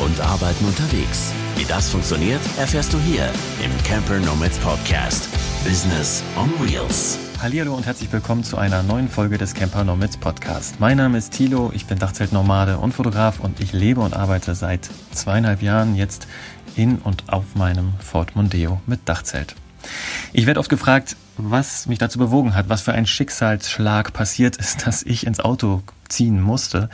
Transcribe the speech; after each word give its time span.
und 0.00 0.20
Arbeiten 0.20 0.64
unterwegs. 0.64 1.32
Wie 1.56 1.64
das 1.64 1.90
funktioniert, 1.90 2.40
erfährst 2.58 2.92
du 2.92 2.98
hier 2.98 3.30
im 3.64 3.70
Camper 3.84 4.18
Nomads 4.20 4.58
Podcast. 4.58 5.28
Business 5.64 6.22
on 6.36 6.50
Wheels. 6.60 7.18
Hallo 7.40 7.74
und 7.74 7.86
herzlich 7.86 8.12
willkommen 8.12 8.42
zu 8.42 8.56
einer 8.56 8.82
neuen 8.82 9.08
Folge 9.08 9.38
des 9.38 9.54
Camper 9.54 9.84
Nomads 9.84 10.16
Podcast. 10.16 10.80
Mein 10.80 10.96
Name 10.96 11.18
ist 11.18 11.32
Thilo, 11.32 11.70
ich 11.74 11.86
bin 11.86 11.98
Dachzeltnomade 11.98 12.78
und 12.78 12.92
Fotograf 12.92 13.40
und 13.40 13.60
ich 13.60 13.72
lebe 13.72 14.00
und 14.00 14.14
arbeite 14.14 14.54
seit 14.54 14.88
zweieinhalb 15.12 15.62
Jahren 15.62 15.94
jetzt 15.94 16.26
in 16.76 16.98
und 16.98 17.32
auf 17.32 17.54
meinem 17.54 17.92
Ford 18.00 18.34
Mondeo 18.34 18.80
mit 18.86 19.08
Dachzelt. 19.08 19.54
Ich 20.32 20.46
werde 20.46 20.60
oft 20.60 20.68
gefragt, 20.68 21.16
was 21.36 21.86
mich 21.86 21.98
dazu 21.98 22.18
bewogen 22.18 22.54
hat, 22.54 22.68
was 22.68 22.82
für 22.82 22.92
ein 22.92 23.06
Schicksalsschlag 23.06 24.12
passiert 24.12 24.56
ist, 24.56 24.86
dass 24.86 25.02
ich 25.02 25.26
ins 25.26 25.40
Auto 25.40 25.82
ziehen 26.08 26.40
musste. 26.40 26.88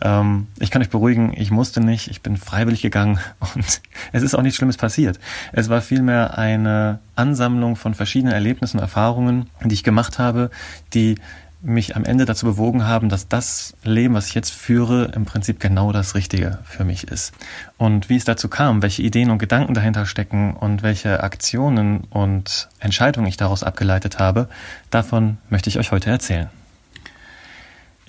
Ähm, 0.00 0.46
ich 0.58 0.70
kann 0.70 0.82
euch 0.82 0.90
beruhigen, 0.90 1.32
ich 1.34 1.50
musste 1.50 1.80
nicht, 1.80 2.08
ich 2.08 2.20
bin 2.20 2.36
freiwillig 2.36 2.82
gegangen 2.82 3.18
und 3.54 3.80
es 4.12 4.22
ist 4.22 4.34
auch 4.34 4.42
nichts 4.42 4.56
Schlimmes 4.56 4.76
passiert. 4.76 5.18
Es 5.52 5.68
war 5.68 5.80
vielmehr 5.80 6.38
eine 6.38 7.00
Ansammlung 7.16 7.76
von 7.76 7.94
verschiedenen 7.94 8.34
Erlebnissen, 8.34 8.78
Erfahrungen, 8.78 9.48
die 9.64 9.74
ich 9.74 9.84
gemacht 9.84 10.18
habe, 10.18 10.50
die 10.94 11.16
mich 11.60 11.96
am 11.96 12.04
Ende 12.04 12.24
dazu 12.24 12.46
bewogen 12.46 12.86
haben, 12.86 13.08
dass 13.08 13.28
das 13.28 13.74
Leben, 13.82 14.14
was 14.14 14.28
ich 14.28 14.34
jetzt 14.34 14.50
führe, 14.50 15.10
im 15.14 15.24
Prinzip 15.24 15.58
genau 15.58 15.92
das 15.92 16.14
Richtige 16.14 16.58
für 16.64 16.84
mich 16.84 17.04
ist. 17.08 17.32
Und 17.76 18.08
wie 18.08 18.16
es 18.16 18.24
dazu 18.24 18.48
kam, 18.48 18.82
welche 18.82 19.02
Ideen 19.02 19.30
und 19.30 19.38
Gedanken 19.38 19.74
dahinter 19.74 20.06
stecken 20.06 20.54
und 20.54 20.82
welche 20.82 21.22
Aktionen 21.22 22.04
und 22.10 22.68
Entscheidungen 22.78 23.26
ich 23.26 23.36
daraus 23.36 23.64
abgeleitet 23.64 24.18
habe, 24.18 24.48
davon 24.90 25.38
möchte 25.50 25.68
ich 25.68 25.78
euch 25.78 25.90
heute 25.90 26.10
erzählen. 26.10 26.48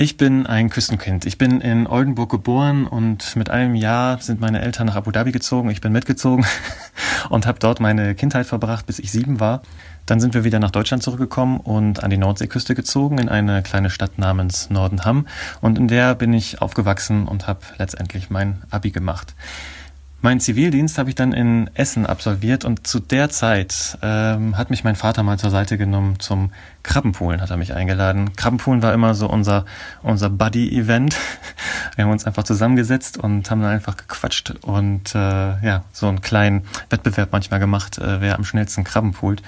Ich 0.01 0.15
bin 0.15 0.45
ein 0.45 0.69
Küstenkind. 0.69 1.25
Ich 1.25 1.37
bin 1.37 1.59
in 1.59 1.85
Oldenburg 1.85 2.31
geboren 2.31 2.87
und 2.87 3.35
mit 3.35 3.49
einem 3.49 3.75
Jahr 3.75 4.21
sind 4.21 4.39
meine 4.39 4.61
Eltern 4.61 4.87
nach 4.87 4.95
Abu 4.95 5.11
Dhabi 5.11 5.33
gezogen. 5.33 5.69
Ich 5.71 5.81
bin 5.81 5.91
mitgezogen 5.91 6.45
und 7.29 7.45
habe 7.45 7.59
dort 7.59 7.81
meine 7.81 8.15
Kindheit 8.15 8.45
verbracht, 8.45 8.85
bis 8.85 8.99
ich 8.99 9.11
sieben 9.11 9.41
war. 9.41 9.61
Dann 10.09 10.19
sind 10.19 10.33
wir 10.33 10.43
wieder 10.43 10.57
nach 10.57 10.71
Deutschland 10.71 11.03
zurückgekommen 11.03 11.59
und 11.59 12.03
an 12.03 12.09
die 12.09 12.17
Nordseeküste 12.17 12.73
gezogen 12.73 13.19
in 13.19 13.29
eine 13.29 13.61
kleine 13.61 13.91
Stadt 13.91 14.17
namens 14.17 14.71
Nordenham. 14.71 15.27
Und 15.61 15.77
in 15.77 15.87
der 15.87 16.15
bin 16.15 16.33
ich 16.33 16.63
aufgewachsen 16.63 17.27
und 17.27 17.45
habe 17.45 17.59
letztendlich 17.77 18.31
mein 18.31 18.63
Abi 18.71 18.89
gemacht. 18.89 19.35
Mein 20.21 20.41
Zivildienst 20.41 20.97
habe 20.97 21.09
ich 21.09 21.15
dann 21.15 21.31
in 21.31 21.69
Essen 21.75 22.05
absolviert 22.05 22.65
und 22.65 22.85
zu 22.85 22.99
der 22.99 23.29
Zeit 23.29 23.97
ähm, 24.01 24.57
hat 24.57 24.69
mich 24.69 24.83
mein 24.83 24.97
Vater 24.97 25.23
mal 25.23 25.39
zur 25.39 25.49
Seite 25.49 25.77
genommen 25.77 26.19
zum 26.19 26.51
Krabbenpoolen, 26.83 27.39
hat 27.39 27.51
er 27.51 27.57
mich 27.57 27.73
eingeladen. 27.73 28.35
Krabbenpoolen 28.35 28.81
war 28.81 28.93
immer 28.93 29.13
so 29.13 29.29
unser, 29.29 29.63
unser 30.01 30.29
Buddy-Event. 30.29 31.15
Wir 31.95 32.03
haben 32.03 32.11
uns 32.11 32.25
einfach 32.25 32.43
zusammengesetzt 32.43 33.17
und 33.17 33.49
haben 33.49 33.61
dann 33.61 33.71
einfach 33.71 33.95
gequatscht 33.95 34.55
und 34.61 35.15
äh, 35.15 35.19
ja, 35.19 35.83
so 35.93 36.07
einen 36.07 36.19
kleinen 36.19 36.63
Wettbewerb 36.89 37.29
manchmal 37.31 37.61
gemacht, 37.61 37.97
äh, 37.97 38.19
wer 38.19 38.35
am 38.35 38.43
schnellsten 38.43 38.83
Krabben 38.83 39.13
poolt. 39.13 39.41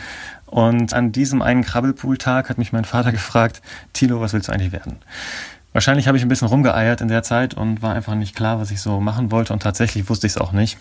Und 0.52 0.94
an 0.94 1.12
diesem 1.12 1.42
einen 1.42 1.64
Krabbelpool-Tag 1.64 2.50
hat 2.50 2.60
mich 2.60 2.72
mein 2.72 2.86
Vater 2.86 3.12
gefragt, 3.12 3.62
Tilo, 3.94 4.22
was 4.22 4.34
willst 4.34 4.50
du 4.50 4.52
eigentlich 4.52 4.72
werden? 4.72 4.98
Wahrscheinlich 5.74 6.08
habe 6.08 6.18
ich 6.18 6.24
ein 6.24 6.30
bisschen 6.30 6.50
rumgeeiert 6.50 7.00
in 7.02 7.08
der 7.08 7.24
Zeit 7.24 7.54
und 7.54 7.82
war 7.82 7.96
einfach 7.96 8.14
nicht 8.14 8.36
klar, 8.36 8.60
was 8.60 8.72
ich 8.72 8.82
so 8.82 9.00
machen 9.00 9.32
wollte 9.32 9.54
und 9.54 9.64
tatsächlich 9.64 10.10
wusste 10.10 10.28
ich 10.28 10.34
es 10.34 10.38
auch 10.38 10.52
nicht. 10.52 10.78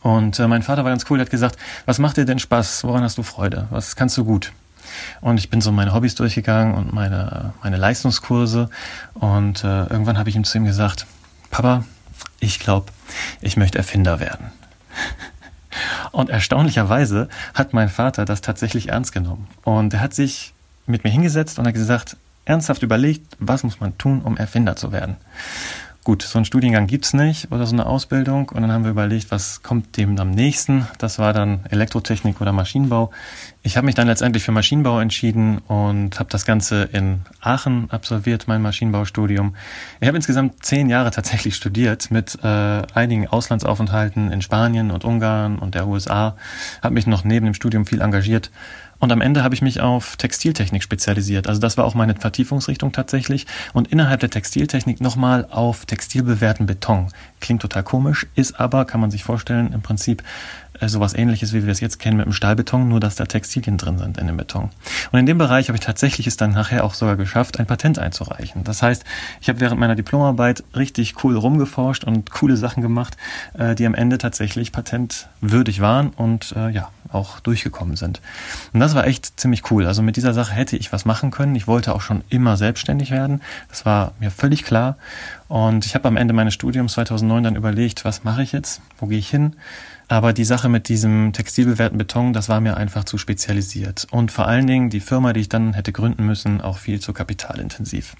Und 0.00 0.38
äh, 0.38 0.46
mein 0.46 0.62
Vater 0.62 0.84
war 0.84 0.92
ganz 0.92 1.04
cool, 1.10 1.18
der 1.18 1.26
hat 1.26 1.30
gesagt, 1.30 1.56
was 1.84 1.98
macht 1.98 2.16
dir 2.16 2.24
denn 2.24 2.38
Spaß? 2.38 2.84
Woran 2.84 3.02
hast 3.02 3.18
du 3.18 3.24
Freude? 3.24 3.66
Was 3.70 3.96
kannst 3.96 4.16
du 4.16 4.24
gut? 4.24 4.52
Und 5.20 5.38
ich 5.38 5.50
bin 5.50 5.60
so 5.60 5.72
meine 5.72 5.92
Hobbys 5.92 6.14
durchgegangen 6.14 6.74
und 6.74 6.92
meine, 6.92 7.52
meine 7.62 7.76
Leistungskurse. 7.76 8.70
Und 9.14 9.64
äh, 9.64 9.84
irgendwann 9.86 10.18
habe 10.18 10.30
ich 10.30 10.36
ihm 10.36 10.44
zu 10.44 10.56
ihm 10.56 10.64
gesagt, 10.64 11.06
Papa, 11.50 11.84
ich 12.38 12.60
glaube, 12.60 12.92
ich 13.40 13.56
möchte 13.56 13.78
Erfinder 13.78 14.20
werden. 14.20 14.52
Und 16.12 16.30
erstaunlicherweise 16.30 17.28
hat 17.54 17.72
mein 17.72 17.88
Vater 17.88 18.24
das 18.24 18.40
tatsächlich 18.40 18.88
ernst 18.88 19.12
genommen. 19.12 19.46
Und 19.64 19.94
er 19.94 20.00
hat 20.00 20.14
sich 20.14 20.54
mit 20.86 21.04
mir 21.04 21.10
hingesetzt 21.10 21.58
und 21.58 21.66
hat 21.66 21.74
gesagt, 21.74 22.16
ernsthaft 22.44 22.82
überlegt, 22.82 23.36
was 23.38 23.62
muss 23.62 23.80
man 23.80 23.96
tun, 23.98 24.22
um 24.22 24.36
Erfinder 24.36 24.76
zu 24.76 24.90
werden. 24.90 25.16
Gut, 26.08 26.22
so 26.22 26.38
einen 26.38 26.46
Studiengang 26.46 26.86
gibt's 26.86 27.12
nicht 27.12 27.52
oder 27.52 27.66
so 27.66 27.74
eine 27.74 27.84
Ausbildung. 27.84 28.48
Und 28.48 28.62
dann 28.62 28.72
haben 28.72 28.84
wir 28.84 28.92
überlegt, 28.92 29.30
was 29.30 29.62
kommt 29.62 29.98
dem 29.98 30.18
am 30.18 30.30
nächsten. 30.30 30.88
Das 30.96 31.18
war 31.18 31.34
dann 31.34 31.66
Elektrotechnik 31.68 32.40
oder 32.40 32.50
Maschinenbau. 32.50 33.10
Ich 33.60 33.76
habe 33.76 33.84
mich 33.84 33.94
dann 33.94 34.06
letztendlich 34.06 34.42
für 34.42 34.50
Maschinenbau 34.50 35.00
entschieden 35.00 35.58
und 35.68 36.18
habe 36.18 36.30
das 36.30 36.46
Ganze 36.46 36.84
in 36.84 37.20
Aachen 37.42 37.90
absolviert, 37.90 38.48
mein 38.48 38.62
Maschinenbaustudium. 38.62 39.54
Ich 40.00 40.08
habe 40.08 40.16
insgesamt 40.16 40.64
zehn 40.64 40.88
Jahre 40.88 41.10
tatsächlich 41.10 41.54
studiert 41.54 42.10
mit 42.10 42.38
äh, 42.42 42.46
einigen 42.94 43.28
Auslandsaufenthalten 43.28 44.32
in 44.32 44.40
Spanien 44.40 44.90
und 44.90 45.04
Ungarn 45.04 45.58
und 45.58 45.74
der 45.74 45.86
USA. 45.86 46.36
Habe 46.82 46.94
mich 46.94 47.06
noch 47.06 47.24
neben 47.24 47.44
dem 47.44 47.54
Studium 47.54 47.84
viel 47.84 48.00
engagiert 48.00 48.50
und 49.00 49.12
am 49.12 49.20
Ende 49.20 49.44
habe 49.44 49.54
ich 49.54 49.62
mich 49.62 49.80
auf 49.80 50.16
Textiltechnik 50.16 50.82
spezialisiert. 50.82 51.46
Also 51.46 51.60
das 51.60 51.76
war 51.76 51.84
auch 51.84 51.94
meine 51.94 52.14
Vertiefungsrichtung 52.14 52.92
tatsächlich. 52.92 53.46
Und 53.72 53.88
innerhalb 53.88 54.20
der 54.20 54.30
Textiltechnik 54.30 55.00
nochmal 55.00 55.46
auf 55.50 55.86
textilbewehrten 55.86 56.66
Beton. 56.66 57.08
Klingt 57.40 57.62
total 57.62 57.84
komisch, 57.84 58.26
ist 58.34 58.58
aber, 58.58 58.84
kann 58.84 59.00
man 59.00 59.10
sich 59.10 59.22
vorstellen, 59.22 59.72
im 59.72 59.82
Prinzip 59.82 60.22
sowas 60.86 61.14
ähnliches, 61.14 61.52
wie 61.52 61.64
wir 61.64 61.72
es 61.72 61.80
jetzt 61.80 61.98
kennen 61.98 62.16
mit 62.16 62.26
dem 62.26 62.32
Stahlbeton, 62.32 62.88
nur 62.88 63.00
dass 63.00 63.16
da 63.16 63.24
Textilien 63.24 63.78
drin 63.78 63.98
sind 63.98 64.18
in 64.18 64.26
dem 64.26 64.36
Beton. 64.36 64.70
Und 65.10 65.18
in 65.18 65.26
dem 65.26 65.38
Bereich 65.38 65.68
habe 65.68 65.78
ich 65.78 65.84
tatsächlich 65.84 66.26
es 66.26 66.36
dann 66.36 66.52
nachher 66.52 66.84
auch 66.84 66.94
sogar 66.94 67.16
geschafft, 67.16 67.58
ein 67.58 67.66
Patent 67.66 67.98
einzureichen. 67.98 68.64
Das 68.64 68.82
heißt, 68.82 69.04
ich 69.40 69.48
habe 69.48 69.60
während 69.60 69.80
meiner 69.80 69.96
Diplomarbeit 69.96 70.62
richtig 70.76 71.24
cool 71.24 71.36
rumgeforscht 71.36 72.04
und 72.04 72.30
coole 72.30 72.56
Sachen 72.56 72.82
gemacht, 72.82 73.16
äh, 73.54 73.74
die 73.74 73.86
am 73.86 73.94
Ende 73.94 74.18
tatsächlich 74.18 74.72
patentwürdig 74.72 75.80
waren 75.80 76.10
und 76.10 76.52
äh, 76.56 76.70
ja, 76.70 76.90
auch 77.12 77.40
durchgekommen 77.40 77.96
sind. 77.96 78.20
Und 78.72 78.80
das 78.80 78.94
war 78.94 79.06
echt 79.06 79.40
ziemlich 79.40 79.70
cool. 79.70 79.86
Also 79.86 80.02
mit 80.02 80.16
dieser 80.16 80.34
Sache 80.34 80.52
hätte 80.52 80.76
ich 80.76 80.92
was 80.92 81.04
machen 81.04 81.30
können. 81.30 81.54
Ich 81.54 81.66
wollte 81.66 81.94
auch 81.94 82.00
schon 82.00 82.22
immer 82.28 82.56
selbstständig 82.56 83.10
werden. 83.10 83.40
Das 83.68 83.86
war 83.86 84.12
mir 84.20 84.30
völlig 84.30 84.64
klar. 84.64 84.96
Und 85.48 85.86
ich 85.86 85.94
habe 85.94 86.06
am 86.08 86.16
Ende 86.16 86.34
meines 86.34 86.54
Studiums 86.54 86.92
2009 86.92 87.42
dann 87.42 87.56
überlegt, 87.56 88.04
was 88.04 88.24
mache 88.24 88.42
ich 88.42 88.52
jetzt? 88.52 88.82
Wo 88.98 89.06
gehe 89.06 89.18
ich 89.18 89.28
hin? 89.28 89.56
Aber 90.08 90.32
die 90.32 90.44
Sache 90.44 90.70
mit 90.70 90.88
diesem 90.88 91.34
textilbewehrten 91.34 91.98
Beton, 91.98 92.32
das 92.32 92.48
war 92.48 92.60
mir 92.60 92.78
einfach 92.78 93.04
zu 93.04 93.18
spezialisiert. 93.18 94.06
Und 94.10 94.32
vor 94.32 94.46
allen 94.46 94.66
Dingen 94.66 94.88
die 94.88 95.00
Firma, 95.00 95.34
die 95.34 95.40
ich 95.40 95.50
dann 95.50 95.74
hätte 95.74 95.92
gründen 95.92 96.24
müssen, 96.24 96.62
auch 96.62 96.78
viel 96.78 96.98
zu 96.98 97.12
kapitalintensiv. 97.12 98.16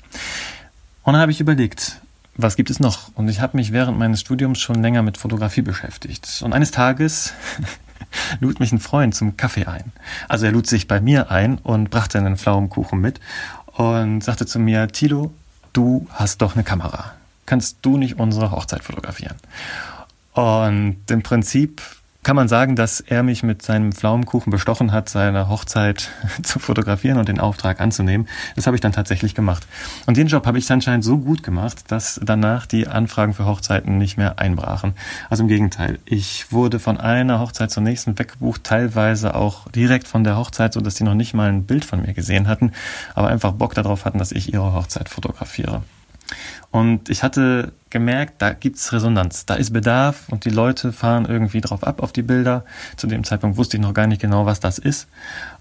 Und 1.03 1.15
dann 1.15 1.23
habe 1.23 1.33
ich 1.33 1.41
überlegt, 1.41 2.01
was 2.37 2.57
gibt 2.57 2.69
es 2.69 2.79
noch? 2.79 3.11
Und 3.15 3.29
ich 3.29 3.41
habe 3.41 3.57
mich 3.57 3.73
während 3.73 3.99
meines 3.99 4.21
Studiums 4.21 4.61
schon 4.61 4.83
länger 4.83 5.03
mit 5.03 5.17
Fotografie 5.17 5.63
beschäftigt. 5.63 6.43
Und 6.45 6.53
eines 6.53 6.71
Tages 6.71 7.33
lud 8.41 8.61
mich 8.61 8.71
ein 8.71 8.81
Freund 8.81 9.15
zum 9.15 9.39
Kaffee 9.39 9.65
ein. 9.65 9.93
Also 10.29 10.45
er 10.45 10.53
lud 10.53 10.67
sich 10.67 10.89
bei 10.89 11.01
mir 11.01 11.31
ein 11.31 11.57
und 11.57 11.89
brachte 11.89 12.19
einen 12.19 12.37
Pflaumenkuchen 12.37 13.01
mit 13.01 13.19
und 13.73 14.23
sagte 14.23 14.45
zu 14.45 14.59
mir, 14.59 14.89
Tilo, 14.89 15.33
du 15.73 16.07
hast 16.11 16.43
doch 16.43 16.55
eine 16.55 16.65
Kamera. 16.65 17.13
Kannst 17.47 17.79
du 17.83 17.97
nicht 17.97 18.19
unsere 18.19 18.51
Hochzeit 18.51 18.85
fotografieren? 18.85 19.37
Und 20.39 20.99
im 21.11 21.25
Prinzip 21.25 21.83
kann 22.23 22.37
man 22.37 22.47
sagen, 22.47 22.77
dass 22.77 23.01
er 23.01 23.25
mich 23.25 23.43
mit 23.43 23.61
seinem 23.61 23.91
Pflaumenkuchen 23.91 24.53
bestochen 24.53 24.93
hat, 24.93 25.09
seine 25.09 25.49
Hochzeit 25.49 26.11
zu 26.45 26.61
fotografieren 26.61 27.19
und 27.19 27.29
den 27.29 27.41
Auftrag 27.41 27.81
anzunehmen. 27.81 28.29
Das 28.55 28.69
habe 28.69 28.77
ich 28.77 28.81
dann 28.81 28.93
tatsächlich 28.93 29.35
gemacht. 29.35 29.67
Und 30.07 30.17
den 30.17 30.29
Job 30.29 30.47
habe 30.47 30.57
ich 30.57 30.71
anscheinend 30.71 31.05
so 31.05 31.19
gut 31.19 31.43
gemacht, 31.43 31.91
dass 31.91 32.21
danach 32.23 32.67
die 32.67 32.87
Anfragen 32.87 33.35
für 33.35 33.47
Hochzeiten 33.47 33.99
nicht 33.99 34.17
mehr 34.17 34.39
einbrachen. 34.39 34.93
Also 35.29 35.43
im 35.43 35.49
Gegenteil, 35.49 35.99
ich 36.05 36.53
wurde 36.53 36.79
von 36.79 37.01
einer 37.01 37.41
Hochzeit 37.41 37.73
zur 37.73 37.83
nächsten 37.83 38.17
weggebucht, 38.17 38.63
teilweise 38.63 39.35
auch 39.35 39.69
direkt 39.73 40.07
von 40.07 40.23
der 40.23 40.37
Hochzeit, 40.37 40.73
so 40.73 40.81
dass 40.81 40.95
die 40.95 41.03
noch 41.03 41.15
nicht 41.15 41.35
mal 41.35 41.49
ein 41.49 41.65
Bild 41.65 41.85
von 41.85 42.03
mir 42.03 42.15
gesehen 42.15 42.47
hatten, 42.47 42.71
aber 43.17 43.27
einfach 43.27 43.51
Bock 43.51 43.75
darauf 43.75 44.05
hatten, 44.05 44.21
dass 44.21 44.31
ich 44.31 44.53
ihre 44.53 44.73
Hochzeit 44.73 45.09
fotografiere. 45.09 45.83
Und 46.71 47.09
ich 47.09 47.23
hatte 47.23 47.73
gemerkt, 47.91 48.35
da 48.43 48.53
gibt's 48.53 48.93
Resonanz, 48.93 49.47
da 49.47 49.55
ist 49.55 49.73
Bedarf 49.73 50.29
und 50.29 50.45
die 50.45 50.51
Leute 50.51 50.93
fahren 50.93 51.27
irgendwie 51.27 51.61
drauf 51.61 51.85
ab 51.85 52.03
auf 52.03 52.13
die 52.13 52.23
Bilder. 52.23 52.65
Zu 52.97 53.07
dem 53.07 53.25
Zeitpunkt 53.25 53.57
wusste 53.57 53.77
ich 53.77 53.83
noch 53.83 53.95
gar 53.95 54.07
nicht 54.07 54.21
genau, 54.21 54.47
was 54.47 54.61
das 54.61 54.79
ist. 54.79 55.09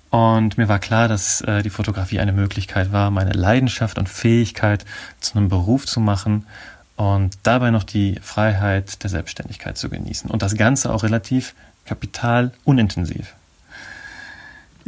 Und 0.09 0.57
mir 0.57 0.69
war 0.69 0.79
klar, 0.79 1.07
dass 1.07 1.41
äh, 1.41 1.63
die 1.63 1.69
Fotografie 1.69 2.19
eine 2.19 2.31
Möglichkeit 2.31 2.91
war, 2.91 3.11
meine 3.11 3.31
Leidenschaft 3.31 3.97
und 3.97 4.07
Fähigkeit 4.07 4.85
zu 5.19 5.37
einem 5.37 5.49
Beruf 5.49 5.85
zu 5.85 5.99
machen 5.99 6.45
und 6.95 7.37
dabei 7.43 7.71
noch 7.71 7.83
die 7.83 8.19
Freiheit 8.21 9.03
der 9.03 9.09
Selbstständigkeit 9.09 9.77
zu 9.77 9.89
genießen. 9.89 10.29
Und 10.31 10.41
das 10.41 10.55
Ganze 10.55 10.93
auch 10.93 11.03
relativ 11.03 11.53
kapitalunintensiv. 11.85 13.35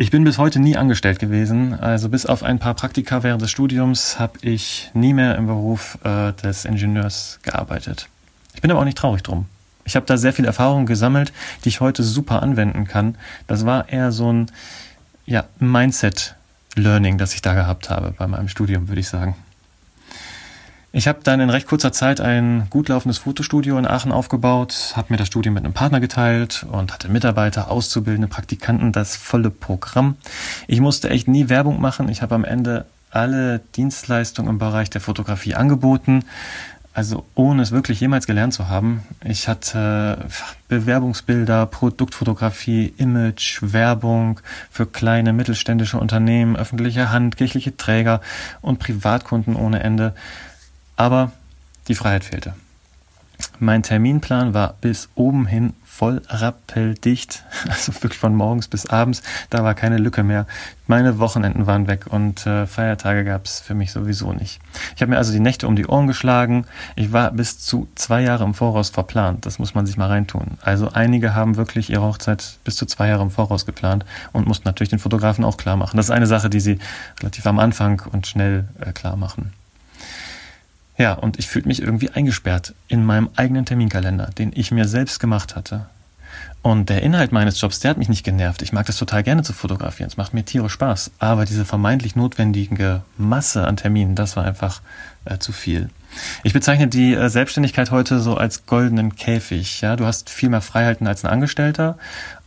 Ich 0.01 0.11
bin 0.11 0.23
bis 0.23 0.37
heute 0.37 0.61
nie 0.61 0.77
angestellt 0.77 1.19
gewesen. 1.19 1.73
Also 1.73 2.07
bis 2.07 2.25
auf 2.25 2.41
ein 2.41 2.57
paar 2.57 2.73
Praktika 2.73 3.21
während 3.21 3.41
des 3.41 3.51
Studiums 3.51 4.17
habe 4.17 4.39
ich 4.41 4.89
nie 4.93 5.11
mehr 5.11 5.35
im 5.35 5.45
Beruf 5.45 5.97
äh, 6.05 6.31
des 6.31 6.63
Ingenieurs 6.63 7.39
gearbeitet. 7.43 8.07
Ich 8.55 8.61
bin 8.61 8.71
aber 8.71 8.79
auch 8.79 8.85
nicht 8.85 8.97
traurig 8.97 9.23
drum. 9.23 9.47
Ich 9.83 9.97
habe 9.97 10.05
da 10.05 10.15
sehr 10.15 10.31
viel 10.31 10.45
Erfahrung 10.45 10.85
gesammelt, 10.85 11.33
die 11.65 11.67
ich 11.67 11.81
heute 11.81 12.03
super 12.03 12.41
anwenden 12.41 12.87
kann. 12.87 13.15
Das 13.47 13.65
war 13.65 13.89
eher 13.89 14.13
so 14.13 14.31
ein 14.31 14.49
ja, 15.25 15.43
Mindset-Learning, 15.59 17.17
das 17.17 17.33
ich 17.33 17.41
da 17.41 17.53
gehabt 17.53 17.89
habe 17.89 18.13
bei 18.17 18.25
meinem 18.25 18.47
Studium, 18.47 18.87
würde 18.87 19.01
ich 19.01 19.09
sagen. 19.09 19.35
Ich 20.91 21.07
habe 21.07 21.19
dann 21.21 21.39
in 21.39 21.51
recht 21.51 21.67
kurzer 21.67 21.91
Zeit 21.91 22.19
ein 22.19 22.65
gut 22.71 22.89
laufendes 22.89 23.19
Fotostudio 23.19 23.77
in 23.77 23.85
Aachen 23.85 24.11
aufgebaut, 24.11 24.93
habe 24.95 25.13
mir 25.13 25.17
das 25.17 25.27
Studio 25.27 25.51
mit 25.51 25.63
einem 25.63 25.73
Partner 25.73 25.99
geteilt 25.99 26.65
und 26.71 26.91
hatte 26.91 27.09
Mitarbeiter, 27.09 27.69
Auszubildende, 27.69 28.27
Praktikanten, 28.27 28.91
das 28.91 29.15
volle 29.15 29.51
Programm. 29.51 30.15
Ich 30.67 30.81
musste 30.81 31.11
echt 31.11 31.27
nie 31.27 31.47
Werbung 31.47 31.79
machen. 31.79 32.09
Ich 32.09 32.23
habe 32.23 32.33
am 32.33 32.43
Ende 32.43 32.85
alle 33.11 33.59
Dienstleistungen 33.75 34.49
im 34.49 34.57
Bereich 34.57 34.89
der 34.89 35.01
Fotografie 35.01 35.53
angeboten. 35.53 36.23
Also 36.91 37.23
ohne 37.35 37.61
es 37.61 37.71
wirklich 37.71 37.99
jemals 37.99 38.25
gelernt 38.25 38.53
zu 38.55 38.67
haben. 38.67 39.03
Ich 39.23 39.47
hatte 39.47 40.25
Bewerbungsbilder, 40.69 41.67
Produktfotografie, 41.67 42.93
Image, 42.97 43.59
Werbung 43.61 44.41
für 44.71 44.87
kleine 44.87 45.33
mittelständische 45.33 45.99
Unternehmen, 45.99 46.55
öffentliche 46.57 47.11
Hand, 47.11 47.37
kirchliche 47.37 47.77
Träger 47.77 48.21
und 48.61 48.79
Privatkunden 48.79 49.55
ohne 49.55 49.81
Ende. 49.81 50.13
Aber 50.99 51.31
die 51.87 51.95
Freiheit 51.95 52.25
fehlte. 52.25 52.55
Mein 53.57 53.83
Terminplan 53.83 54.53
war 54.53 54.75
bis 54.81 55.07
oben 55.15 55.45
hin 55.45 55.73
voll 55.85 56.21
rappeldicht, 56.27 57.45
also 57.69 57.93
wirklich 58.03 58.19
von 58.19 58.35
morgens 58.35 58.67
bis 58.67 58.85
abends, 58.85 59.23
da 59.49 59.63
war 59.63 59.75
keine 59.75 59.97
Lücke 59.97 60.23
mehr. 60.23 60.45
Meine 60.87 61.17
Wochenenden 61.19 61.67
waren 61.67 61.87
weg 61.87 62.07
und 62.09 62.45
äh, 62.45 62.67
Feiertage 62.67 63.23
gab 63.23 63.45
es 63.45 63.61
für 63.61 63.75
mich 63.75 63.93
sowieso 63.93 64.33
nicht. 64.33 64.59
Ich 64.93 65.01
habe 65.01 65.11
mir 65.11 65.17
also 65.17 65.31
die 65.31 65.39
Nächte 65.39 65.69
um 65.69 65.77
die 65.77 65.85
Ohren 65.85 66.07
geschlagen. 66.07 66.65
Ich 66.97 67.13
war 67.13 67.31
bis 67.31 67.59
zu 67.59 67.87
zwei 67.95 68.21
Jahre 68.21 68.43
im 68.43 68.53
Voraus 68.53 68.89
verplant. 68.89 69.45
Das 69.45 69.57
muss 69.57 69.75
man 69.75 69.85
sich 69.85 69.95
mal 69.95 70.07
reintun. 70.07 70.57
Also 70.61 70.89
einige 70.91 71.33
haben 71.33 71.55
wirklich 71.55 71.89
ihre 71.89 72.03
Hochzeit 72.03 72.57
bis 72.65 72.75
zu 72.75 72.85
zwei 72.85 73.07
Jahre 73.07 73.23
im 73.23 73.31
Voraus 73.31 73.65
geplant 73.65 74.03
und 74.33 74.47
mussten 74.49 74.67
natürlich 74.67 74.89
den 74.89 74.99
Fotografen 74.99 75.45
auch 75.45 75.55
klar 75.55 75.77
machen. 75.77 75.95
Das 75.95 76.07
ist 76.07 76.11
eine 76.11 76.27
Sache, 76.27 76.49
die 76.49 76.59
sie 76.59 76.77
relativ 77.21 77.47
am 77.47 77.57
Anfang 77.57 78.01
und 78.11 78.27
schnell 78.27 78.65
äh, 78.81 78.91
klar 78.91 79.15
machen. 79.15 79.53
Ja, 80.99 81.13
und 81.13 81.39
ich 81.39 81.47
fühlte 81.47 81.69
mich 81.69 81.81
irgendwie 81.81 82.09
eingesperrt 82.09 82.73
in 82.89 83.05
meinem 83.05 83.29
eigenen 83.37 83.65
Terminkalender, 83.65 84.31
den 84.37 84.51
ich 84.53 84.71
mir 84.71 84.85
selbst 84.85 85.19
gemacht 85.19 85.55
hatte. 85.55 85.85
Und 86.61 86.89
der 86.89 87.03
Inhalt 87.03 87.31
meines 87.31 87.59
Jobs, 87.61 87.79
der 87.79 87.91
hat 87.91 87.97
mich 87.97 88.09
nicht 88.09 88.25
genervt. 88.25 88.61
Ich 88.61 88.73
mag 88.73 88.85
das 88.85 88.97
total 88.97 89.23
gerne 89.23 89.43
zu 89.43 89.53
fotografieren. 89.53 90.09
Es 90.09 90.17
macht 90.17 90.33
mir 90.33 90.43
tierisch 90.43 90.73
Spaß. 90.73 91.11
Aber 91.17 91.45
diese 91.45 91.63
vermeintlich 91.63 92.17
notwendige 92.17 93.01
Masse 93.17 93.65
an 93.65 93.77
Terminen, 93.77 94.15
das 94.15 94.35
war 94.35 94.43
einfach 94.43 94.81
äh, 95.23 95.37
zu 95.37 95.53
viel. 95.53 95.89
Ich 96.43 96.51
bezeichne 96.51 96.87
die 96.89 97.13
äh, 97.13 97.29
Selbstständigkeit 97.29 97.91
heute 97.91 98.19
so 98.19 98.35
als 98.35 98.65
goldenen 98.65 99.15
Käfig. 99.15 99.79
Ja, 99.79 99.95
du 99.95 100.05
hast 100.05 100.29
viel 100.29 100.49
mehr 100.49 100.61
Freiheiten 100.61 101.07
als 101.07 101.23
ein 101.23 101.31
Angestellter, 101.31 101.97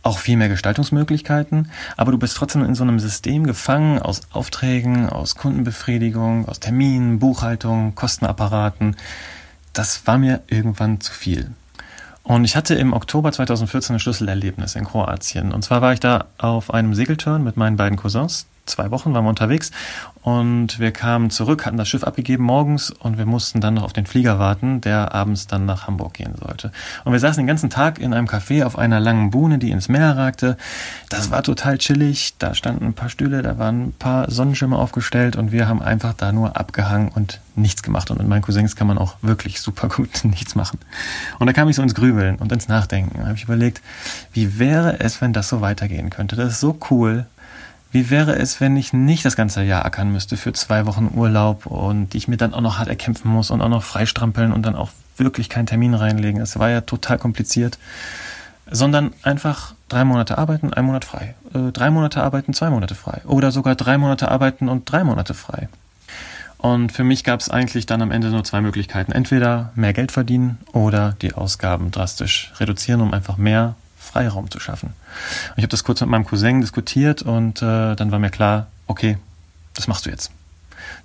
auch 0.03 0.19
viel 0.19 0.37
mehr 0.37 0.49
Gestaltungsmöglichkeiten, 0.49 1.71
aber 1.97 2.11
du 2.11 2.17
bist 2.17 2.35
trotzdem 2.35 2.63
in 2.63 2.75
so 2.75 2.83
einem 2.83 2.99
System 2.99 3.45
gefangen 3.47 3.99
aus 3.99 4.21
Aufträgen, 4.31 5.09
aus 5.09 5.35
Kundenbefriedigung, 5.35 6.47
aus 6.47 6.59
Terminen, 6.59 7.19
Buchhaltung, 7.19 7.95
Kostenapparaten. 7.95 8.97
Das 9.71 10.05
war 10.05 10.17
mir 10.17 10.41
irgendwann 10.47 11.01
zu 11.01 11.11
viel. 11.13 11.51
Und 12.21 12.45
ich 12.45 12.55
hatte 12.55 12.75
im 12.75 12.93
Oktober 12.93 13.31
2014 13.31 13.95
ein 13.95 13.99
Schlüsselerlebnis 13.99 14.75
in 14.75 14.85
Kroatien. 14.85 15.51
Und 15.51 15.63
zwar 15.63 15.81
war 15.81 15.93
ich 15.93 15.99
da 15.99 16.25
auf 16.37 16.73
einem 16.73 16.93
Segelturn 16.93 17.43
mit 17.43 17.57
meinen 17.57 17.75
beiden 17.75 17.97
Cousins, 17.97 18.45
zwei 18.65 18.91
Wochen 18.91 19.13
waren 19.13 19.25
wir 19.25 19.29
unterwegs 19.29 19.71
und 20.21 20.79
wir 20.79 20.91
kamen 20.91 21.29
zurück, 21.29 21.65
hatten 21.65 21.77
das 21.77 21.89
Schiff 21.89 22.03
abgegeben 22.03 22.45
morgens 22.45 22.91
und 22.91 23.17
wir 23.17 23.25
mussten 23.25 23.59
dann 23.59 23.73
noch 23.73 23.83
auf 23.83 23.93
den 23.93 24.05
Flieger 24.05 24.39
warten, 24.39 24.79
der 24.79 25.13
abends 25.13 25.47
dann 25.47 25.65
nach 25.65 25.85
Hamburg 25.85 26.13
gehen 26.13 26.35
sollte. 26.39 26.71
Und 27.03 27.11
wir 27.11 27.19
saßen 27.19 27.41
den 27.41 27.47
ganzen 27.47 27.69
Tag 27.69 27.99
in 27.99 28.13
einem 28.13 28.27
Café 28.27 28.63
auf 28.63 28.77
einer 28.77 29.01
langen 29.01 29.31
Buhne, 29.31 29.57
die 29.57 29.71
ins 29.71 29.89
Meer 29.89 30.15
ragte. 30.15 30.57
Das 31.09 31.29
war 31.29 31.43
total 31.43 31.77
chillig, 31.77 32.35
da 32.39 32.53
standen 32.53 32.85
ein 32.85 32.93
paar 32.93 33.09
Stühle, 33.09 33.41
da 33.41 33.57
waren 33.59 33.87
ein 33.87 33.93
paar 33.93 34.31
Sonnenschirme 34.31 34.77
aufgestellt 34.77 35.35
und 35.35 35.51
wir 35.51 35.67
haben 35.67 35.81
einfach 35.81 36.13
da 36.13 36.31
nur 36.31 36.55
abgehangen 36.55 37.09
und 37.09 37.41
nichts 37.55 37.83
gemacht. 37.83 38.09
Und 38.09 38.17
mit 38.17 38.27
meinen 38.27 38.41
Cousins 38.41 38.75
kann 38.75 38.87
man 38.87 38.97
auch 38.97 39.15
wirklich 39.21 39.59
super 39.59 39.89
gut 39.89 40.09
nichts 40.23 40.55
machen. 40.55 40.79
Und 41.37 41.47
da 41.47 41.53
kam 41.53 41.67
ich 41.67 41.75
so 41.75 41.81
ins 41.81 41.95
Grübeln 41.95 42.37
und 42.37 42.51
ins 42.51 42.69
Nachdenken. 42.69 43.19
Da 43.19 43.25
habe 43.25 43.35
ich 43.35 43.43
überlegt, 43.43 43.81
wie 44.31 44.57
wäre 44.57 45.01
es, 45.01 45.21
wenn 45.21 45.33
das 45.33 45.49
so 45.49 45.59
weitergehen 45.59 46.09
könnte? 46.09 46.37
Das 46.37 46.53
ist 46.53 46.59
so 46.61 46.77
cool 46.89 47.25
wie 47.93 48.09
wäre 48.09 48.35
es, 48.35 48.59
wenn 48.59 48.75
ich 48.75 48.91
nicht 48.91 49.23
das 49.23 49.35
ganze 49.35 49.61
Jahr 49.61 49.85
ackern 49.85 50.11
müsste 50.11 50.35
für 50.35 50.51
zwei 50.51 50.87
Wochen 50.87 51.11
Urlaub 51.13 51.67
und 51.67 52.15
ich 52.15 52.27
mir 52.27 52.37
dann 52.37 52.53
auch 52.55 52.61
noch 52.61 52.79
hart 52.79 52.87
erkämpfen 52.87 53.29
muss 53.31 53.51
und 53.51 53.61
auch 53.61 53.69
noch 53.69 53.83
freistrampeln 53.83 54.51
und 54.51 54.65
dann 54.65 54.75
auch 54.75 54.89
wirklich 55.15 55.47
keinen 55.47 55.67
Termin 55.67 55.93
reinlegen? 55.93 56.41
Es 56.41 56.57
war 56.57 56.71
ja 56.71 56.81
total 56.81 57.19
kompliziert. 57.19 57.77
Sondern 58.69 59.13
einfach 59.21 59.75
drei 59.89 60.05
Monate 60.05 60.39
arbeiten, 60.39 60.73
ein 60.73 60.85
Monat 60.85 61.05
frei. 61.05 61.35
Äh, 61.53 61.71
drei 61.71 61.91
Monate 61.91 62.23
arbeiten, 62.23 62.53
zwei 62.53 62.71
Monate 62.71 62.95
frei. 62.95 63.21
Oder 63.25 63.51
sogar 63.51 63.75
drei 63.75 63.99
Monate 63.99 64.31
arbeiten 64.31 64.69
und 64.69 64.91
drei 64.91 65.03
Monate 65.03 65.35
frei. 65.35 65.67
Und 66.57 66.93
für 66.93 67.03
mich 67.03 67.23
gab 67.23 67.41
es 67.41 67.49
eigentlich 67.49 67.85
dann 67.85 68.01
am 68.01 68.09
Ende 68.09 68.29
nur 68.29 68.43
zwei 68.43 68.61
Möglichkeiten. 68.61 69.11
Entweder 69.11 69.71
mehr 69.75 69.93
Geld 69.93 70.11
verdienen 70.11 70.57
oder 70.71 71.15
die 71.21 71.33
Ausgaben 71.33 71.91
drastisch 71.91 72.53
reduzieren, 72.57 73.01
um 73.01 73.13
einfach 73.13 73.37
mehr 73.37 73.75
Freiraum 74.13 74.49
zu 74.51 74.59
schaffen. 74.59 74.89
Und 74.89 75.57
ich 75.57 75.63
habe 75.63 75.69
das 75.69 75.83
kurz 75.83 76.01
mit 76.01 76.09
meinem 76.09 76.25
Cousin 76.25 76.61
diskutiert 76.61 77.23
und 77.23 77.61
äh, 77.61 77.95
dann 77.95 78.11
war 78.11 78.19
mir 78.19 78.29
klar, 78.29 78.67
okay, 78.87 79.17
das 79.73 79.87
machst 79.87 80.05
du 80.05 80.11
jetzt. 80.11 80.31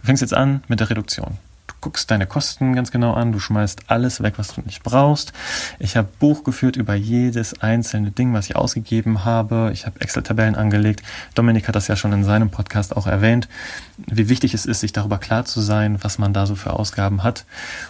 Du 0.01 0.07
fängst 0.07 0.21
jetzt 0.21 0.35
an 0.35 0.63
mit 0.69 0.81
der 0.81 0.91
Reduktion 0.91 1.39
guckst 1.81 2.11
deine 2.11 2.27
Kosten 2.27 2.75
ganz 2.75 2.91
genau 2.91 3.15
an, 3.15 3.33
du 3.33 3.39
schmeißt 3.39 3.85
alles 3.89 4.23
weg, 4.23 4.35
was 4.37 4.55
du 4.55 4.63
nicht 4.63 4.83
brauchst. 4.83 5.33
Ich 5.79 5.97
habe 5.97 6.09
Buch 6.19 6.45
geführt 6.45 6.77
über 6.77 6.95
jedes 6.95 7.61
einzelne 7.61 8.11
Ding, 8.11 8.35
was 8.35 8.47
ich 8.47 8.57
ausgegeben 8.57 9.25
habe. 9.25 9.71
Ich 9.73 9.87
habe 9.87 10.01
Excel-Tabellen 10.01 10.57
angelegt. 10.57 11.03
Dominik 11.35 11.69
hat 11.69 11.77
das 11.77 11.89
ja 11.89 11.97
schon 11.97 12.13
in 12.13 12.25
seinem 12.25 12.51
Podcast 12.51 12.97
auch 12.97 13.07
erwähnt, 13.07 13.49
wie 13.97 14.29
wichtig 14.29 14.55
es 14.55 14.67
ist, 14.67 14.81
sich 14.81 14.93
darüber 14.93 15.19
klar 15.19 15.45
zu 15.45 15.61
sein, 15.61 16.03
was 16.03 16.19
man 16.19 16.33
da 16.33 16.47
so 16.47 16.57
für 16.57 16.73
Ausgaben 16.73 17.23
hat. 17.23 17.45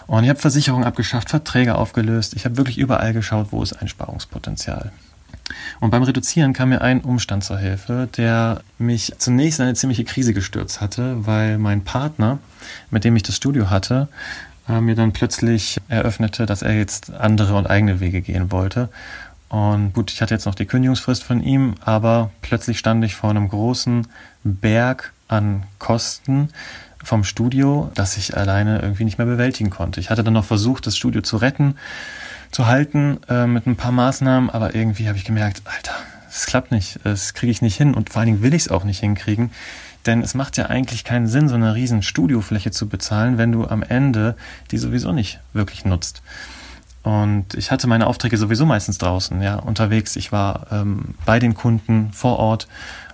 Und 0.07 0.23
ich 0.23 0.29
habe 0.29 0.39
Versicherungen 0.39 0.85
abgeschafft, 0.85 1.29
Verträge 1.29 1.75
aufgelöst. 1.75 2.35
Ich 2.35 2.45
habe 2.45 2.57
wirklich 2.57 2.77
überall 2.77 3.13
geschaut, 3.13 3.47
wo 3.51 3.63
ist 3.63 3.73
Einsparungspotenzial. 3.73 4.91
Und 5.79 5.91
beim 5.91 6.03
Reduzieren 6.03 6.53
kam 6.53 6.69
mir 6.69 6.81
ein 6.81 7.01
Umstand 7.01 7.43
zur 7.43 7.57
Hilfe, 7.57 8.09
der 8.17 8.61
mich 8.77 9.13
zunächst 9.17 9.59
in 9.59 9.65
eine 9.65 9.75
ziemliche 9.75 10.03
Krise 10.03 10.33
gestürzt 10.33 10.81
hatte, 10.81 11.25
weil 11.25 11.57
mein 11.57 11.83
Partner, 11.83 12.39
mit 12.91 13.03
dem 13.03 13.15
ich 13.15 13.23
das 13.23 13.35
Studio 13.35 13.69
hatte, 13.69 14.07
äh, 14.67 14.81
mir 14.81 14.95
dann 14.95 15.13
plötzlich 15.13 15.79
eröffnete, 15.87 16.45
dass 16.45 16.61
er 16.61 16.75
jetzt 16.75 17.11
andere 17.11 17.55
und 17.55 17.67
eigene 17.67 17.99
Wege 17.99 18.21
gehen 18.21 18.51
wollte. 18.51 18.89
Und 19.49 19.93
gut, 19.93 20.11
ich 20.11 20.21
hatte 20.21 20.35
jetzt 20.35 20.45
noch 20.45 20.55
die 20.55 20.67
Kündigungsfrist 20.67 21.23
von 21.23 21.41
ihm, 21.41 21.73
aber 21.83 22.29
plötzlich 22.41 22.77
stand 22.77 23.03
ich 23.03 23.15
vor 23.15 23.31
einem 23.31 23.49
großen 23.49 24.07
Berg 24.43 25.11
an 25.27 25.63
Kosten 25.79 26.49
vom 27.03 27.23
Studio, 27.23 27.91
das 27.95 28.17
ich 28.17 28.37
alleine 28.37 28.81
irgendwie 28.81 29.05
nicht 29.05 29.17
mehr 29.17 29.27
bewältigen 29.27 29.69
konnte. 29.69 29.99
Ich 29.99 30.09
hatte 30.09 30.23
dann 30.23 30.33
noch 30.33 30.45
versucht, 30.45 30.85
das 30.85 30.97
Studio 30.97 31.21
zu 31.21 31.37
retten 31.37 31.75
zu 32.51 32.67
halten 32.67 33.19
äh, 33.29 33.45
mit 33.47 33.67
ein 33.67 33.75
paar 33.75 33.91
Maßnahmen, 33.91 34.49
aber 34.49 34.75
irgendwie 34.75 35.07
habe 35.07 35.17
ich 35.17 35.25
gemerkt, 35.25 35.61
Alter, 35.65 35.93
es 36.29 36.45
klappt 36.45 36.71
nicht, 36.71 36.99
das 37.03 37.33
kriege 37.33 37.51
ich 37.51 37.61
nicht 37.61 37.75
hin 37.75 37.93
und 37.93 38.09
vor 38.09 38.21
allen 38.21 38.27
Dingen 38.27 38.41
will 38.41 38.53
ich 38.53 38.63
es 38.63 38.69
auch 38.69 38.83
nicht 38.83 38.99
hinkriegen, 38.99 39.51
denn 40.05 40.21
es 40.21 40.33
macht 40.33 40.57
ja 40.57 40.67
eigentlich 40.67 41.03
keinen 41.03 41.27
Sinn, 41.27 41.49
so 41.49 41.55
eine 41.55 41.75
riesen 41.75 42.01
Studiofläche 42.03 42.71
zu 42.71 42.87
bezahlen, 42.87 43.37
wenn 43.37 43.51
du 43.51 43.67
am 43.67 43.83
Ende 43.83 44.35
die 44.71 44.77
sowieso 44.77 45.11
nicht 45.11 45.39
wirklich 45.53 45.85
nutzt. 45.85 46.21
Und 47.03 47.53
ich 47.55 47.71
hatte 47.71 47.87
meine 47.87 48.07
Aufträge 48.07 48.37
sowieso 48.37 48.65
meistens 48.65 48.97
draußen, 48.97 49.41
ja, 49.41 49.55
unterwegs. 49.55 50.15
Ich 50.15 50.31
war 50.31 50.67
ähm, 50.71 51.15
bei 51.25 51.39
den 51.39 51.53
Kunden 51.53 52.11
vor 52.11 52.37
Ort 52.37 52.67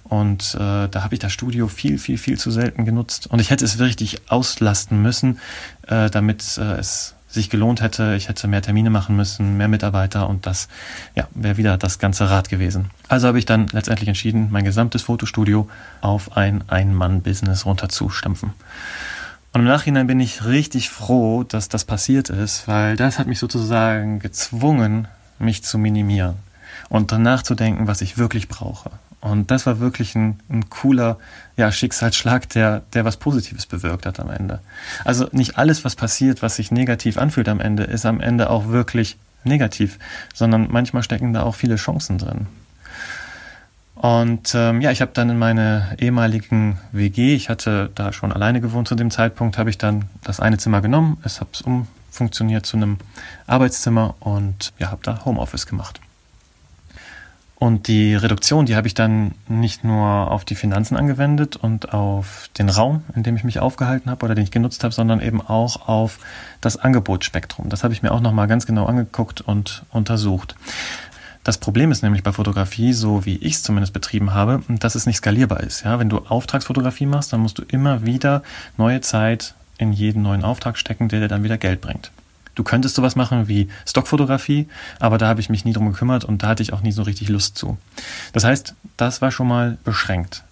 und 0.03 0.55
äh, 0.55 0.87
da 0.87 1.03
habe 1.03 1.15
ich 1.15 1.19
das 1.19 1.31
Studio 1.31 1.67
viel, 1.67 1.97
viel, 1.97 2.17
viel 2.17 2.37
zu 2.37 2.51
selten 2.51 2.85
genutzt. 2.85 3.27
Und 3.27 3.39
ich 3.39 3.49
hätte 3.49 3.65
es 3.65 3.79
richtig 3.79 4.29
auslasten 4.29 5.01
müssen, 5.01 5.39
äh, 5.87 6.09
damit 6.09 6.57
äh, 6.57 6.77
es 6.77 7.14
sich 7.35 7.49
gelohnt 7.49 7.81
hätte. 7.81 8.15
Ich 8.15 8.27
hätte 8.27 8.47
mehr 8.47 8.61
Termine 8.61 8.89
machen 8.89 9.15
müssen, 9.15 9.57
mehr 9.57 9.67
Mitarbeiter 9.67 10.27
und 10.27 10.45
das 10.45 10.67
ja, 11.15 11.27
wäre 11.35 11.57
wieder 11.57 11.77
das 11.77 11.99
ganze 11.99 12.29
Rad 12.29 12.49
gewesen. 12.49 12.89
Also 13.07 13.27
habe 13.27 13.37
ich 13.37 13.45
dann 13.45 13.67
letztendlich 13.67 14.07
entschieden, 14.07 14.47
mein 14.51 14.65
gesamtes 14.65 15.03
Fotostudio 15.03 15.69
auf 16.01 16.35
ein 16.35 16.63
Ein-Mann-Business 16.67 17.65
runterzustampfen. 17.65 18.53
Und 19.53 19.61
im 19.61 19.67
Nachhinein 19.67 20.07
bin 20.07 20.19
ich 20.19 20.43
richtig 20.43 20.89
froh, 20.89 21.43
dass 21.43 21.69
das 21.69 21.85
passiert 21.85 22.29
ist, 22.29 22.67
weil 22.67 22.97
das 22.97 23.19
hat 23.19 23.27
mich 23.27 23.39
sozusagen 23.39 24.19
gezwungen, 24.19 25.07
mich 25.39 25.63
zu 25.63 25.77
minimieren 25.77 26.35
und 26.89 27.11
danach 27.11 27.43
zu 27.43 27.55
denken, 27.55 27.87
was 27.87 28.01
ich 28.01 28.17
wirklich 28.17 28.47
brauche. 28.47 28.91
Und 29.25 29.49
das 29.49 29.65
war 29.65 29.79
wirklich 29.79 30.13
ein, 30.13 30.39
ein 30.49 30.69
cooler 30.69 31.17
ja, 31.57 31.71
Schicksalsschlag, 31.71 32.47
der, 32.49 32.83
der 32.93 33.05
was 33.05 33.17
Positives 33.17 33.65
bewirkt 33.65 34.05
hat 34.05 34.19
am 34.19 34.29
Ende. 34.29 34.59
Also 35.03 35.27
nicht 35.31 35.57
alles, 35.57 35.83
was 35.83 35.95
passiert, 35.95 36.43
was 36.43 36.57
sich 36.57 36.69
negativ 36.69 37.17
anfühlt 37.17 37.49
am 37.49 37.59
Ende, 37.59 37.85
ist 37.85 38.05
am 38.05 38.21
Ende 38.21 38.51
auch 38.51 38.67
wirklich 38.67 39.17
negativ, 39.43 39.97
sondern 40.35 40.67
manchmal 40.69 41.01
stecken 41.01 41.33
da 41.33 41.41
auch 41.41 41.55
viele 41.55 41.77
Chancen 41.77 42.19
drin. 42.19 42.45
Und 43.95 44.53
ähm, 44.53 44.81
ja, 44.81 44.91
ich 44.91 45.01
habe 45.01 45.11
dann 45.15 45.31
in 45.31 45.39
meine 45.39 45.95
ehemaligen 45.97 46.77
WG, 46.91 47.33
ich 47.33 47.49
hatte 47.49 47.89
da 47.95 48.13
schon 48.13 48.31
alleine 48.31 48.61
gewohnt 48.61 48.87
zu 48.87 48.93
dem 48.93 49.09
Zeitpunkt, 49.09 49.57
habe 49.57 49.71
ich 49.71 49.79
dann 49.79 50.05
das 50.23 50.39
eine 50.39 50.59
Zimmer 50.59 50.81
genommen, 50.81 51.17
es 51.23 51.39
habe 51.39 51.49
es 51.51 51.61
umfunktioniert 51.61 52.67
zu 52.67 52.77
einem 52.77 52.97
Arbeitszimmer 53.47 54.13
und 54.19 54.71
ja, 54.77 54.91
habe 54.91 55.01
da 55.01 55.25
Homeoffice 55.25 55.65
gemacht. 55.65 55.99
Und 57.57 57.87
die 57.87 58.15
Reduktion, 58.15 58.65
die 58.65 58.75
habe 58.75 58.87
ich 58.87 58.93
dann 58.93 59.33
nicht 59.47 59.85
nur 59.85 60.29
auf 60.29 60.43
die 60.43 60.55
Finanzen 60.55 60.97
angewendet 60.97 61.55
und 61.55 61.93
auf 61.93 62.49
den 62.57 62.67
Raum, 62.67 63.03
in 63.15 63.23
dem 63.23 63.37
ich 63.37 63.45
mich 63.45 63.59
aufgehalten 63.59 64.11
habe 64.11 64.25
oder 64.25 64.35
den 64.35 64.43
ich 64.43 64.51
genutzt 64.51 64.83
habe, 64.83 64.93
sondern 64.93 65.21
eben 65.21 65.41
auch 65.41 65.87
auf 65.87 66.19
das 66.59 66.75
Angebotsspektrum. 66.75 67.69
Das 67.69 67.83
habe 67.83 67.93
ich 67.93 68.03
mir 68.03 68.11
auch 68.11 68.19
nochmal 68.19 68.47
ganz 68.47 68.65
genau 68.65 68.85
angeguckt 68.85 69.39
und 69.39 69.85
untersucht. 69.91 70.55
Das 71.45 71.57
Problem 71.57 71.91
ist 71.91 72.01
nämlich 72.01 72.23
bei 72.23 72.33
Fotografie, 72.33 72.91
so 72.91 73.23
wie 73.25 73.37
ich 73.37 73.53
es 73.53 73.63
zumindest 73.63 73.93
betrieben 73.93 74.33
habe, 74.33 74.63
dass 74.67 74.95
es 74.95 75.05
nicht 75.05 75.17
skalierbar 75.17 75.61
ist. 75.61 75.85
Ja, 75.85 75.99
wenn 75.99 76.09
du 76.09 76.17
Auftragsfotografie 76.17 77.05
machst, 77.05 77.31
dann 77.31 77.39
musst 77.39 77.57
du 77.57 77.61
immer 77.61 78.03
wieder 78.05 78.43
neue 78.77 78.99
Zeit 78.99 79.53
in 79.77 79.93
jeden 79.93 80.23
neuen 80.23 80.43
Auftrag 80.43 80.77
stecken, 80.77 81.07
der 81.07 81.21
dir 81.21 81.27
dann 81.27 81.43
wieder 81.43 81.57
Geld 81.57 81.81
bringt. 81.81 82.11
Du 82.55 82.63
könntest 82.63 82.95
sowas 82.95 83.15
machen 83.15 83.47
wie 83.47 83.69
Stockfotografie, 83.85 84.67
aber 84.99 85.17
da 85.17 85.27
habe 85.27 85.41
ich 85.41 85.49
mich 85.49 85.65
nie 85.65 85.73
drum 85.73 85.91
gekümmert 85.91 86.23
und 86.23 86.43
da 86.43 86.47
hatte 86.47 86.63
ich 86.63 86.73
auch 86.73 86.81
nie 86.81 86.91
so 86.91 87.03
richtig 87.03 87.29
Lust 87.29 87.57
zu. 87.57 87.77
Das 88.33 88.43
heißt, 88.43 88.73
das 88.97 89.21
war 89.21 89.31
schon 89.31 89.47
mal 89.47 89.77
beschränkt. 89.83 90.43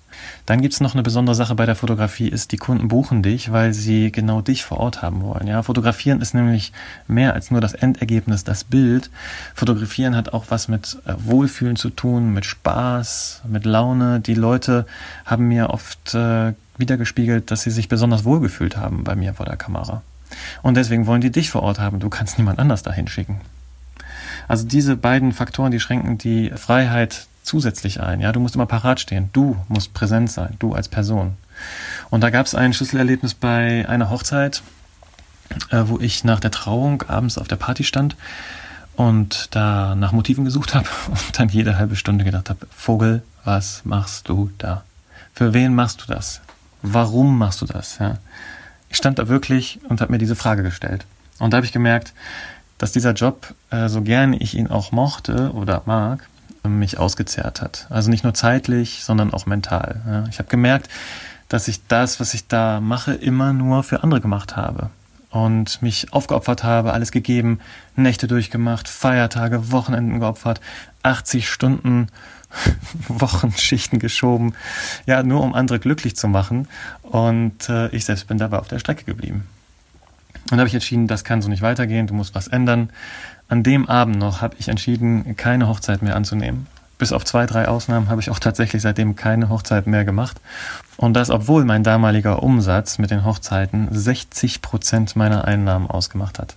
Dann 0.45 0.61
gibt 0.61 0.73
es 0.73 0.81
noch 0.81 0.93
eine 0.93 1.03
besondere 1.03 1.35
Sache 1.35 1.55
bei 1.55 1.65
der 1.65 1.75
Fotografie, 1.75 2.27
ist, 2.27 2.51
die 2.51 2.57
Kunden 2.57 2.87
buchen 2.87 3.23
dich, 3.23 3.51
weil 3.51 3.73
sie 3.73 4.11
genau 4.11 4.41
dich 4.41 4.63
vor 4.63 4.77
Ort 4.77 5.01
haben 5.01 5.21
wollen. 5.21 5.47
Ja, 5.47 5.63
fotografieren 5.63 6.21
ist 6.21 6.33
nämlich 6.33 6.71
mehr 7.07 7.33
als 7.33 7.51
nur 7.51 7.61
das 7.61 7.73
Endergebnis, 7.73 8.43
das 8.43 8.63
Bild. 8.63 9.09
Fotografieren 9.55 10.15
hat 10.15 10.33
auch 10.33 10.45
was 10.49 10.67
mit 10.67 10.97
äh, 11.05 11.13
Wohlfühlen 11.17 11.75
zu 11.75 11.89
tun, 11.89 12.33
mit 12.33 12.45
Spaß, 12.45 13.43
mit 13.47 13.65
Laune. 13.65 14.19
Die 14.19 14.35
Leute 14.35 14.85
haben 15.25 15.47
mir 15.47 15.69
oft 15.69 16.13
äh, 16.13 16.53
wiedergespiegelt, 16.77 17.51
dass 17.51 17.63
sie 17.63 17.71
sich 17.71 17.87
besonders 17.87 18.23
wohlgefühlt 18.25 18.77
haben 18.77 19.03
bei 19.03 19.15
mir 19.15 19.33
vor 19.33 19.45
der 19.45 19.57
Kamera. 19.57 20.01
Und 20.61 20.75
deswegen 20.75 21.07
wollen 21.07 21.21
die 21.21 21.31
dich 21.31 21.49
vor 21.49 21.63
Ort 21.63 21.79
haben. 21.79 21.99
Du 21.99 22.09
kannst 22.09 22.37
niemand 22.37 22.59
anders 22.59 22.83
dahin 22.83 23.07
schicken. 23.07 23.41
Also 24.47 24.65
diese 24.65 24.95
beiden 24.95 25.31
Faktoren, 25.31 25.71
die 25.71 25.79
schränken 25.79 26.17
die 26.17 26.51
Freiheit 26.51 27.27
zusätzlich 27.43 28.01
ein. 28.01 28.19
Ja, 28.19 28.31
du 28.31 28.39
musst 28.39 28.55
immer 28.55 28.65
parat 28.65 28.99
stehen. 28.99 29.29
Du 29.33 29.57
musst 29.67 29.93
präsent 29.93 30.31
sein, 30.31 30.55
du 30.59 30.73
als 30.73 30.87
Person. 30.87 31.37
Und 32.09 32.21
da 32.21 32.29
gab 32.29 32.45
es 32.45 32.55
ein 32.55 32.73
Schlüsselerlebnis 32.73 33.33
bei 33.33 33.87
einer 33.87 34.09
Hochzeit, 34.09 34.63
äh, 35.69 35.83
wo 35.85 35.99
ich 35.99 36.23
nach 36.23 36.39
der 36.39 36.51
Trauung 36.51 37.03
abends 37.03 37.37
auf 37.37 37.47
der 37.47 37.57
Party 37.57 37.83
stand 37.83 38.15
und 38.95 39.55
da 39.55 39.95
nach 39.95 40.11
Motiven 40.11 40.45
gesucht 40.45 40.73
habe 40.73 40.87
und 41.07 41.39
dann 41.39 41.49
jede 41.49 41.77
halbe 41.77 41.95
Stunde 41.95 42.23
gedacht 42.23 42.49
habe, 42.49 42.67
Vogel, 42.75 43.23
was 43.43 43.81
machst 43.85 44.29
du 44.29 44.51
da? 44.57 44.83
Für 45.33 45.53
wen 45.53 45.73
machst 45.73 46.01
du 46.03 46.13
das? 46.13 46.41
Warum 46.81 47.37
machst 47.37 47.61
du 47.61 47.65
das? 47.65 47.97
Ja. 47.99 48.17
Ich 48.93 48.97
stand 48.97 49.17
da 49.17 49.27
wirklich 49.27 49.79
und 49.89 50.01
habe 50.01 50.11
mir 50.11 50.19
diese 50.19 50.35
Frage 50.35 50.61
gestellt. 50.61 51.05
Und 51.39 51.51
da 51.51 51.57
habe 51.57 51.65
ich 51.65 51.71
gemerkt, 51.71 52.13
dass 52.77 52.91
dieser 52.91 53.13
Job, 53.13 53.55
äh, 53.71 53.89
so 53.89 54.03
gern 54.03 54.33
ich 54.33 54.55
ihn 54.55 54.67
auch 54.67 54.91
mochte 54.91 55.51
oder 55.53 55.81
mag, 55.87 56.29
mich 56.63 56.99
ausgezehrt 56.99 57.59
hat. 57.59 57.87
Also 57.89 58.11
nicht 58.11 58.23
nur 58.23 58.35
zeitlich, 58.35 59.03
sondern 59.03 59.33
auch 59.33 59.47
mental. 59.47 60.01
Ja. 60.07 60.25
Ich 60.29 60.37
habe 60.37 60.47
gemerkt, 60.47 60.89
dass 61.49 61.67
ich 61.67 61.87
das, 61.87 62.19
was 62.19 62.35
ich 62.35 62.47
da 62.47 62.81
mache, 62.81 63.15
immer 63.15 63.51
nur 63.51 63.81
für 63.81 64.03
andere 64.03 64.21
gemacht 64.21 64.55
habe 64.55 64.91
und 65.31 65.81
mich 65.81 66.13
aufgeopfert 66.13 66.63
habe, 66.63 66.93
alles 66.93 67.11
gegeben, 67.11 67.59
Nächte 67.95 68.27
durchgemacht, 68.27 68.87
Feiertage, 68.87 69.71
Wochenenden 69.71 70.19
geopfert, 70.19 70.61
80 71.01 71.49
Stunden 71.49 72.09
Wochenschichten 73.07 73.99
geschoben, 73.99 74.53
ja, 75.05 75.23
nur 75.23 75.41
um 75.41 75.53
andere 75.53 75.79
glücklich 75.79 76.15
zu 76.15 76.27
machen. 76.27 76.67
Und 77.01 77.69
äh, 77.69 77.89
ich 77.89 78.05
selbst 78.05 78.27
bin 78.27 78.37
dabei 78.37 78.59
auf 78.59 78.67
der 78.67 78.79
Strecke 78.79 79.05
geblieben. 79.05 79.47
Und 80.51 80.57
habe 80.59 80.67
ich 80.67 80.73
entschieden, 80.73 81.07
das 81.07 81.23
kann 81.23 81.41
so 81.41 81.49
nicht 81.49 81.61
weitergehen, 81.61 82.07
du 82.07 82.13
musst 82.13 82.35
was 82.35 82.47
ändern. 82.47 82.89
An 83.47 83.63
dem 83.63 83.87
Abend 83.87 84.17
noch 84.17 84.41
habe 84.41 84.55
ich 84.59 84.67
entschieden, 84.67 85.35
keine 85.37 85.67
Hochzeit 85.67 86.01
mehr 86.01 86.15
anzunehmen. 86.15 86.67
Bis 86.97 87.11
auf 87.11 87.25
zwei, 87.25 87.45
drei 87.45 87.67
Ausnahmen 87.67 88.09
habe 88.09 88.21
ich 88.21 88.29
auch 88.29 88.39
tatsächlich 88.39 88.81
seitdem 88.81 89.15
keine 89.15 89.49
Hochzeit 89.49 89.87
mehr 89.87 90.05
gemacht. 90.05 90.39
Und 90.95 91.13
das, 91.13 91.29
obwohl 91.29 91.65
mein 91.65 91.83
damaliger 91.83 92.43
Umsatz 92.43 92.97
mit 92.97 93.11
den 93.11 93.25
Hochzeiten 93.25 93.87
60 93.91 94.61
Prozent 94.61 95.15
meiner 95.15 95.45
Einnahmen 95.45 95.87
ausgemacht 95.87 96.39
hat. 96.39 96.55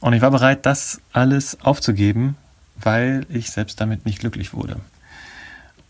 Und 0.00 0.12
ich 0.14 0.22
war 0.22 0.30
bereit, 0.30 0.64
das 0.66 1.00
alles 1.12 1.58
aufzugeben, 1.62 2.36
weil 2.80 3.26
ich 3.28 3.50
selbst 3.50 3.80
damit 3.80 4.06
nicht 4.06 4.20
glücklich 4.20 4.54
wurde. 4.54 4.76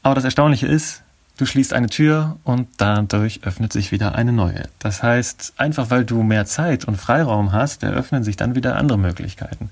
Aber 0.03 0.15
das 0.15 0.25
Erstaunliche 0.25 0.67
ist, 0.67 1.03
du 1.39 1.47
schließt 1.47 1.73
eine 1.73 1.89
Tür 1.89 2.37
und 2.45 2.69
dadurch 2.79 3.41
öffnet 3.45 3.73
sich 3.73 3.93
wieder 3.93 4.15
eine 4.15 4.33
neue. 4.33 4.65
Das 4.79 5.03
heißt, 5.03 5.55
einfach 5.57 5.91
weil 5.91 6.05
du 6.05 6.23
mehr 6.23 6.47
Zeit 6.47 6.85
und 6.85 6.97
Freiraum 6.97 7.53
hast, 7.53 7.83
eröffnen 7.83 8.25
sich 8.25 8.37
dann 8.37 8.55
wieder 8.55 8.77
andere 8.77 8.99
Möglichkeiten. 8.99 9.71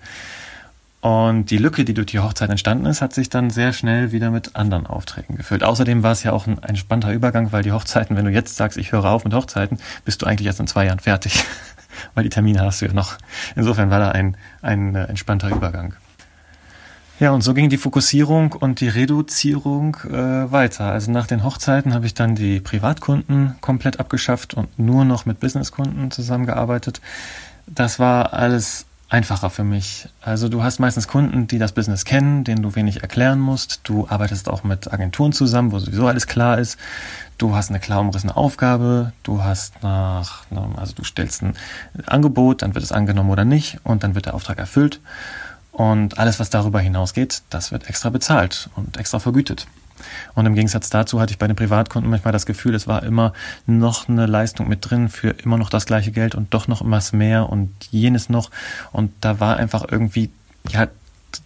Und 1.01 1.47
die 1.47 1.57
Lücke, 1.57 1.87
die 1.87 1.95
durch 1.95 2.09
die 2.09 2.19
Hochzeit 2.19 2.51
entstanden 2.51 2.85
ist, 2.85 3.01
hat 3.01 3.15
sich 3.15 3.31
dann 3.31 3.49
sehr 3.49 3.73
schnell 3.73 4.13
wieder 4.13 4.31
mit 4.31 4.55
anderen 4.55 4.87
Aufträgen 4.87 5.37
gefüllt. 5.37 5.65
Außerdem 5.65 6.03
war 6.03 6.13
es 6.13 6.23
ja 6.23 6.33
auch 6.33 6.47
ein 6.47 6.63
entspannter 6.63 7.11
Übergang, 7.11 7.53
weil 7.53 7.63
die 7.63 7.73
Hochzeiten, 7.73 8.17
wenn 8.17 8.27
du 8.27 8.31
jetzt 8.31 8.57
sagst, 8.57 8.77
ich 8.77 8.93
höre 8.93 9.07
auf 9.07 9.25
mit 9.25 9.33
Hochzeiten, 9.33 9.79
bist 10.05 10.21
du 10.21 10.27
eigentlich 10.27 10.47
erst 10.47 10.61
in 10.61 10.67
zwei 10.67 10.85
Jahren 10.85 10.99
fertig, 10.99 11.43
weil 12.15 12.25
die 12.25 12.31
Termine 12.31 12.61
hast 12.61 12.83
du 12.83 12.87
ja 12.87 12.93
noch. 12.93 13.17
Insofern 13.57 13.89
war 13.89 13.99
da 13.99 14.11
ein, 14.11 14.37
ein 14.61 14.95
äh, 14.95 15.05
entspannter 15.05 15.49
Übergang. 15.49 15.95
Ja, 17.21 17.33
und 17.33 17.43
so 17.43 17.53
ging 17.53 17.69
die 17.69 17.77
Fokussierung 17.77 18.53
und 18.53 18.81
die 18.81 18.89
Reduzierung 18.89 19.99
äh, 20.09 20.51
weiter. 20.51 20.87
Also 20.87 21.13
nach 21.13 21.27
den 21.27 21.45
Hochzeiten 21.45 21.93
habe 21.93 22.07
ich 22.07 22.15
dann 22.15 22.35
die 22.35 22.61
Privatkunden 22.61 23.57
komplett 23.61 24.01
abgeschafft 24.01 24.55
und 24.55 24.79
nur 24.79 25.05
noch 25.05 25.27
mit 25.27 25.39
Businesskunden 25.39 26.11
zusammengearbeitet. 26.11 27.03
Das 27.67 27.99
war 27.99 28.33
alles 28.33 28.87
einfacher 29.11 29.51
für 29.51 29.65
mich. 29.65 30.09
Also 30.23 30.49
du 30.49 30.63
hast 30.63 30.79
meistens 30.79 31.09
Kunden, 31.09 31.47
die 31.47 31.59
das 31.59 31.73
Business 31.73 32.07
kennen, 32.07 32.43
denen 32.45 32.63
du 32.63 32.75
wenig 32.75 33.03
erklären 33.03 33.39
musst. 33.39 33.81
Du 33.83 34.09
arbeitest 34.09 34.49
auch 34.49 34.65
mit 34.65 34.91
Agenturen 34.91 35.33
zusammen, 35.33 35.73
wo 35.73 35.79
sowieso 35.79 36.07
alles 36.07 36.27
klar 36.27 36.59
ist. 36.59 36.79
Du 37.37 37.55
hast 37.55 37.69
eine 37.69 37.81
klar 37.81 38.01
umrissene 38.01 38.35
Aufgabe. 38.35 39.13
Du 39.25 39.43
hast 39.43 39.83
nach, 39.83 40.45
also 40.77 40.95
du 40.95 41.05
stellst 41.05 41.43
ein 41.43 41.55
Angebot, 42.07 42.63
dann 42.63 42.75
wird 42.75 42.85
es 42.85 42.93
angenommen 42.93 43.29
oder 43.29 43.45
nicht 43.45 43.79
und 43.85 44.05
dann 44.05 44.15
wird 44.15 44.25
der 44.25 44.35
Auftrag 44.35 44.59
erfüllt. 44.59 45.01
Und 45.81 46.19
alles, 46.19 46.39
was 46.39 46.51
darüber 46.51 46.79
hinausgeht, 46.79 47.41
das 47.49 47.73
wird 47.73 47.89
extra 47.89 48.11
bezahlt 48.11 48.69
und 48.77 48.99
extra 48.99 49.19
vergütet. 49.19 49.67
Und 50.35 50.45
im 50.45 50.55
Gegensatz 50.55 50.91
dazu 50.91 51.19
hatte 51.19 51.33
ich 51.33 51.39
bei 51.39 51.47
den 51.47 51.57
Privatkunden 51.57 52.11
manchmal 52.11 52.33
das 52.33 52.45
Gefühl, 52.45 52.75
es 52.75 52.87
war 52.87 53.03
immer 53.03 53.33
noch 53.65 54.07
eine 54.07 54.27
Leistung 54.27 54.69
mit 54.69 54.91
drin 54.91 55.09
für 55.09 55.31
immer 55.31 55.57
noch 55.57 55.71
das 55.71 55.87
gleiche 55.87 56.13
Geld 56.13 56.35
und 56.35 56.53
doch 56.53 56.69
noch 56.69 56.83
was 56.85 57.15
mehr 57.15 57.49
und 57.49 57.71
jenes 57.91 58.29
noch. 58.29 58.51
Und 58.93 59.11
da 59.23 59.41
war 59.41 59.57
einfach 59.57 59.87
irgendwie, 59.91 60.29
ja, 60.69 60.87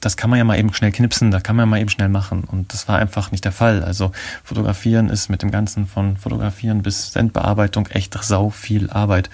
das 0.01 0.17
kann 0.17 0.31
man 0.31 0.41
ja 0.41 0.45
mal 0.45 0.59
eben 0.59 0.75
schnell 0.75 0.91
knipsen, 0.91 1.31
da 1.31 1.39
kann 1.39 1.55
man 1.55 1.69
ja 1.69 1.71
mal 1.71 1.81
eben 1.81 1.91
schnell 1.91 2.09
machen. 2.09 2.43
Und 2.43 2.73
das 2.73 2.89
war 2.89 2.99
einfach 2.99 3.31
nicht 3.31 3.45
der 3.45 3.53
Fall. 3.53 3.85
Also 3.85 4.11
fotografieren 4.43 5.11
ist 5.11 5.31
mit 5.31 5.43
dem 5.43 5.53
Ganzen 5.53 5.87
von 5.87 6.17
Fotografieren 6.17 6.83
bis 6.83 7.13
Sendbearbeitung 7.13 7.87
echt 7.87 8.19
sau 8.21 8.51
viel 8.51 8.91
Arbeit. 8.91 9.31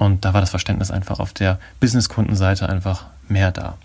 Und 0.00 0.24
da 0.24 0.34
war 0.34 0.40
das 0.40 0.50
Verständnis 0.50 0.90
einfach 0.90 1.20
auf 1.20 1.32
der 1.32 1.60
Businesskundenseite 1.78 2.68
einfach 2.68 3.04
mehr 3.28 3.52
da. 3.52 3.76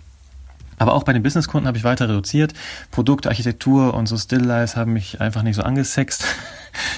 Aber 0.79 0.93
auch 0.93 1.03
bei 1.03 1.13
den 1.13 1.21
Businesskunden 1.21 1.67
habe 1.67 1.77
ich 1.77 1.83
weiter 1.83 2.09
reduziert. 2.09 2.53
Produkte, 2.89 3.29
Architektur 3.29 3.93
und 3.93 4.07
so 4.07 4.17
Stilllives 4.17 4.75
haben 4.75 4.93
mich 4.93 5.21
einfach 5.21 5.43
nicht 5.43 5.55
so 5.55 5.61
angesext. 5.61 6.25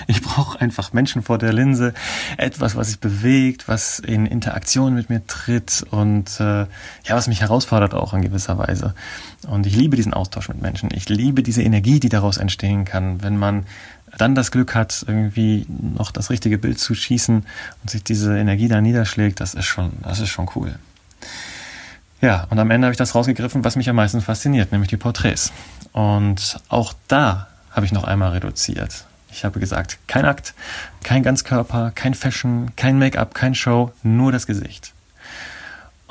Ich 0.06 0.22
brauche 0.22 0.60
einfach 0.60 0.92
Menschen 0.92 1.22
vor 1.22 1.38
der 1.38 1.54
Linse, 1.54 1.94
etwas, 2.38 2.76
was 2.76 2.88
sich 2.88 3.00
bewegt, 3.00 3.70
was 3.70 4.00
in 4.00 4.26
Interaktion 4.26 4.94
mit 4.94 5.10
mir 5.10 5.26
tritt 5.26 5.86
und 5.92 6.42
äh, 6.42 6.64
ja, 6.64 6.68
was 7.12 7.28
mich 7.28 7.40
herausfordert 7.40 7.94
auch 7.94 8.14
in 8.14 8.22
gewisser 8.22 8.58
Weise. 8.58 8.94
Und 9.48 9.66
ich 9.66 9.76
liebe 9.76 9.96
diesen 9.96 10.14
Austausch 10.14 10.50
mit 10.50 10.62
Menschen. 10.62 10.90
Ich 10.94 11.08
liebe 11.08 11.42
diese 11.42 11.64
Energie, 11.64 12.02
die 12.02 12.10
daraus 12.10 12.36
entstehen 12.36 12.84
kann, 12.84 13.24
wenn 13.24 13.38
man 13.38 13.66
dann 14.18 14.36
das 14.36 14.52
Glück 14.52 14.76
hat, 14.76 15.06
irgendwie 15.08 15.66
noch 15.70 16.12
das 16.12 16.30
richtige 16.30 16.58
Bild 16.58 16.78
zu 16.78 16.94
schießen 16.94 17.46
und 17.82 17.90
sich 17.90 18.04
diese 18.04 18.38
Energie 18.38 18.68
da 18.68 18.82
niederschlägt. 18.82 19.40
Das 19.40 19.54
ist 19.54 19.66
schon, 19.66 19.94
das 20.04 20.20
ist 20.20 20.30
schon 20.30 20.50
cool. 20.56 20.76
Ja, 22.22 22.46
und 22.52 22.60
am 22.60 22.70
Ende 22.70 22.86
habe 22.86 22.94
ich 22.94 22.98
das 22.98 23.16
rausgegriffen, 23.16 23.64
was 23.64 23.76
mich 23.76 23.90
am 23.90 23.96
meisten 23.96 24.22
fasziniert, 24.22 24.72
nämlich 24.72 24.90
die 24.90 24.98
Porträts. 24.98 25.52
Und 25.92 26.60
auch 26.70 26.94
da 27.08 27.48
habe 27.72 27.86
ich 27.86 27.92
noch 27.92 28.04
einmal 28.04 28.32
reduziert. 28.32 29.06
Ich 29.32 29.44
habe 29.44 29.60
gesagt, 29.60 29.98
kein 30.08 30.26
Akt, 30.26 30.54
kein 31.04 31.24
Ganzkörper, 31.24 31.92
kein 31.96 32.14
Fashion, 32.14 32.72
kein 32.76 33.00
Make-up, 33.00 33.34
kein 33.34 33.56
Show, 33.56 33.92
nur 34.04 34.32
das 34.32 34.46
Gesicht. 34.46 34.91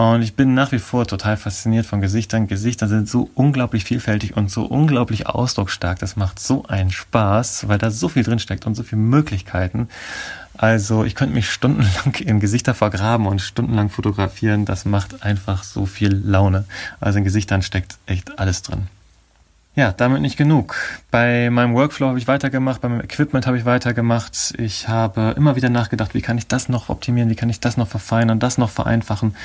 Und 0.00 0.23
ich 0.23 0.35
bin 0.35 0.54
nach 0.54 0.73
wie 0.73 0.78
vor 0.78 1.07
total 1.07 1.37
fasziniert 1.37 1.85
von 1.85 2.00
Gesichtern. 2.00 2.47
Gesichter 2.47 2.88
sind 2.88 3.07
so 3.07 3.28
unglaublich 3.35 3.85
vielfältig 3.85 4.35
und 4.35 4.50
so 4.50 4.64
unglaublich 4.64 5.26
ausdrucksstark. 5.26 5.99
Das 5.99 6.16
macht 6.16 6.40
so 6.40 6.64
einen 6.64 6.90
Spaß, 6.90 7.69
weil 7.69 7.76
da 7.76 7.90
so 7.90 8.09
viel 8.09 8.23
drinsteckt 8.23 8.64
und 8.66 8.75
so 8.75 8.83
viele 8.83 9.02
Möglichkeiten. 9.02 9.90
Also 10.57 11.04
ich 11.04 11.14
könnte 11.14 11.35
mich 11.35 11.50
stundenlang 11.50 12.14
in 12.14 12.40
Gesichter 12.40 12.73
vergraben 12.73 13.26
und 13.26 13.42
stundenlang 13.42 13.90
fotografieren. 13.90 14.64
Das 14.64 14.87
macht 14.87 15.23
einfach 15.23 15.64
so 15.64 15.85
viel 15.85 16.14
Laune. 16.14 16.64
Also 16.99 17.19
in 17.19 17.25
Gesichtern 17.25 17.61
steckt 17.61 17.99
echt 18.07 18.38
alles 18.38 18.62
drin. 18.62 18.87
Ja, 19.76 19.92
damit 19.92 20.21
nicht 20.21 20.37
genug. 20.37 20.75
Bei 21.12 21.49
meinem 21.49 21.75
Workflow 21.75 22.09
habe 22.09 22.19
ich 22.19 22.26
weitergemacht, 22.26 22.80
bei 22.80 22.88
meinem 22.88 23.02
Equipment 23.02 23.47
habe 23.47 23.57
ich 23.57 23.64
weitergemacht. 23.64 24.54
Ich 24.59 24.88
habe 24.88 25.35
immer 25.37 25.54
wieder 25.54 25.69
nachgedacht, 25.69 26.12
wie 26.12 26.23
kann 26.23 26.38
ich 26.38 26.49
das 26.49 26.69
noch 26.69 26.88
optimieren, 26.88 27.30
wie 27.30 27.37
kann 27.37 27.50
ich 27.50 27.61
das 27.61 27.76
noch 27.76 27.87
verfeinern, 27.87 28.40
das 28.40 28.59
noch 28.59 28.71
vereinfachen. 28.71 29.37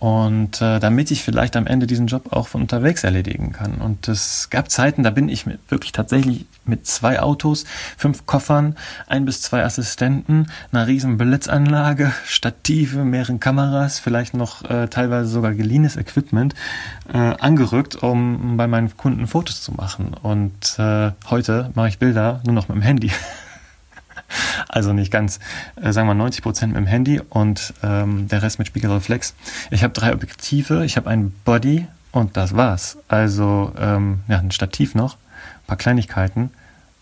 Und 0.00 0.62
äh, 0.62 0.80
damit 0.80 1.10
ich 1.10 1.22
vielleicht 1.22 1.56
am 1.56 1.66
Ende 1.66 1.86
diesen 1.86 2.06
Job 2.06 2.32
auch 2.32 2.48
von 2.48 2.62
unterwegs 2.62 3.04
erledigen 3.04 3.52
kann. 3.52 3.74
Und 3.74 4.08
es 4.08 4.48
gab 4.48 4.70
Zeiten, 4.70 5.02
da 5.02 5.10
bin 5.10 5.28
ich 5.28 5.44
mit, 5.44 5.60
wirklich 5.70 5.92
tatsächlich 5.92 6.46
mit 6.64 6.86
zwei 6.86 7.20
Autos, 7.20 7.66
fünf 7.98 8.24
Koffern, 8.24 8.76
ein 9.06 9.26
bis 9.26 9.42
zwei 9.42 9.62
Assistenten, 9.62 10.46
einer 10.72 10.86
riesen 10.86 11.18
Blitzanlage, 11.18 12.12
Stative, 12.24 13.04
mehreren 13.04 13.40
Kameras, 13.40 13.98
vielleicht 13.98 14.32
noch 14.32 14.64
äh, 14.64 14.88
teilweise 14.88 15.28
sogar 15.28 15.52
geliehenes 15.52 15.96
Equipment 15.96 16.54
äh, 17.12 17.18
angerückt, 17.18 17.96
um 17.96 18.56
bei 18.56 18.66
meinen 18.66 18.96
Kunden 18.96 19.26
Fotos 19.26 19.60
zu 19.60 19.72
machen. 19.72 20.14
Und 20.22 20.78
äh, 20.78 21.12
heute 21.28 21.72
mache 21.74 21.88
ich 21.88 21.98
Bilder 21.98 22.40
nur 22.46 22.54
noch 22.54 22.68
mit 22.68 22.76
dem 22.76 22.82
Handy. 22.82 23.12
Also 24.68 24.92
nicht 24.92 25.10
ganz, 25.10 25.40
äh, 25.76 25.92
sagen 25.92 26.08
wir 26.08 26.14
90 26.14 26.42
Prozent 26.42 26.72
mit 26.72 26.80
dem 26.80 26.86
Handy 26.86 27.20
und 27.20 27.74
ähm, 27.82 28.28
der 28.28 28.42
Rest 28.42 28.58
mit 28.58 28.68
Spiegelreflex. 28.68 29.34
Ich 29.70 29.82
habe 29.82 29.92
drei 29.92 30.12
Objektive, 30.12 30.84
ich 30.84 30.96
habe 30.96 31.10
ein 31.10 31.32
Body 31.44 31.86
und 32.12 32.36
das 32.36 32.56
war's. 32.56 32.98
Also 33.08 33.72
ähm, 33.78 34.20
ja, 34.28 34.38
ein 34.38 34.50
Stativ 34.50 34.94
noch, 34.94 35.14
ein 35.14 35.66
paar 35.66 35.76
Kleinigkeiten. 35.76 36.50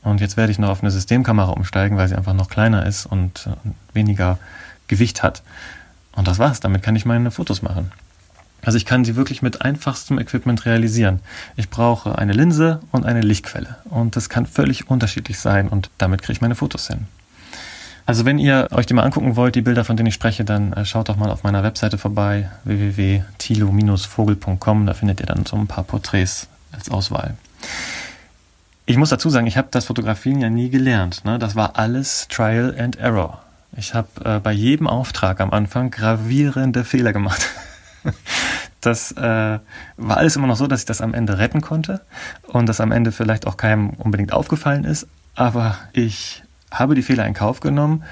Und 0.02 0.20
jetzt 0.20 0.36
werde 0.36 0.52
ich 0.52 0.58
noch 0.58 0.70
auf 0.70 0.82
eine 0.82 0.90
Systemkamera 0.90 1.50
umsteigen, 1.50 1.96
weil 1.96 2.08
sie 2.08 2.14
einfach 2.14 2.34
noch 2.34 2.48
kleiner 2.48 2.86
ist 2.86 3.06
und 3.06 3.46
äh, 3.46 3.94
weniger 3.94 4.38
Gewicht 4.86 5.22
hat. 5.22 5.42
Und 6.12 6.28
das 6.28 6.38
war's. 6.38 6.60
Damit 6.60 6.82
kann 6.82 6.96
ich 6.96 7.04
meine 7.04 7.30
Fotos 7.30 7.62
machen. 7.62 7.92
Also 8.62 8.76
ich 8.76 8.86
kann 8.86 9.04
sie 9.04 9.16
wirklich 9.16 9.40
mit 9.40 9.62
einfachstem 9.62 10.18
Equipment 10.18 10.66
realisieren. 10.66 11.20
Ich 11.56 11.70
brauche 11.70 12.18
eine 12.18 12.32
Linse 12.32 12.80
und 12.90 13.06
eine 13.06 13.20
Lichtquelle. 13.20 13.76
Und 13.84 14.16
das 14.16 14.28
kann 14.28 14.46
völlig 14.46 14.90
unterschiedlich 14.90 15.38
sein 15.38 15.68
und 15.68 15.90
damit 15.98 16.22
kriege 16.22 16.32
ich 16.32 16.40
meine 16.40 16.56
Fotos 16.56 16.88
hin. 16.88 17.06
Also 18.08 18.24
wenn 18.24 18.38
ihr 18.38 18.68
euch 18.70 18.86
die 18.86 18.94
mal 18.94 19.02
angucken 19.02 19.36
wollt, 19.36 19.54
die 19.54 19.60
Bilder, 19.60 19.84
von 19.84 19.98
denen 19.98 20.06
ich 20.06 20.14
spreche, 20.14 20.42
dann 20.42 20.72
äh, 20.72 20.86
schaut 20.86 21.10
doch 21.10 21.16
mal 21.16 21.28
auf 21.28 21.42
meiner 21.42 21.62
Webseite 21.62 21.98
vorbei, 21.98 22.48
www.tilo-vogel.com. 22.64 24.86
Da 24.86 24.94
findet 24.94 25.20
ihr 25.20 25.26
dann 25.26 25.44
so 25.44 25.56
ein 25.56 25.66
paar 25.66 25.84
Porträts 25.84 26.48
als 26.72 26.90
Auswahl. 26.90 27.36
Ich 28.86 28.96
muss 28.96 29.10
dazu 29.10 29.28
sagen, 29.28 29.46
ich 29.46 29.58
habe 29.58 29.68
das 29.70 29.84
Fotografieren 29.84 30.40
ja 30.40 30.48
nie 30.48 30.70
gelernt. 30.70 31.26
Ne? 31.26 31.38
Das 31.38 31.54
war 31.54 31.78
alles 31.78 32.28
Trial 32.28 32.74
and 32.78 32.96
Error. 32.96 33.42
Ich 33.76 33.92
habe 33.92 34.08
äh, 34.24 34.40
bei 34.40 34.52
jedem 34.52 34.86
Auftrag 34.86 35.42
am 35.42 35.50
Anfang 35.50 35.90
gravierende 35.90 36.84
Fehler 36.84 37.12
gemacht. 37.12 37.46
das 38.80 39.12
äh, 39.12 39.58
war 39.98 40.16
alles 40.16 40.34
immer 40.34 40.46
noch 40.46 40.56
so, 40.56 40.66
dass 40.66 40.80
ich 40.80 40.86
das 40.86 41.02
am 41.02 41.12
Ende 41.12 41.36
retten 41.36 41.60
konnte 41.60 42.00
und 42.46 42.70
das 42.70 42.80
am 42.80 42.90
Ende 42.90 43.12
vielleicht 43.12 43.46
auch 43.46 43.58
keinem 43.58 43.90
unbedingt 43.90 44.32
aufgefallen 44.32 44.84
ist. 44.84 45.06
Aber 45.34 45.76
ich 45.92 46.42
habe 46.70 46.94
die 46.94 47.02
Fehler 47.02 47.26
in 47.26 47.34
Kauf 47.34 47.60
genommen, 47.60 48.04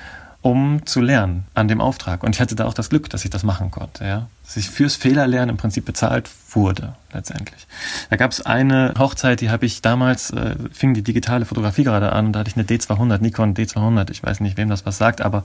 um 0.46 0.86
zu 0.86 1.00
lernen 1.00 1.44
an 1.54 1.66
dem 1.66 1.80
Auftrag. 1.80 2.22
Und 2.22 2.36
ich 2.36 2.40
hatte 2.40 2.54
da 2.54 2.66
auch 2.66 2.74
das 2.74 2.88
Glück, 2.88 3.10
dass 3.10 3.24
ich 3.24 3.30
das 3.30 3.42
machen 3.42 3.72
konnte, 3.72 4.04
ja. 4.04 4.28
Dass 4.44 4.56
ich 4.56 4.70
fürs 4.70 4.94
Fehlerlernen 4.94 5.50
im 5.50 5.56
Prinzip 5.56 5.84
bezahlt 5.84 6.30
wurde, 6.50 6.94
letztendlich. 7.12 7.66
Da 8.10 8.16
gab 8.16 8.30
es 8.30 8.46
eine 8.46 8.94
Hochzeit, 8.96 9.40
die 9.40 9.50
habe 9.50 9.66
ich 9.66 9.82
damals, 9.82 10.30
äh, 10.30 10.54
fing 10.70 10.94
die 10.94 11.02
digitale 11.02 11.46
Fotografie 11.46 11.82
gerade 11.82 12.12
an, 12.12 12.32
da 12.32 12.40
hatte 12.40 12.50
ich 12.50 12.56
eine 12.56 12.64
D200, 12.64 13.18
Nikon 13.18 13.54
D200, 13.54 14.12
ich 14.12 14.22
weiß 14.22 14.38
nicht, 14.38 14.56
wem 14.56 14.68
das 14.68 14.86
was 14.86 14.98
sagt, 14.98 15.20
aber 15.20 15.42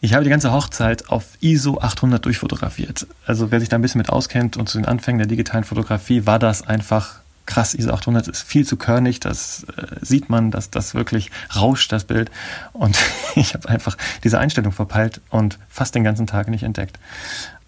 ich 0.00 0.14
habe 0.14 0.24
die 0.24 0.30
ganze 0.30 0.50
Hochzeit 0.50 1.10
auf 1.10 1.36
ISO 1.40 1.78
800 1.78 2.24
durchfotografiert. 2.24 3.06
Also 3.26 3.50
wer 3.50 3.60
sich 3.60 3.68
da 3.68 3.76
ein 3.76 3.82
bisschen 3.82 3.98
mit 3.98 4.08
auskennt 4.08 4.56
und 4.56 4.66
zu 4.68 4.78
den 4.78 4.86
Anfängen 4.86 5.18
der 5.18 5.28
digitalen 5.28 5.64
Fotografie, 5.64 6.24
war 6.24 6.38
das 6.38 6.66
einfach 6.66 7.21
krass, 7.46 7.74
ISO 7.74 7.92
800 7.92 8.28
ist 8.28 8.42
viel 8.42 8.66
zu 8.66 8.76
körnig, 8.76 9.20
das 9.20 9.64
äh, 9.76 9.96
sieht 10.00 10.28
man, 10.28 10.50
dass 10.50 10.70
das 10.70 10.94
wirklich 10.94 11.30
rauscht, 11.54 11.92
das 11.92 12.04
Bild. 12.04 12.30
Und 12.72 12.96
ich 13.34 13.54
habe 13.54 13.68
einfach 13.68 13.96
diese 14.24 14.38
Einstellung 14.38 14.72
verpeilt 14.72 15.20
und 15.30 15.58
fast 15.68 15.94
den 15.94 16.04
ganzen 16.04 16.26
Tag 16.26 16.48
nicht 16.48 16.62
entdeckt. 16.62 16.98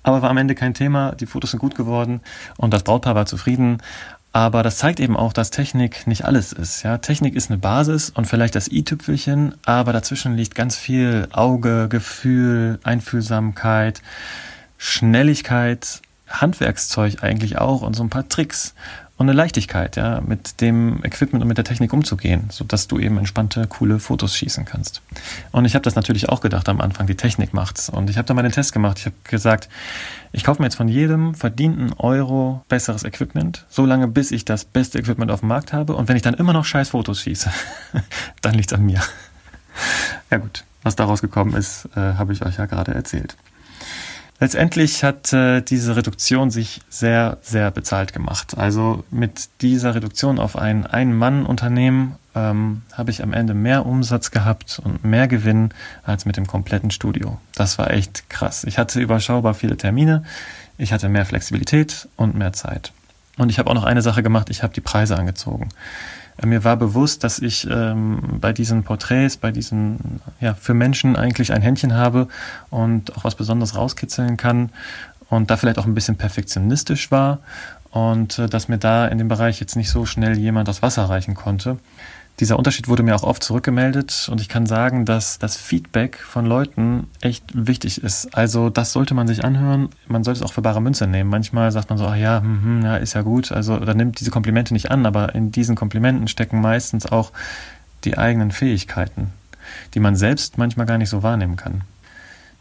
Aber 0.03 0.23
war 0.23 0.31
am 0.31 0.37
Ende 0.37 0.55
kein 0.55 0.75
Thema, 0.75 1.13
die 1.13 1.27
Fotos 1.27 1.53
sind 1.53 1.61
gut 1.61 1.75
geworden 1.75 2.21
und 2.57 2.73
das 2.73 2.83
Brautpaar 2.83 3.15
war 3.15 3.27
zufrieden. 3.27 3.79
Aber 4.33 4.65
das 4.65 4.79
zeigt 4.79 4.99
eben 4.99 5.17
auch, 5.17 5.33
dass 5.33 5.51
Technik 5.51 6.09
nicht 6.09 6.25
alles 6.25 6.53
ist. 6.53 6.83
Ja, 6.83 6.99
Technik 6.99 7.37
ist 7.37 7.51
eine 7.51 7.59
Basis 7.59 8.11
und 8.11 8.27
vielleicht 8.27 8.57
das 8.57 8.69
i-Tüpfelchen, 8.69 9.55
aber 9.65 9.93
dazwischen 9.93 10.37
liegt 10.37 10.57
ganz 10.57 10.77
viel 10.77 11.29
Auge, 11.31 11.87
Gefühl, 11.89 12.81
Einfühlsamkeit, 12.83 14.03
Schnelligkeit, 14.77 16.03
Handwerkszeug 16.41 17.23
eigentlich 17.23 17.59
auch 17.59 17.83
und 17.83 17.95
so 17.95 18.03
ein 18.03 18.11
paar 18.11 18.29
Tricks 18.29 18.75
und 19.17 19.29
eine 19.29 19.37
Leichtigkeit, 19.37 19.95
ja, 19.95 20.21
mit 20.21 20.61
dem 20.61 21.05
Equipment 21.05 21.43
und 21.43 21.47
mit 21.47 21.57
der 21.57 21.65
Technik 21.65 21.93
umzugehen, 21.93 22.49
sodass 22.51 22.89
du 22.89 22.99
eben 22.99 23.17
entspannte, 23.17 23.67
coole 23.69 24.01
Fotos 24.01 24.37
schießen 24.37 24.65
kannst. 24.65 25.03
Und 25.53 25.67
ich 25.67 25.77
habe 25.77 25.85
das 25.85 25.95
natürlich 25.95 26.29
auch 26.29 26.41
gedacht 26.41 26.69
am 26.69 26.81
Anfang, 26.81 27.07
die 27.07 27.15
Technik 27.15 27.55
macht's. 27.55 27.89
Und 27.89 28.11
ich 28.11 28.19
habe 28.19 28.27
da 28.27 28.35
mal 28.35 28.43
den 28.43 28.51
Test 28.51 28.73
gemacht. 28.73 28.99
Ich 28.99 29.07
habe 29.07 29.15
gesagt, 29.23 29.69
ich 30.33 30.43
kaufe 30.43 30.61
mir 30.61 30.67
jetzt 30.67 30.75
von 30.75 30.89
jedem 30.89 31.35
verdienten 31.35 31.93
Euro 31.93 32.65
besseres 32.69 33.05
Equipment, 33.05 33.65
solange 33.69 34.09
bis 34.09 34.33
ich 34.33 34.45
das 34.45 34.65
beste 34.65 34.99
Equipment 34.99 35.31
auf 35.31 35.41
dem 35.41 35.49
Markt 35.49 35.73
habe. 35.73 35.95
Und 35.95 36.09
wenn 36.09 36.17
ich 36.17 36.23
dann 36.23 36.35
immer 36.35 36.53
noch 36.53 36.65
scheiß 36.65 36.89
Fotos 36.89 37.21
schieße, 37.21 37.51
dann 38.43 38.55
liegt's 38.55 38.73
an 38.73 38.85
mir. 38.85 39.01
ja 40.31 40.39
gut, 40.39 40.65
was 40.83 40.97
daraus 40.97 41.21
gekommen 41.21 41.55
ist, 41.55 41.89
äh, 41.95 42.01
habe 42.01 42.33
ich 42.33 42.45
euch 42.45 42.57
ja 42.57 42.67
gerade 42.67 42.93
erzählt. 42.93 43.37
Letztendlich 44.41 45.05
hat 45.05 45.33
äh, 45.33 45.63
diese 45.63 45.97
Reduktion 45.97 46.51
sich 46.51 46.81
sehr, 46.89 47.39
sehr 47.43 47.71
bezahlt 47.71 48.13
gemacht. 48.13 48.59
Also 48.59 49.05
mit 49.11 49.49
dieser 49.61 49.95
Reduktion 49.95 50.39
auf 50.39 50.57
ein 50.57 50.87
Ein-Mann-Unternehmen 50.87 52.17
ähm, 52.35 52.83
habe 52.93 53.11
ich 53.11 53.23
am 53.23 53.33
Ende 53.33 53.55
mehr 53.55 53.87
Umsatz 53.87 54.33
gehabt 54.33 54.81
und 54.83 55.05
mehr 55.05 55.29
Gewinn 55.29 55.71
als 56.03 56.25
mit 56.25 56.37
dem 56.37 56.47
kompletten 56.47 56.91
Studio. 56.91 57.39
Das 57.55 57.79
war 57.79 57.93
echt 57.93 58.29
krass. 58.29 58.65
Ich 58.65 58.77
hatte 58.77 59.01
überschaubar 59.01 59.55
viele 59.55 59.77
Termine, 59.77 60.25
ich 60.79 60.93
hatte 60.93 61.09
mehr 61.09 61.27
Flexibilität 61.27 62.09
und 62.17 62.35
mehr 62.35 62.53
Zeit. 62.53 62.93
Und 63.37 63.51
ich 63.51 63.59
habe 63.59 63.71
auch 63.71 63.75
noch 63.75 63.85
eine 63.85 64.03
Sache 64.03 64.23
gemacht, 64.23 64.51
ich 64.51 64.63
habe 64.63 64.75
die 64.75 64.81
Preise 64.81 65.17
angezogen. 65.17 65.69
Mir 66.43 66.65
war 66.65 66.77
bewusst, 66.77 67.23
dass 67.23 67.39
ich 67.39 67.69
ähm, 67.71 68.39
bei 68.41 68.53
diesen 68.53 68.83
Porträts, 68.83 69.37
bei 69.37 69.53
diesen, 69.53 70.21
ja, 70.41 70.55
für 70.55 70.75
Menschen 70.75 71.17
eigentlich 71.17 71.53
ein 71.53 71.63
Händchen 71.63 71.95
habe 71.95 72.29
und 72.71 73.17
auch 73.17 73.25
was 73.25 73.37
Besonderes 73.37 73.77
rauskitzeln 73.77 74.37
kann 74.37 74.71
und 75.31 75.51
da 75.51 75.57
vielleicht 75.57 75.79
auch 75.79 75.87
ein 75.87 75.95
bisschen 75.95 76.17
perfektionistisch 76.17 77.11
war 77.11 77.39
und 77.91 78.41
äh, 78.41 78.49
dass 78.49 78.69
mir 78.69 78.79
da 78.79 79.07
in 79.07 79.19
dem 79.19 79.29
Bereich 79.29 79.61
jetzt 79.61 79.77
nicht 79.77 79.91
so 79.91 80.05
schnell 80.05 80.37
jemand 80.37 80.67
das 80.67 80.83
Wasser 80.83 81.05
reichen 81.05 81.35
konnte. 81.35 81.79
Dieser 82.41 82.59
Unterschied 82.59 82.89
wurde 82.89 83.05
mir 83.05 83.15
auch 83.15 83.23
oft 83.23 83.45
zurückgemeldet 83.45 84.29
und 84.31 84.41
ich 84.41 84.49
kann 84.49 84.67
sagen, 84.67 85.05
dass 85.05 85.39
das 85.39 85.57
Feedback 85.57 86.19
von 86.19 86.47
Leuten 86.47 87.07
echt 87.21 87.45
wichtig 87.55 88.03
ist. 88.03 88.37
Also 88.37 88.71
das 88.71 88.93
sollte 88.93 89.15
man 89.15 89.29
sich 89.29 89.45
anhören. 89.45 89.89
Man 90.09 90.25
sollte 90.25 90.41
es 90.41 90.45
auch 90.45 90.53
für 90.53 90.63
bare 90.63 90.83
Münze 90.83 91.07
nehmen. 91.07 91.31
Manchmal 91.31 91.71
sagt 91.71 91.91
man 91.91 91.99
so, 91.99 92.07
ach 92.07 92.17
ja, 92.17 92.41
hm, 92.41 92.63
hm, 92.65 92.83
ja, 92.83 92.97
ist 92.97 93.15
ja 93.15 93.23
gut. 93.23 93.53
Also 93.53 93.75
oder 93.75 93.95
nimmt 93.95 94.19
diese 94.19 94.33
Komplimente 94.33 94.75
nicht 94.75 94.91
an, 94.91 95.07
aber 95.07 95.33
in 95.37 95.53
diesen 95.53 95.77
Komplimenten 95.77 96.27
stecken 96.27 96.61
meistens 96.61 97.07
auch 97.07 97.31
die 98.03 98.19
eigenen 98.19 98.51
Fähigkeiten, 98.51 99.31
die 99.95 100.01
man 100.01 100.17
selbst 100.17 100.59
manchmal 100.59 100.87
gar 100.87 100.99
nicht 100.99 101.11
so 101.11 101.23
wahrnehmen 101.23 101.55
kann. 101.55 101.83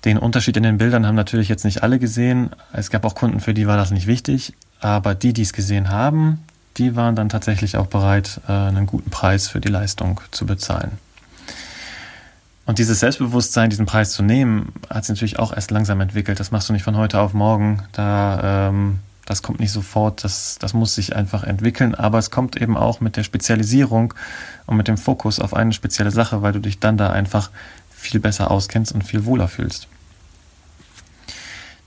Den 0.06 0.20
Unterschied 0.20 0.56
in 0.56 0.64
den 0.64 0.78
Bildern 0.78 1.08
haben 1.08 1.16
natürlich 1.16 1.50
jetzt 1.50 1.66
nicht 1.66 1.82
alle 1.82 1.98
gesehen. 1.98 2.52
Es 2.74 2.92
gab 2.92 3.06
auch 3.06 3.16
Kunden, 3.16 3.40
für 3.40 3.56
die 3.56 3.66
war 3.66 3.78
das 3.78 3.90
nicht 3.90 4.06
wichtig. 4.06 4.54
Aber 4.82 5.16
die, 5.16 5.34
die 5.34 5.44
es 5.44 5.54
gesehen 5.54 5.90
haben, 5.90 6.44
die 6.78 6.96
waren 6.96 7.16
dann 7.16 7.30
tatsächlich 7.30 7.78
auch 7.78 7.88
bereit, 7.88 8.42
äh, 8.48 8.52
einen 8.52 8.86
guten 8.86 9.10
Preis 9.10 9.48
für 9.48 9.60
die 9.60 9.70
Leistung 9.70 10.22
zu 10.32 10.46
bezahlen. 10.46 10.98
Und 12.66 12.80
dieses 12.80 13.02
Selbstbewusstsein, 13.02 13.70
diesen 13.70 13.86
Preis 13.86 14.12
zu 14.12 14.24
nehmen, 14.24 14.72
hat 14.90 15.04
sich 15.04 15.16
natürlich 15.16 15.40
auch 15.40 15.54
erst 15.54 15.72
langsam 15.72 16.00
entwickelt. 16.00 16.40
Das 16.40 16.52
machst 16.52 16.70
du 16.70 16.74
nicht 16.74 16.84
von 16.84 16.96
heute 16.96 17.20
auf 17.20 17.34
morgen. 17.34 17.84
Da, 17.92 18.70
ähm, 18.70 19.00
das 19.26 19.44
kommt 19.44 19.60
nicht 19.60 19.72
sofort. 19.72 20.24
Das, 20.24 20.58
das 20.60 20.74
muss 20.74 20.96
sich 20.96 21.16
einfach 21.16 21.44
entwickeln. 21.44 21.94
Aber 21.94 22.20
es 22.20 22.32
kommt 22.32 22.56
eben 22.56 22.78
auch 22.78 23.02
mit 23.02 23.18
der 23.18 23.24
Spezialisierung 23.24 24.14
und 24.66 24.78
mit 24.78 24.88
dem 24.88 24.98
Fokus 24.98 25.40
auf 25.40 25.54
eine 25.54 25.74
spezielle 25.74 26.12
Sache, 26.12 26.42
weil 26.42 26.54
du 26.54 26.60
dich 26.60 26.80
dann 26.80 26.96
da 26.96 27.10
einfach 27.10 27.52
viel 27.92 28.22
besser 28.22 28.50
auskennst 28.50 28.94
und 28.94 29.04
viel 29.04 29.26
wohler 29.26 29.50
fühlst. 29.50 29.88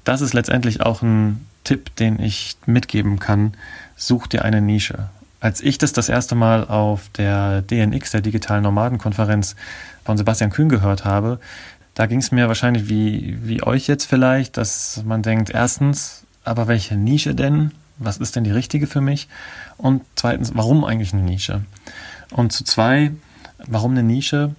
Das 0.05 0.21
ist 0.21 0.35
letztendlich 0.35 0.83
auch 0.83 1.01
ein 1.01 1.47
Tipp, 1.65 1.97
den 1.97 2.21
ich 2.21 2.57
mitgeben 2.67 3.19
kann, 3.19 3.55
such 3.97 4.27
dir 4.27 4.45
eine 4.45 4.61
Nische. 4.61 5.09
Als 5.41 5.61
ich 5.61 5.79
das 5.79 5.93
das 5.93 6.09
erste 6.09 6.35
Mal 6.35 6.67
auf 6.67 7.09
der 7.17 7.63
DNX, 7.63 8.11
der 8.13 8.21
digitalen 8.21 8.63
Nomadenkonferenz 8.63 9.57
von 10.05 10.17
Sebastian 10.17 10.51
Kühn 10.51 10.69
gehört 10.69 11.05
habe, 11.05 11.41
da 11.95 12.07
ging 12.07 12.19
es 12.19 12.31
mir 12.31 12.49
wahrscheinlich 12.49 12.89
wie, 12.89 13.39
wie 13.43 13.63
euch 13.63 13.87
jetzt 13.87 14.05
vielleicht, 14.05 14.57
dass 14.59 15.03
man 15.05 15.23
denkt, 15.23 15.51
erstens, 15.51 16.25
aber 16.45 16.69
welche 16.69 16.97
Nische 16.97 17.35
denn? 17.35 17.73
Was 17.99 18.19
ist 18.19 18.37
denn 18.37 18.45
die 18.45 18.51
richtige 18.51 18.87
für 18.87 19.01
mich? 19.01 19.29
Und 19.79 20.03
zweitens, 20.15 20.53
warum 20.55 20.85
eigentlich 20.85 21.15
eine 21.15 21.23
Nische? 21.23 21.63
Und 22.31 22.53
zu 22.53 22.65
zwei, 22.65 23.13
warum 23.67 23.93
eine 23.93 24.03
Nische? 24.03 24.55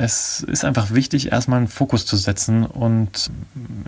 Es 0.00 0.40
ist 0.40 0.64
einfach 0.64 0.92
wichtig, 0.92 1.32
erstmal 1.32 1.58
einen 1.58 1.68
Fokus 1.68 2.06
zu 2.06 2.16
setzen 2.16 2.64
und 2.64 3.30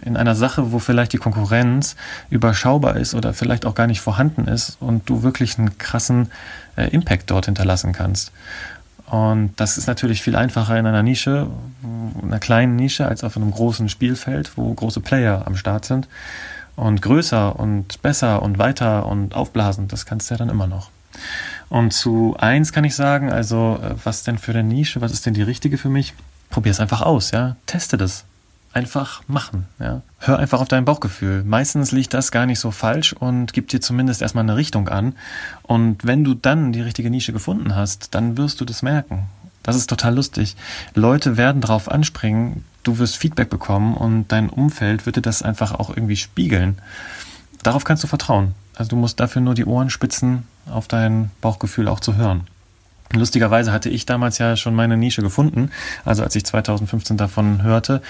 in 0.04 0.16
einer 0.16 0.34
Sache, 0.34 0.72
wo 0.72 0.78
vielleicht 0.78 1.12
die 1.12 1.18
Konkurrenz 1.18 1.96
überschaubar 2.30 2.96
ist 2.96 3.14
oder 3.14 3.32
vielleicht 3.32 3.64
auch 3.64 3.74
gar 3.74 3.86
nicht 3.86 4.00
vorhanden 4.00 4.48
ist 4.48 4.76
und 4.80 5.08
du 5.08 5.22
wirklich 5.22 5.58
einen 5.58 5.78
krassen 5.78 6.30
äh, 6.76 6.88
Impact 6.90 7.30
dort 7.30 7.46
hinterlassen 7.46 7.92
kannst. 7.92 8.32
Und 9.06 9.52
das 9.56 9.78
ist 9.78 9.86
natürlich 9.86 10.22
viel 10.22 10.36
einfacher 10.36 10.78
in 10.78 10.86
einer 10.86 11.02
Nische, 11.02 11.48
einer 12.22 12.38
kleinen 12.38 12.76
Nische, 12.76 13.06
als 13.06 13.24
auf 13.24 13.36
einem 13.36 13.50
großen 13.50 13.88
Spielfeld, 13.88 14.52
wo 14.56 14.72
große 14.72 15.00
Player 15.00 15.46
am 15.46 15.56
Start 15.56 15.84
sind. 15.84 16.08
Und 16.76 17.02
größer 17.02 17.58
und 17.58 18.00
besser 18.02 18.42
und 18.42 18.58
weiter 18.58 19.06
und 19.06 19.34
aufblasen, 19.34 19.88
das 19.88 20.06
kannst 20.06 20.30
du 20.30 20.34
ja 20.34 20.38
dann 20.38 20.48
immer 20.48 20.66
noch. 20.66 20.90
Und 21.70 21.92
zu 21.92 22.37
eins 22.38 22.72
kann 22.72 22.85
ich 22.85 22.94
sagen, 22.94 23.33
also 23.33 23.78
äh, 23.83 23.94
was 24.04 24.24
denn 24.24 24.37
für 24.37 24.50
eine 24.50 24.64
Nische, 24.64 25.00
was 25.00 25.12
ist 25.12 25.24
denn 25.24 25.35
die 25.35 25.42
richtige 25.42 25.78
für 25.78 25.88
mich? 25.88 26.12
Probier 26.50 26.72
es 26.72 26.80
einfach 26.80 27.00
aus, 27.00 27.30
ja. 27.30 27.56
Teste 27.64 27.96
das. 27.96 28.24
Einfach 28.72 29.22
machen, 29.26 29.66
ja. 29.78 30.02
Hör 30.18 30.38
einfach 30.38 30.61
auf 30.61 30.68
dein 30.68 30.85
Bauchgefühl. 30.85 31.42
Meistens 31.44 31.92
liegt 31.92 32.12
das 32.12 32.30
gar 32.30 32.44
nicht 32.46 32.61
so 32.61 32.70
falsch 32.70 33.12
und 33.12 33.52
gibt 33.52 33.72
dir 33.72 33.80
zumindest 33.80 34.20
erstmal 34.20 34.44
eine 34.44 34.56
Richtung 34.56 34.88
an. 34.88 35.14
Und 35.62 36.04
wenn 36.04 36.24
du 36.24 36.35
dann 36.35 36.72
die 36.72 36.80
richtige 36.80 37.11
Nische 37.11 37.33
gefunden 37.33 37.74
hast, 37.74 38.14
dann 38.14 38.37
wirst 38.37 38.61
du 38.61 38.64
das 38.64 38.83
merken. 38.83 39.26
Das 39.62 39.76
ist 39.76 39.88
total 39.88 40.14
lustig. 40.14 40.56
Leute 40.94 41.37
werden 41.37 41.61
drauf 41.61 41.90
anspringen, 41.90 42.64
du 42.83 42.98
wirst 42.98 43.16
Feedback 43.16 43.50
bekommen 43.50 43.94
und 43.94 44.28
dein 44.28 44.50
Umfeld 44.50 45.06
wird 45.06 45.16
dir 45.16 45.22
das 45.22 45.42
einfach 45.42 45.72
auch 45.72 45.90
irgendwie 45.90 46.16
spiegeln. 46.16 46.78
Darauf 47.62 47.85
kannst 47.85 48.02
du 48.02 48.09
vertrauen. 48.09 48.54
Also 48.74 48.90
du 48.90 48.96
musst 48.96 49.20
dafür 49.20 49.42
nur 49.42 49.54
die 49.54 49.66
Ohren 49.66 49.90
spitzen, 49.90 50.44
auf 50.66 50.88
dein 50.88 51.30
Bauchgefühl 51.40 51.88
auch 51.88 52.00
zu 52.00 52.16
hören. 52.16 52.46
Lustigerweise 53.12 53.72
hatte 53.72 53.88
ich 53.88 54.06
damals 54.06 54.38
ja 54.38 54.56
schon 54.56 54.74
meine 54.74 54.96
Nische 54.96 55.20
gefunden, 55.20 55.70
also 56.04 56.22
als 56.22 56.36
ich 56.36 56.44
2015 56.44 57.16
davon 57.16 57.62
hörte. 57.62 58.02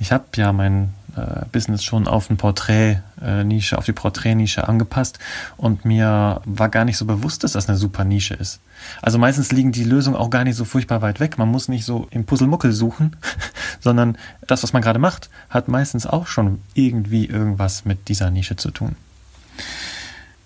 Ich 0.00 0.10
habe 0.10 0.24
ja 0.34 0.52
mein 0.52 0.94
äh, 1.16 1.44
Business 1.52 1.84
schon 1.84 2.08
auf 2.08 2.28
ein 2.28 2.36
Porträt-Nische, 2.36 3.74
äh, 3.76 3.78
auf 3.78 3.84
die 3.84 3.92
Porträt-Nische 3.92 4.66
angepasst 4.66 5.20
und 5.56 5.84
mir 5.84 6.40
war 6.44 6.68
gar 6.70 6.84
nicht 6.84 6.96
so 6.96 7.04
bewusst, 7.04 7.44
dass 7.44 7.52
das 7.52 7.68
eine 7.68 7.78
super 7.78 8.02
Nische 8.02 8.34
ist. 8.34 8.58
Also 9.00 9.18
meistens 9.18 9.52
liegen 9.52 9.70
die 9.70 9.84
Lösungen 9.84 10.16
auch 10.16 10.30
gar 10.30 10.42
nicht 10.42 10.56
so 10.56 10.64
furchtbar 10.64 11.02
weit 11.02 11.20
weg. 11.20 11.38
Man 11.38 11.48
muss 11.48 11.68
nicht 11.68 11.84
so 11.84 12.08
im 12.10 12.24
Puzzlemuckel 12.24 12.72
suchen, 12.72 13.16
sondern 13.80 14.18
das, 14.48 14.64
was 14.64 14.72
man 14.72 14.82
gerade 14.82 14.98
macht, 14.98 15.30
hat 15.50 15.68
meistens 15.68 16.04
auch 16.04 16.26
schon 16.26 16.60
irgendwie 16.74 17.26
irgendwas 17.26 17.84
mit 17.84 18.08
dieser 18.08 18.30
Nische 18.30 18.56
zu 18.56 18.72
tun. 18.72 18.96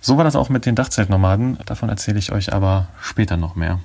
So 0.03 0.17
war 0.17 0.25
das 0.25 0.37
auch 0.37 0.49
mit 0.49 0.67
den 0.67 0.75
Dachzeltnomaden. 0.75 1.59
Davon 1.65 1.88
erzähle 1.88 2.19
ich 2.19 2.33
euch 2.33 2.53
aber 2.53 2.88
später 3.01 3.37
noch 3.37 3.55
mehr. 3.55 3.79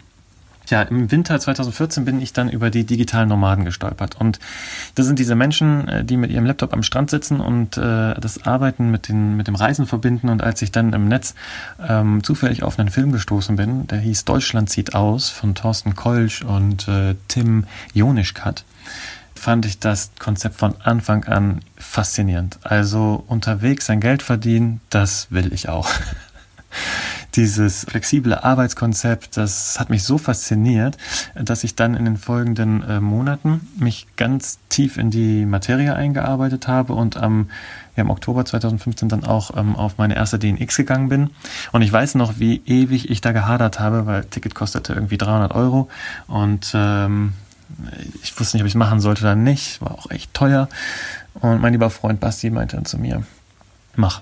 Ja, 0.69 0.81
im 0.81 1.09
Winter 1.11 1.39
2014 1.39 2.03
bin 2.03 2.19
ich 2.19 2.33
dann 2.33 2.49
über 2.49 2.69
die 2.69 2.85
digitalen 2.85 3.29
Nomaden 3.29 3.63
gestolpert. 3.63 4.19
Und 4.19 4.39
das 4.95 5.05
sind 5.05 5.17
diese 5.19 5.35
Menschen, 5.35 5.87
äh, 5.87 6.03
die 6.03 6.17
mit 6.17 6.29
ihrem 6.29 6.45
Laptop 6.45 6.73
am 6.73 6.83
Strand 6.83 7.09
sitzen 7.09 7.39
und 7.39 7.77
äh, 7.77 8.15
das 8.15 8.45
Arbeiten 8.45 8.91
mit, 8.91 9.07
den, 9.07 9.37
mit 9.37 9.47
dem 9.47 9.55
Reisen 9.55 9.85
verbinden. 9.85 10.27
Und 10.27 10.43
als 10.43 10.61
ich 10.61 10.71
dann 10.71 10.91
im 10.91 11.07
Netz 11.07 11.35
ähm, 11.87 12.21
zufällig 12.23 12.63
auf 12.63 12.79
einen 12.79 12.89
Film 12.89 13.11
gestoßen 13.13 13.55
bin, 13.55 13.87
der 13.87 13.99
hieß 13.99 14.25
Deutschland 14.25 14.69
zieht 14.69 14.93
aus 14.93 15.29
von 15.29 15.55
Thorsten 15.55 15.95
Kolsch 15.95 16.41
und 16.41 16.87
äh, 16.89 17.15
Tim 17.29 17.65
Jonischkat, 17.93 18.65
fand 19.37 19.65
ich 19.65 19.79
das 19.79 20.11
Konzept 20.19 20.55
von 20.55 20.75
Anfang 20.81 21.25
an 21.25 21.61
faszinierend. 21.77 22.59
Also 22.63 23.23
unterwegs 23.27 23.85
sein 23.85 23.99
Geld 23.99 24.21
verdienen, 24.21 24.81
das 24.89 25.27
will 25.29 25.53
ich 25.53 25.69
auch. 25.69 25.89
Dieses 27.35 27.85
flexible 27.85 28.33
Arbeitskonzept, 28.33 29.37
das 29.37 29.79
hat 29.79 29.91
mich 29.91 30.03
so 30.03 30.17
fasziniert, 30.17 30.97
dass 31.35 31.63
ich 31.63 31.75
dann 31.75 31.95
in 31.95 32.05
den 32.05 32.17
folgenden 32.17 32.81
äh, 32.83 32.99
Monaten 32.99 33.67
mich 33.77 34.07
ganz 34.15 34.57
tief 34.69 34.97
in 34.97 35.11
die 35.11 35.45
Materie 35.45 35.95
eingearbeitet 35.95 36.67
habe 36.67 36.93
und 36.93 37.15
am, 37.15 37.49
ja, 37.95 38.01
im 38.01 38.09
Oktober 38.09 38.43
2015 38.43 39.07
dann 39.07 39.23
auch 39.23 39.55
ähm, 39.55 39.75
auf 39.75 39.99
meine 39.99 40.15
erste 40.15 40.39
DNX 40.39 40.77
gegangen 40.77 41.09
bin. 41.09 41.29
Und 41.71 41.83
ich 41.83 41.91
weiß 41.91 42.15
noch, 42.15 42.39
wie 42.39 42.63
ewig 42.65 43.09
ich 43.09 43.21
da 43.21 43.33
gehadert 43.33 43.79
habe, 43.79 44.07
weil 44.07 44.25
Ticket 44.25 44.55
kostete 44.55 44.93
irgendwie 44.93 45.17
300 45.17 45.53
Euro 45.53 45.89
und 46.27 46.71
ähm, 46.73 47.33
ich 48.23 48.39
wusste 48.39 48.57
nicht, 48.57 48.63
ob 48.63 48.67
ich 48.67 48.73
es 48.73 48.77
machen 48.77 48.99
sollte 48.99 49.21
oder 49.21 49.35
nicht. 49.35 49.81
War 49.81 49.91
auch 49.91 50.09
echt 50.09 50.33
teuer. 50.33 50.67
Und 51.35 51.61
mein 51.61 51.73
lieber 51.73 51.89
Freund 51.89 52.19
Basti 52.19 52.49
meinte 52.49 52.75
dann 52.75 52.85
zu 52.85 52.97
mir, 52.97 53.23
mach. 53.95 54.21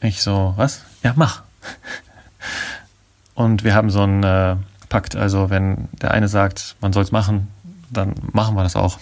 Ich 0.00 0.22
so, 0.22 0.54
was? 0.56 0.82
Ja, 1.02 1.12
mach. 1.16 1.42
Und 3.34 3.64
wir 3.64 3.74
haben 3.74 3.90
so 3.90 4.02
einen 4.02 4.22
äh, 4.22 4.56
Pakt, 4.88 5.16
also 5.16 5.50
wenn 5.50 5.88
der 5.92 6.10
eine 6.10 6.28
sagt, 6.28 6.76
man 6.80 6.92
soll 6.92 7.04
es 7.04 7.12
machen, 7.12 7.48
dann 7.90 8.14
machen 8.32 8.54
wir 8.54 8.62
das 8.62 8.76
auch, 8.76 8.98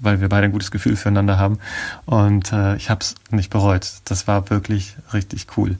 weil 0.00 0.20
wir 0.20 0.28
beide 0.28 0.46
ein 0.46 0.52
gutes 0.52 0.70
Gefühl 0.70 0.96
füreinander 0.96 1.38
haben. 1.38 1.58
Und 2.06 2.52
äh, 2.52 2.76
ich 2.76 2.90
habe 2.90 3.00
es 3.00 3.14
nicht 3.30 3.50
bereut. 3.50 3.92
Das 4.04 4.26
war 4.26 4.50
wirklich 4.50 4.96
richtig 5.12 5.46
cool. 5.56 5.76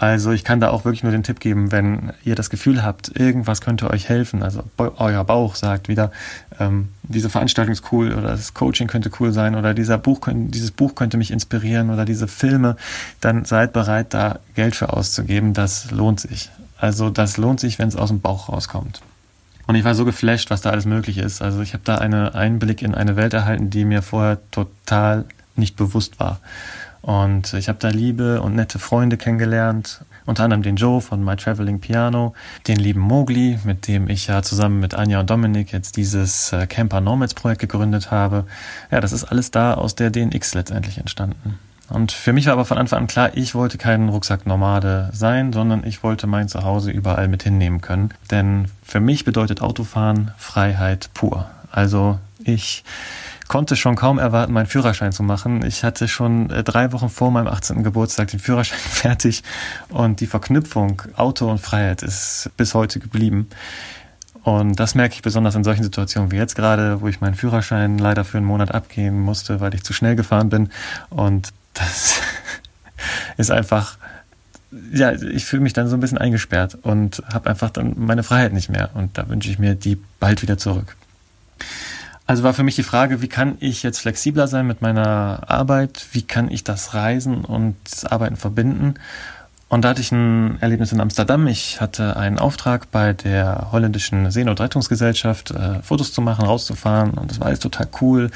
Also 0.00 0.32
ich 0.32 0.44
kann 0.44 0.60
da 0.60 0.70
auch 0.70 0.86
wirklich 0.86 1.02
nur 1.02 1.12
den 1.12 1.24
Tipp 1.24 1.40
geben, 1.40 1.72
wenn 1.72 2.14
ihr 2.24 2.34
das 2.34 2.48
Gefühl 2.48 2.82
habt, 2.82 3.20
irgendwas 3.20 3.60
könnte 3.60 3.90
euch 3.90 4.08
helfen, 4.08 4.42
also 4.42 4.62
euer 4.78 5.24
Bauch 5.24 5.56
sagt 5.56 5.88
wieder, 5.88 6.10
ähm, 6.58 6.88
diese 7.02 7.28
Veranstaltung 7.28 7.74
ist 7.74 7.92
cool 7.92 8.14
oder 8.14 8.30
das 8.30 8.54
Coaching 8.54 8.88
könnte 8.88 9.10
cool 9.20 9.30
sein 9.30 9.54
oder 9.54 9.74
dieser 9.74 9.98
Buch, 9.98 10.20
dieses 10.32 10.70
Buch 10.70 10.94
könnte 10.94 11.18
mich 11.18 11.30
inspirieren 11.30 11.90
oder 11.90 12.06
diese 12.06 12.28
Filme, 12.28 12.76
dann 13.20 13.44
seid 13.44 13.74
bereit, 13.74 14.14
da 14.14 14.38
Geld 14.54 14.74
für 14.74 14.90
auszugeben. 14.90 15.52
Das 15.52 15.90
lohnt 15.90 16.20
sich. 16.20 16.48
Also 16.78 17.10
das 17.10 17.36
lohnt 17.36 17.60
sich, 17.60 17.78
wenn 17.78 17.88
es 17.88 17.96
aus 17.96 18.08
dem 18.08 18.22
Bauch 18.22 18.48
rauskommt. 18.48 19.02
Und 19.66 19.74
ich 19.74 19.84
war 19.84 19.94
so 19.94 20.06
geflasht, 20.06 20.48
was 20.48 20.62
da 20.62 20.70
alles 20.70 20.86
möglich 20.86 21.18
ist. 21.18 21.42
Also 21.42 21.60
ich 21.60 21.74
habe 21.74 21.84
da 21.84 21.96
einen 21.96 22.30
Einblick 22.30 22.80
in 22.80 22.94
eine 22.94 23.16
Welt 23.16 23.34
erhalten, 23.34 23.68
die 23.68 23.84
mir 23.84 24.00
vorher 24.00 24.38
total 24.50 25.26
nicht 25.56 25.76
bewusst 25.76 26.18
war. 26.18 26.40
Und 27.02 27.54
ich 27.54 27.68
habe 27.68 27.78
da 27.78 27.88
liebe 27.88 28.42
und 28.42 28.54
nette 28.54 28.78
Freunde 28.78 29.16
kennengelernt, 29.16 30.02
unter 30.26 30.44
anderem 30.44 30.62
den 30.62 30.76
Joe 30.76 31.00
von 31.00 31.24
My 31.24 31.36
Traveling 31.36 31.80
Piano, 31.80 32.34
den 32.68 32.76
lieben 32.76 33.00
Mowgli, 33.00 33.58
mit 33.64 33.88
dem 33.88 34.08
ich 34.08 34.26
ja 34.26 34.42
zusammen 34.42 34.80
mit 34.80 34.94
Anja 34.94 35.20
und 35.20 35.30
Dominik 35.30 35.72
jetzt 35.72 35.96
dieses 35.96 36.52
äh, 36.52 36.66
Camper 36.66 37.00
Nomads 37.00 37.34
Projekt 37.34 37.60
gegründet 37.60 38.10
habe. 38.10 38.44
Ja, 38.90 39.00
das 39.00 39.12
ist 39.12 39.24
alles 39.24 39.50
da 39.50 39.74
aus 39.74 39.94
der 39.94 40.10
DNX 40.10 40.54
letztendlich 40.54 40.98
entstanden. 40.98 41.58
Und 41.88 42.12
für 42.12 42.32
mich 42.32 42.46
war 42.46 42.52
aber 42.52 42.64
von 42.64 42.78
Anfang 42.78 43.00
an 43.00 43.06
klar, 43.08 43.30
ich 43.34 43.54
wollte 43.54 43.76
kein 43.76 44.08
Rucksack-Nomade 44.08 45.10
sein, 45.12 45.52
sondern 45.52 45.84
ich 45.84 46.04
wollte 46.04 46.28
mein 46.28 46.48
Zuhause 46.48 46.92
überall 46.92 47.26
mit 47.26 47.42
hinnehmen 47.42 47.80
können. 47.80 48.10
Denn 48.30 48.66
für 48.84 49.00
mich 49.00 49.24
bedeutet 49.24 49.60
Autofahren 49.60 50.30
Freiheit 50.38 51.10
pur. 51.14 51.50
Also 51.72 52.20
ich 52.44 52.84
konnte 53.50 53.74
schon 53.74 53.96
kaum 53.96 54.20
erwarten, 54.20 54.52
meinen 54.52 54.68
Führerschein 54.68 55.10
zu 55.10 55.24
machen. 55.24 55.64
Ich 55.66 55.82
hatte 55.82 56.06
schon 56.06 56.50
äh, 56.50 56.62
drei 56.62 56.92
Wochen 56.92 57.08
vor 57.08 57.32
meinem 57.32 57.48
18. 57.48 57.82
Geburtstag 57.82 58.28
den 58.28 58.38
Führerschein 58.38 58.78
fertig 58.78 59.42
und 59.88 60.20
die 60.20 60.28
Verknüpfung 60.28 61.02
Auto 61.16 61.50
und 61.50 61.58
Freiheit 61.58 62.04
ist 62.04 62.50
bis 62.56 62.74
heute 62.74 63.00
geblieben. 63.00 63.48
Und 64.44 64.78
das 64.78 64.94
merke 64.94 65.16
ich 65.16 65.22
besonders 65.22 65.56
in 65.56 65.64
solchen 65.64 65.82
Situationen 65.82 66.30
wie 66.30 66.36
jetzt 66.36 66.54
gerade, 66.54 67.00
wo 67.00 67.08
ich 67.08 67.20
meinen 67.20 67.34
Führerschein 67.34 67.98
leider 67.98 68.24
für 68.24 68.36
einen 68.36 68.46
Monat 68.46 68.72
abgeben 68.72 69.20
musste, 69.20 69.58
weil 69.58 69.74
ich 69.74 69.82
zu 69.82 69.92
schnell 69.92 70.14
gefahren 70.14 70.48
bin. 70.48 70.70
Und 71.10 71.48
das 71.74 72.20
ist 73.36 73.50
einfach, 73.50 73.98
ja, 74.92 75.10
ich 75.10 75.44
fühle 75.44 75.62
mich 75.62 75.72
dann 75.72 75.88
so 75.88 75.96
ein 75.96 76.00
bisschen 76.00 76.18
eingesperrt 76.18 76.78
und 76.82 77.20
habe 77.34 77.50
einfach 77.50 77.70
dann 77.70 77.94
meine 77.96 78.22
Freiheit 78.22 78.52
nicht 78.52 78.68
mehr. 78.68 78.90
Und 78.94 79.18
da 79.18 79.28
wünsche 79.28 79.50
ich 79.50 79.58
mir 79.58 79.74
die 79.74 79.98
bald 80.20 80.40
wieder 80.40 80.56
zurück. 80.56 80.96
Also 82.30 82.44
war 82.44 82.54
für 82.54 82.62
mich 82.62 82.76
die 82.76 82.84
Frage, 82.84 83.22
wie 83.22 83.26
kann 83.26 83.56
ich 83.58 83.82
jetzt 83.82 83.98
flexibler 83.98 84.46
sein 84.46 84.64
mit 84.64 84.82
meiner 84.82 85.42
Arbeit? 85.48 86.06
Wie 86.12 86.22
kann 86.22 86.48
ich 86.48 86.62
das 86.62 86.94
Reisen 86.94 87.44
und 87.44 87.74
das 87.82 88.04
Arbeiten 88.04 88.36
verbinden? 88.36 88.94
Und 89.68 89.84
da 89.84 89.88
hatte 89.88 90.00
ich 90.00 90.12
ein 90.12 90.56
Erlebnis 90.60 90.92
in 90.92 91.00
Amsterdam. 91.00 91.48
Ich 91.48 91.80
hatte 91.80 92.16
einen 92.16 92.38
Auftrag 92.38 92.92
bei 92.92 93.14
der 93.14 93.70
holländischen 93.72 94.30
Seenotrettungsgesellschaft, 94.30 95.50
äh, 95.50 95.82
Fotos 95.82 96.12
zu 96.12 96.22
machen, 96.22 96.44
rauszufahren. 96.44 97.14
Und 97.14 97.32
das 97.32 97.40
war 97.40 97.48
alles 97.48 97.58
total 97.58 97.88
cool. 98.00 98.30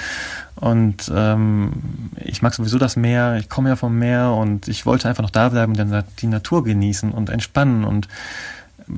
Und 0.57 1.09
ähm, 1.15 2.11
ich 2.17 2.43
mag 2.43 2.53
sowieso 2.53 2.79
das 2.79 2.97
Meer. 2.97 3.37
Ich 3.37 3.49
komme 3.49 3.69
ja 3.69 3.77
vom 3.77 3.97
Meer 3.97 4.33
und 4.33 4.67
ich 4.67 4.87
wollte 4.87 5.09
einfach 5.09 5.23
noch 5.23 5.31
da 5.31 5.51
bleiben 5.51 5.79
und 5.79 6.05
die 6.21 6.27
Natur 6.27 6.65
genießen 6.65 7.13
und 7.13 7.31
entspannen 7.31 7.85
und 7.85 8.09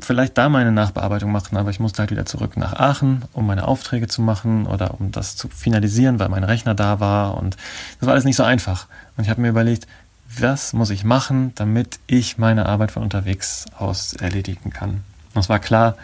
vielleicht 0.00 0.36
da 0.36 0.48
meine 0.48 0.72
Nachbearbeitung 0.72 1.30
machen, 1.30 1.56
aber 1.56 1.70
ich 1.70 1.80
musste 1.80 2.00
halt 2.00 2.10
wieder 2.10 2.26
zurück 2.26 2.56
nach 2.56 2.74
Aachen, 2.74 3.24
um 3.32 3.46
meine 3.46 3.66
Aufträge 3.66 4.08
zu 4.08 4.22
machen 4.22 4.66
oder 4.66 4.98
um 5.00 5.12
das 5.12 5.36
zu 5.36 5.48
finalisieren, 5.48 6.18
weil 6.18 6.28
mein 6.28 6.44
Rechner 6.44 6.74
da 6.74 7.00
war 7.00 7.36
und 7.36 7.56
das 8.00 8.06
war 8.06 8.12
alles 8.12 8.24
nicht 8.24 8.36
so 8.36 8.42
einfach. 8.42 8.86
Und 9.16 9.24
ich 9.24 9.30
habe 9.30 9.40
mir 9.40 9.48
überlegt, 9.48 9.86
was 10.38 10.72
muss 10.72 10.90
ich 10.90 11.04
machen, 11.04 11.52
damit 11.54 12.00
ich 12.06 12.38
meine 12.38 12.66
Arbeit 12.66 12.90
von 12.90 13.02
unterwegs 13.02 13.66
aus 13.78 14.14
erledigen 14.14 14.70
kann. 14.70 15.04
Und 15.34 15.40
es 15.40 15.48
war 15.48 15.58
klar, 15.58 15.96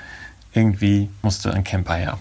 irgendwie 0.53 1.09
musste 1.23 1.53
ein 1.53 1.65
Camper 1.65 1.95
her. 1.95 2.19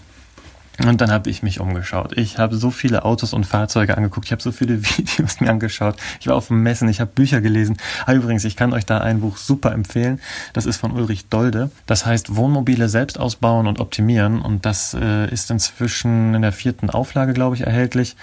Und 0.86 1.00
dann 1.00 1.12
habe 1.12 1.30
ich 1.30 1.42
mich 1.42 1.60
umgeschaut. 1.60 2.16
Ich 2.16 2.38
habe 2.38 2.56
so 2.56 2.70
viele 2.70 3.04
Autos 3.04 3.32
und 3.32 3.46
Fahrzeuge 3.46 3.96
angeguckt. 3.96 4.26
Ich 4.26 4.32
habe 4.32 4.42
so 4.42 4.50
viele 4.50 4.82
Videos 4.98 5.40
mir 5.40 5.50
angeschaut. 5.50 5.96
Ich 6.20 6.26
war 6.26 6.34
auf 6.34 6.50
Messen, 6.50 6.88
ich 6.88 7.00
habe 7.00 7.10
Bücher 7.14 7.40
gelesen. 7.40 7.76
Ah, 8.04 8.14
übrigens, 8.14 8.44
ich 8.44 8.56
kann 8.56 8.72
euch 8.72 8.84
da 8.84 8.98
ein 8.98 9.20
Buch 9.20 9.36
super 9.36 9.72
empfehlen. 9.72 10.20
Das 10.52 10.66
ist 10.66 10.78
von 10.78 10.92
Ulrich 10.92 11.28
Dolde. 11.28 11.70
Das 11.86 12.04
heißt 12.04 12.34
Wohnmobile 12.34 12.88
selbst 12.88 13.18
ausbauen 13.18 13.66
und 13.66 13.80
optimieren. 13.80 14.40
Und 14.40 14.66
das 14.66 14.94
äh, 14.94 15.30
ist 15.32 15.50
inzwischen 15.50 16.34
in 16.34 16.42
der 16.42 16.52
vierten 16.52 16.90
Auflage, 16.90 17.32
glaube 17.32 17.54
ich, 17.54 17.62
erhältlich. 17.62 18.16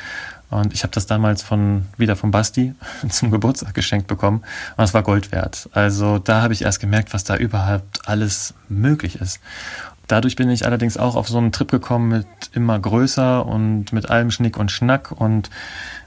Und 0.49 0.73
ich 0.73 0.81
habe 0.81 0.93
das 0.93 1.05
damals 1.05 1.43
von 1.43 1.85
wieder 1.97 2.15
von 2.15 2.31
Basti 2.31 2.73
zum 3.09 3.29
Geburtstag 3.31 3.73
geschenkt 3.73 4.07
bekommen. 4.07 4.39
Und 4.39 4.79
das 4.79 4.93
war 4.93 5.03
Gold 5.03 5.31
wert. 5.31 5.69
Also 5.73 6.17
da 6.17 6.41
habe 6.41 6.53
ich 6.53 6.63
erst 6.63 6.79
gemerkt, 6.79 7.13
was 7.13 7.23
da 7.23 7.35
überhaupt 7.35 8.07
alles 8.07 8.53
möglich 8.67 9.21
ist. 9.21 9.39
Dadurch 10.09 10.35
bin 10.35 10.49
ich 10.49 10.65
allerdings 10.65 10.97
auch 10.97 11.15
auf 11.15 11.27
so 11.27 11.37
einen 11.37 11.51
Trip 11.51 11.69
gekommen 11.69 12.09
mit 12.09 12.25
immer 12.53 12.79
größer 12.79 13.45
und 13.45 13.93
mit 13.93 14.09
allem 14.09 14.31
Schnick 14.31 14.57
und 14.57 14.71
Schnack. 14.71 15.11
Und 15.11 15.51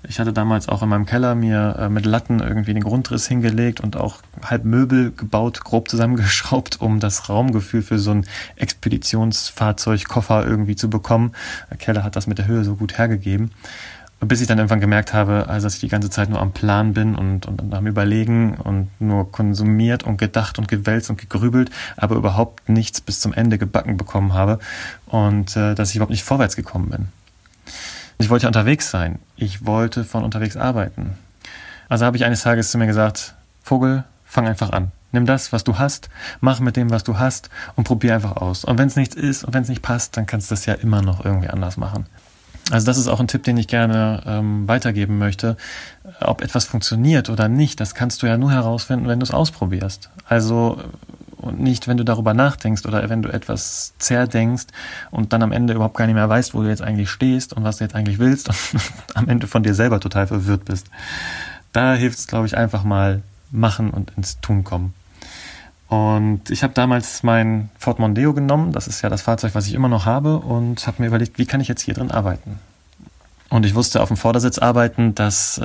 ich 0.08 0.18
hatte 0.18 0.32
damals 0.32 0.68
auch 0.68 0.82
in 0.82 0.88
meinem 0.88 1.06
Keller 1.06 1.36
mir 1.36 1.76
äh, 1.78 1.88
mit 1.88 2.04
Latten 2.04 2.40
irgendwie 2.40 2.74
den 2.74 2.82
Grundriss 2.82 3.28
hingelegt 3.28 3.80
und 3.80 3.96
auch 3.96 4.16
halb 4.42 4.64
Möbel 4.64 5.12
gebaut, 5.12 5.62
grob 5.62 5.88
zusammengeschraubt, 5.88 6.80
um 6.80 6.98
das 6.98 7.28
Raumgefühl 7.28 7.82
für 7.82 8.00
so 8.00 8.10
ein 8.10 8.26
Expeditionsfahrzeugkoffer 8.56 10.44
irgendwie 10.44 10.74
zu 10.74 10.90
bekommen. 10.90 11.30
Der 11.70 11.76
Keller 11.76 12.02
hat 12.02 12.16
das 12.16 12.26
mit 12.26 12.38
der 12.38 12.48
Höhe 12.48 12.64
so 12.64 12.74
gut 12.74 12.98
hergegeben 12.98 13.52
bis 14.28 14.40
ich 14.40 14.46
dann 14.46 14.58
irgendwann 14.58 14.80
gemerkt 14.80 15.12
habe, 15.12 15.48
also 15.48 15.66
dass 15.66 15.74
ich 15.74 15.80
die 15.80 15.88
ganze 15.88 16.10
Zeit 16.10 16.28
nur 16.28 16.40
am 16.40 16.52
Plan 16.52 16.94
bin 16.94 17.14
und, 17.14 17.46
und, 17.46 17.74
am 17.74 17.86
Überlegen 17.86 18.54
und 18.54 18.88
nur 19.00 19.30
konsumiert 19.30 20.04
und 20.04 20.16
gedacht 20.16 20.58
und 20.58 20.68
gewälzt 20.68 21.10
und 21.10 21.18
gegrübelt, 21.18 21.70
aber 21.96 22.16
überhaupt 22.16 22.68
nichts 22.68 23.00
bis 23.00 23.20
zum 23.20 23.32
Ende 23.32 23.58
gebacken 23.58 23.96
bekommen 23.96 24.32
habe 24.34 24.58
und 25.06 25.56
äh, 25.56 25.74
dass 25.74 25.90
ich 25.90 25.96
überhaupt 25.96 26.12
nicht 26.12 26.24
vorwärts 26.24 26.56
gekommen 26.56 26.90
bin. 26.90 27.08
Ich 28.18 28.30
wollte 28.30 28.46
unterwegs 28.46 28.90
sein. 28.90 29.18
Ich 29.36 29.66
wollte 29.66 30.04
von 30.04 30.22
unterwegs 30.22 30.56
arbeiten. 30.56 31.18
Also 31.88 32.04
habe 32.04 32.16
ich 32.16 32.24
eines 32.24 32.42
Tages 32.42 32.70
zu 32.70 32.78
mir 32.78 32.86
gesagt, 32.86 33.34
Vogel, 33.64 34.04
fang 34.24 34.46
einfach 34.46 34.70
an. 34.70 34.92
Nimm 35.10 35.26
das, 35.26 35.52
was 35.52 35.64
du 35.64 35.78
hast, 35.78 36.08
mach 36.40 36.60
mit 36.60 36.76
dem, 36.76 36.90
was 36.90 37.04
du 37.04 37.18
hast 37.18 37.50
und 37.76 37.84
probier 37.84 38.14
einfach 38.14 38.36
aus. 38.36 38.64
Und 38.64 38.78
wenn 38.78 38.86
es 38.86 38.96
nichts 38.96 39.14
ist 39.14 39.44
und 39.44 39.52
wenn 39.52 39.62
es 39.62 39.68
nicht 39.68 39.82
passt, 39.82 40.16
dann 40.16 40.26
kannst 40.26 40.50
du 40.50 40.54
das 40.54 40.64
ja 40.64 40.74
immer 40.74 41.02
noch 41.02 41.24
irgendwie 41.24 41.48
anders 41.48 41.76
machen. 41.76 42.06
Also 42.70 42.86
das 42.86 42.96
ist 42.96 43.08
auch 43.08 43.20
ein 43.20 43.28
Tipp, 43.28 43.42
den 43.42 43.56
ich 43.56 43.68
gerne 43.68 44.22
ähm, 44.26 44.68
weitergeben 44.68 45.18
möchte. 45.18 45.56
Ob 46.20 46.42
etwas 46.42 46.64
funktioniert 46.64 47.28
oder 47.28 47.48
nicht, 47.48 47.80
das 47.80 47.94
kannst 47.94 48.22
du 48.22 48.26
ja 48.26 48.38
nur 48.38 48.52
herausfinden, 48.52 49.08
wenn 49.08 49.20
du 49.20 49.24
es 49.24 49.32
ausprobierst. 49.32 50.10
Also 50.26 50.78
und 51.42 51.60
nicht, 51.60 51.88
wenn 51.88 51.96
du 51.96 52.04
darüber 52.04 52.34
nachdenkst 52.34 52.86
oder 52.86 53.08
wenn 53.10 53.20
du 53.20 53.28
etwas 53.28 53.94
zerdenkst 53.98 54.68
und 55.10 55.32
dann 55.32 55.42
am 55.42 55.50
Ende 55.50 55.74
überhaupt 55.74 55.96
gar 55.96 56.06
nicht 56.06 56.14
mehr 56.14 56.28
weißt, 56.28 56.54
wo 56.54 56.62
du 56.62 56.68
jetzt 56.68 56.82
eigentlich 56.82 57.10
stehst 57.10 57.52
und 57.52 57.64
was 57.64 57.78
du 57.78 57.84
jetzt 57.84 57.96
eigentlich 57.96 58.20
willst 58.20 58.48
und 58.48 58.56
am 59.14 59.28
Ende 59.28 59.48
von 59.48 59.62
dir 59.62 59.74
selber 59.74 59.98
total 59.98 60.28
verwirrt 60.28 60.64
bist. 60.64 60.86
Da 61.72 61.94
hilft 61.94 62.18
es, 62.18 62.26
glaube 62.28 62.46
ich, 62.46 62.56
einfach 62.56 62.84
mal 62.84 63.22
machen 63.50 63.90
und 63.90 64.12
ins 64.16 64.40
Tun 64.40 64.62
kommen. 64.62 64.94
Und 65.92 66.48
ich 66.48 66.62
habe 66.62 66.72
damals 66.72 67.22
mein 67.22 67.68
Ford 67.78 67.98
Mondeo 67.98 68.32
genommen, 68.32 68.72
das 68.72 68.88
ist 68.88 69.02
ja 69.02 69.10
das 69.10 69.20
Fahrzeug, 69.20 69.54
was 69.54 69.66
ich 69.66 69.74
immer 69.74 69.88
noch 69.88 70.06
habe, 70.06 70.38
und 70.38 70.86
habe 70.86 71.02
mir 71.02 71.08
überlegt, 71.08 71.36
wie 71.36 71.44
kann 71.44 71.60
ich 71.60 71.68
jetzt 71.68 71.82
hier 71.82 71.92
drin 71.92 72.10
arbeiten? 72.10 72.58
Und 73.50 73.66
ich 73.66 73.74
wusste, 73.74 74.00
auf 74.00 74.08
dem 74.08 74.16
Vordersitz 74.16 74.56
arbeiten, 74.56 75.14
das 75.14 75.58
äh, 75.58 75.62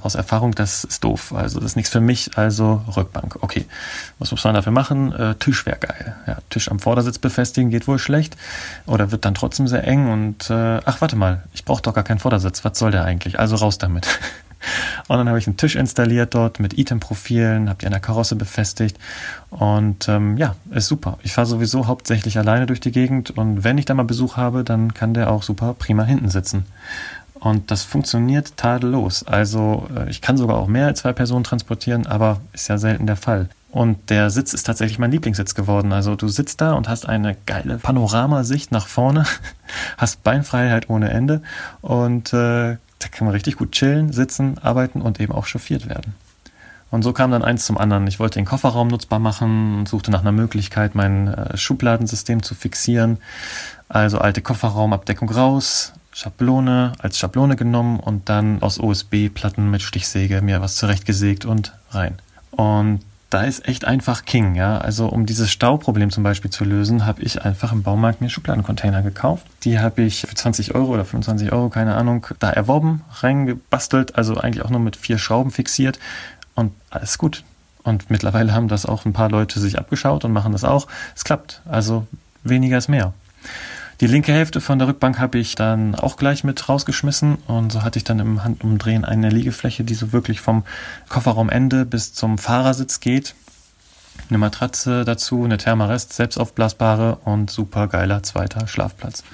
aus 0.00 0.14
Erfahrung, 0.14 0.54
das 0.54 0.84
ist 0.84 1.02
doof. 1.02 1.34
Also 1.34 1.58
das 1.58 1.72
ist 1.72 1.76
nichts 1.76 1.90
für 1.90 2.00
mich, 2.00 2.38
also 2.38 2.82
Rückbank. 2.96 3.38
Okay, 3.40 3.64
was 4.20 4.30
muss 4.30 4.44
man 4.44 4.54
dafür 4.54 4.70
machen? 4.70 5.12
Äh, 5.12 5.34
Tisch 5.40 5.66
wäre 5.66 5.78
geil. 5.78 6.14
Ja, 6.28 6.38
Tisch 6.50 6.70
am 6.70 6.78
Vordersitz 6.78 7.18
befestigen 7.18 7.70
geht 7.70 7.88
wohl 7.88 7.98
schlecht 7.98 8.36
oder 8.86 9.10
wird 9.10 9.24
dann 9.24 9.34
trotzdem 9.34 9.66
sehr 9.66 9.84
eng. 9.88 10.08
Und 10.08 10.50
äh, 10.50 10.80
ach, 10.84 11.00
warte 11.00 11.16
mal, 11.16 11.42
ich 11.52 11.64
brauche 11.64 11.82
doch 11.82 11.94
gar 11.94 12.04
keinen 12.04 12.20
Vordersitz. 12.20 12.64
Was 12.64 12.78
soll 12.78 12.92
der 12.92 13.04
eigentlich? 13.04 13.40
Also 13.40 13.56
raus 13.56 13.78
damit. 13.78 14.06
Und 15.08 15.18
dann 15.18 15.28
habe 15.28 15.38
ich 15.38 15.46
einen 15.46 15.56
Tisch 15.56 15.76
installiert 15.76 16.34
dort 16.34 16.60
mit 16.60 16.78
Item-Profilen, 16.78 17.68
habe 17.68 17.78
die 17.80 17.86
an 17.86 17.92
der 17.92 18.00
Karosse 18.00 18.36
befestigt. 18.36 18.98
Und 19.50 20.08
ähm, 20.08 20.36
ja, 20.36 20.56
ist 20.70 20.86
super. 20.86 21.18
Ich 21.22 21.32
fahre 21.32 21.46
sowieso 21.46 21.86
hauptsächlich 21.86 22.38
alleine 22.38 22.66
durch 22.66 22.80
die 22.80 22.92
Gegend 22.92 23.30
und 23.30 23.64
wenn 23.64 23.78
ich 23.78 23.84
da 23.84 23.94
mal 23.94 24.04
Besuch 24.04 24.36
habe, 24.36 24.64
dann 24.64 24.94
kann 24.94 25.14
der 25.14 25.30
auch 25.30 25.42
super 25.42 25.74
prima 25.78 26.04
hinten 26.04 26.30
sitzen. 26.30 26.64
Und 27.34 27.70
das 27.70 27.82
funktioniert 27.82 28.56
tadellos. 28.56 29.26
Also 29.26 29.86
äh, 29.94 30.08
ich 30.08 30.22
kann 30.22 30.38
sogar 30.38 30.56
auch 30.56 30.66
mehr 30.66 30.86
als 30.86 31.00
zwei 31.00 31.12
Personen 31.12 31.44
transportieren, 31.44 32.06
aber 32.06 32.40
ist 32.54 32.68
ja 32.68 32.78
selten 32.78 33.06
der 33.06 33.16
Fall. 33.16 33.50
Und 33.70 34.08
der 34.08 34.30
Sitz 34.30 34.54
ist 34.54 34.62
tatsächlich 34.62 35.00
mein 35.00 35.10
Lieblingssitz 35.10 35.54
geworden. 35.54 35.92
Also 35.92 36.14
du 36.14 36.28
sitzt 36.28 36.60
da 36.60 36.74
und 36.74 36.88
hast 36.88 37.08
eine 37.08 37.36
geile 37.44 37.76
Panoramasicht 37.78 38.72
nach 38.72 38.86
vorne, 38.86 39.26
hast 39.98 40.22
Beinfreiheit 40.22 40.88
ohne 40.88 41.10
Ende 41.10 41.42
und 41.82 42.32
äh, 42.32 42.76
da 43.04 43.08
kann 43.10 43.26
man 43.26 43.34
richtig 43.34 43.56
gut 43.56 43.72
chillen, 43.72 44.12
sitzen, 44.12 44.58
arbeiten 44.58 45.02
und 45.02 45.20
eben 45.20 45.32
auch 45.32 45.46
chauffiert 45.46 45.88
werden. 45.88 46.14
Und 46.90 47.02
so 47.02 47.12
kam 47.12 47.30
dann 47.30 47.42
eins 47.42 47.66
zum 47.66 47.76
anderen. 47.76 48.06
Ich 48.06 48.20
wollte 48.20 48.38
den 48.38 48.44
Kofferraum 48.44 48.88
nutzbar 48.88 49.18
machen 49.18 49.78
und 49.78 49.88
suchte 49.88 50.10
nach 50.10 50.20
einer 50.20 50.32
Möglichkeit, 50.32 50.94
mein 50.94 51.28
äh, 51.28 51.56
Schubladensystem 51.56 52.42
zu 52.42 52.54
fixieren. 52.54 53.18
Also 53.88 54.18
alte 54.18 54.42
Kofferraumabdeckung 54.42 55.28
raus, 55.28 55.92
Schablone 56.12 56.92
als 56.98 57.18
Schablone 57.18 57.56
genommen 57.56 57.98
und 57.98 58.28
dann 58.28 58.62
aus 58.62 58.78
USB-Platten 58.78 59.70
mit 59.70 59.82
Stichsäge 59.82 60.40
mir 60.40 60.60
was 60.60 60.76
zurechtgesägt 60.76 61.44
und 61.44 61.72
rein. 61.90 62.18
Und 62.52 63.00
da 63.34 63.42
ist 63.42 63.66
echt 63.66 63.84
einfach 63.84 64.24
King, 64.24 64.54
ja. 64.54 64.78
Also 64.78 65.08
um 65.08 65.26
dieses 65.26 65.50
Stauproblem 65.50 66.10
zum 66.12 66.22
Beispiel 66.22 66.52
zu 66.52 66.64
lösen, 66.64 67.04
habe 67.04 67.20
ich 67.22 67.44
einfach 67.44 67.72
im 67.72 67.82
Baumarkt 67.82 68.20
mir 68.20 68.30
Schubladencontainer 68.30 69.02
gekauft. 69.02 69.44
Die 69.64 69.80
habe 69.80 70.02
ich 70.02 70.20
für 70.20 70.36
20 70.36 70.76
Euro 70.76 70.92
oder 70.92 71.04
25 71.04 71.50
Euro, 71.50 71.68
keine 71.68 71.96
Ahnung, 71.96 72.28
da 72.38 72.50
erworben, 72.50 73.02
reingebastelt, 73.10 74.14
also 74.14 74.36
eigentlich 74.36 74.64
auch 74.64 74.70
nur 74.70 74.78
mit 74.78 74.94
vier 74.94 75.18
Schrauben 75.18 75.50
fixiert 75.50 75.98
und 76.54 76.72
alles 76.90 77.18
gut. 77.18 77.42
Und 77.82 78.08
mittlerweile 78.08 78.54
haben 78.54 78.68
das 78.68 78.86
auch 78.86 79.04
ein 79.04 79.12
paar 79.12 79.30
Leute 79.30 79.58
sich 79.58 79.80
abgeschaut 79.80 80.24
und 80.24 80.30
machen 80.30 80.52
das 80.52 80.62
auch. 80.62 80.86
Es 81.16 81.24
klappt. 81.24 81.60
Also 81.68 82.06
weniger 82.44 82.78
ist 82.78 82.88
mehr. 82.88 83.14
Die 84.04 84.10
linke 84.10 84.34
Hälfte 84.34 84.60
von 84.60 84.78
der 84.78 84.88
Rückbank 84.88 85.18
habe 85.18 85.38
ich 85.38 85.54
dann 85.54 85.94
auch 85.94 86.18
gleich 86.18 86.44
mit 86.44 86.68
rausgeschmissen 86.68 87.36
und 87.46 87.72
so 87.72 87.82
hatte 87.82 87.98
ich 87.98 88.04
dann 88.04 88.18
im 88.18 88.44
Handumdrehen 88.44 89.02
eine 89.02 89.30
Liegefläche, 89.30 89.82
die 89.82 89.94
so 89.94 90.12
wirklich 90.12 90.42
vom 90.42 90.64
Kofferraumende 91.08 91.86
bis 91.86 92.12
zum 92.12 92.36
Fahrersitz 92.36 93.00
geht. 93.00 93.34
Eine 94.28 94.36
Matratze 94.36 95.06
dazu, 95.06 95.42
eine 95.42 95.56
Thermarest, 95.56 96.12
selbstaufblasbare 96.12 97.16
und 97.24 97.50
super 97.50 97.88
geiler 97.88 98.22
zweiter 98.22 98.66
Schlafplatz. 98.66 99.24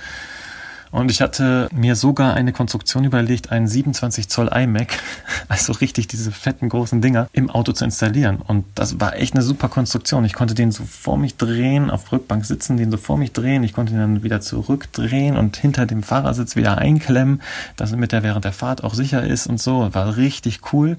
Und 0.90 1.10
ich 1.10 1.20
hatte 1.20 1.68
mir 1.72 1.94
sogar 1.94 2.34
eine 2.34 2.52
Konstruktion 2.52 3.04
überlegt, 3.04 3.52
einen 3.52 3.68
27 3.68 4.28
Zoll 4.28 4.48
iMac, 4.48 4.98
also 5.48 5.72
richtig 5.72 6.08
diese 6.08 6.32
fetten 6.32 6.68
großen 6.68 7.00
Dinger, 7.00 7.28
im 7.32 7.48
Auto 7.48 7.72
zu 7.72 7.84
installieren. 7.84 8.38
Und 8.44 8.64
das 8.74 8.98
war 8.98 9.16
echt 9.16 9.34
eine 9.34 9.42
super 9.42 9.68
Konstruktion. 9.68 10.24
Ich 10.24 10.32
konnte 10.32 10.54
den 10.54 10.72
so 10.72 10.84
vor 10.84 11.16
mich 11.16 11.36
drehen, 11.36 11.90
auf 11.90 12.10
Rückbank 12.10 12.44
sitzen, 12.44 12.76
den 12.76 12.90
so 12.90 12.96
vor 12.96 13.18
mich 13.18 13.32
drehen. 13.32 13.62
Ich 13.62 13.72
konnte 13.72 13.92
ihn 13.92 13.98
dann 13.98 14.22
wieder 14.24 14.40
zurückdrehen 14.40 15.36
und 15.36 15.56
hinter 15.56 15.86
dem 15.86 16.02
Fahrersitz 16.02 16.56
wieder 16.56 16.78
einklemmen, 16.78 17.40
dass 17.76 17.92
mit 17.92 18.10
der 18.12 18.22
während 18.22 18.44
der 18.44 18.52
Fahrt 18.52 18.82
auch 18.82 18.94
sicher 18.94 19.24
ist 19.24 19.46
und 19.46 19.60
so. 19.60 19.94
War 19.94 20.16
richtig 20.16 20.72
cool. 20.72 20.96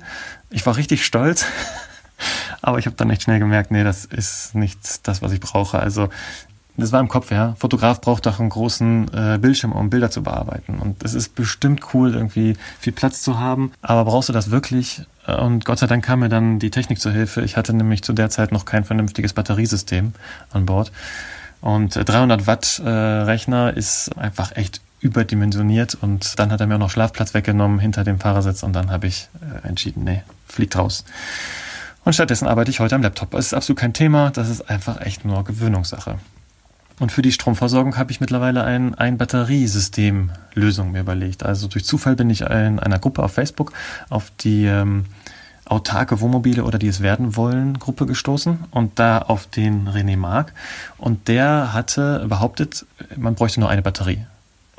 Ich 0.50 0.66
war 0.66 0.78
richtig 0.78 1.06
stolz. 1.06 1.46
Aber 2.62 2.78
ich 2.78 2.86
habe 2.86 2.96
dann 2.96 3.10
echt 3.10 3.24
schnell 3.24 3.40
gemerkt, 3.40 3.72
nee, 3.72 3.84
das 3.84 4.06
ist 4.06 4.54
nichts 4.54 5.02
das, 5.02 5.22
was 5.22 5.32
ich 5.32 5.40
brauche. 5.40 5.80
Also 5.80 6.10
das 6.78 6.92
war 6.92 7.00
im 7.00 7.10
Kopf, 7.10 7.32
ja. 7.32 7.56
Fotograf 7.60 8.02
braucht 8.02 8.26
doch 8.26 8.40
einen 8.40 8.50
großen 8.50 9.14
äh, 9.14 9.38
Bildschirm, 9.40 9.74
um 9.74 9.90
Bilder 9.90 10.10
zu 10.10 10.24
bearbeiten. 10.24 10.80
Und 10.80 11.04
es 11.04 11.14
ist 11.14 11.36
bestimmt 11.36 11.94
cool, 11.94 12.14
irgendwie 12.14 12.56
viel 12.80 12.94
Platz 12.94 13.22
zu 13.22 13.40
haben. 13.40 13.72
Aber 13.82 14.06
brauchst 14.06 14.30
du 14.30 14.34
das 14.34 14.52
wirklich? 14.52 15.04
Und 15.28 15.66
Gott 15.66 15.80
sei 15.80 15.88
Dank 15.88 16.04
kam 16.04 16.20
mir 16.20 16.30
dann 16.30 16.60
die 16.60 16.72
Technik 16.72 17.00
zur 17.00 17.12
Hilfe. 17.12 17.42
Ich 17.42 17.58
hatte 17.58 17.74
nämlich 17.74 18.04
zu 18.04 18.14
der 18.14 18.30
Zeit 18.30 18.52
noch 18.52 18.66
kein 18.66 18.86
vernünftiges 18.86 19.34
Batteriesystem 19.34 20.14
an 20.52 20.66
Bord. 20.66 20.92
Und 21.60 21.96
300 21.96 22.48
Watt 22.48 22.82
äh, 22.84 22.90
Rechner 22.90 23.76
ist 23.76 24.18
einfach 24.18 24.56
echt 24.56 24.82
überdimensioniert. 25.02 25.96
Und 26.00 26.40
dann 26.40 26.52
hat 26.52 26.62
er 26.62 26.68
mir 26.68 26.76
auch 26.76 26.80
noch 26.80 26.90
Schlafplatz 26.90 27.34
weggenommen 27.34 27.80
hinter 27.80 28.04
dem 28.04 28.20
Fahrersitz. 28.20 28.64
Und 28.64 28.74
dann 28.74 28.92
habe 28.92 29.08
ich 29.08 29.28
äh, 29.64 29.68
entschieden, 29.68 30.06
nee, 30.06 30.24
fliegt 30.48 30.78
raus. 30.78 31.04
Und 32.04 32.14
stattdessen 32.14 32.48
arbeite 32.48 32.72
ich 32.72 32.80
heute 32.80 32.96
am 32.96 33.04
Laptop. 33.04 33.34
Es 33.34 33.48
ist 33.48 33.54
absolut 33.54 33.80
kein 33.80 33.94
Thema. 33.94 34.32
Das 34.32 34.50
ist 34.50 34.70
einfach 34.70 35.02
echt 35.02 35.26
nur 35.26 35.44
Gewöhnungssache. 35.44 36.18
Und 37.02 37.12
für 37.12 37.24
die 37.24 37.32
Stromversorgung 37.32 37.98
habe 37.98 38.12
ich 38.12 38.22
mittlerweile 38.22 38.64
ein, 38.64 38.94
ein 38.94 39.18
Batteriesystem-Lösung 39.18 40.92
mir 40.92 41.00
überlegt. 41.00 41.42
Also 41.42 41.68
durch 41.68 41.84
Zufall 41.84 42.16
bin 42.16 42.30
ich 42.30 42.42
in 42.42 42.80
einer 42.80 43.00
Gruppe 43.00 43.24
auf 43.24 43.34
Facebook 43.34 43.74
auf 44.12 44.32
die 44.42 44.66
ähm, 44.66 45.06
autarke 45.66 46.22
Wohnmobile 46.22 46.64
oder 46.64 46.78
die 46.78 46.88
es 46.88 47.02
werden 47.02 47.36
wollen 47.36 47.80
Gruppe 47.80 48.06
gestoßen 48.06 48.66
und 48.70 49.00
da 49.00 49.18
auf 49.18 49.48
den 49.48 49.90
René 49.90 50.16
Mark. 50.16 50.54
Und 51.00 51.28
der 51.28 51.74
hatte 51.74 52.24
behauptet, 52.30 52.86
man 53.18 53.34
bräuchte 53.34 53.62
nur 53.62 53.70
eine 53.72 53.82
Batterie. 53.82 54.24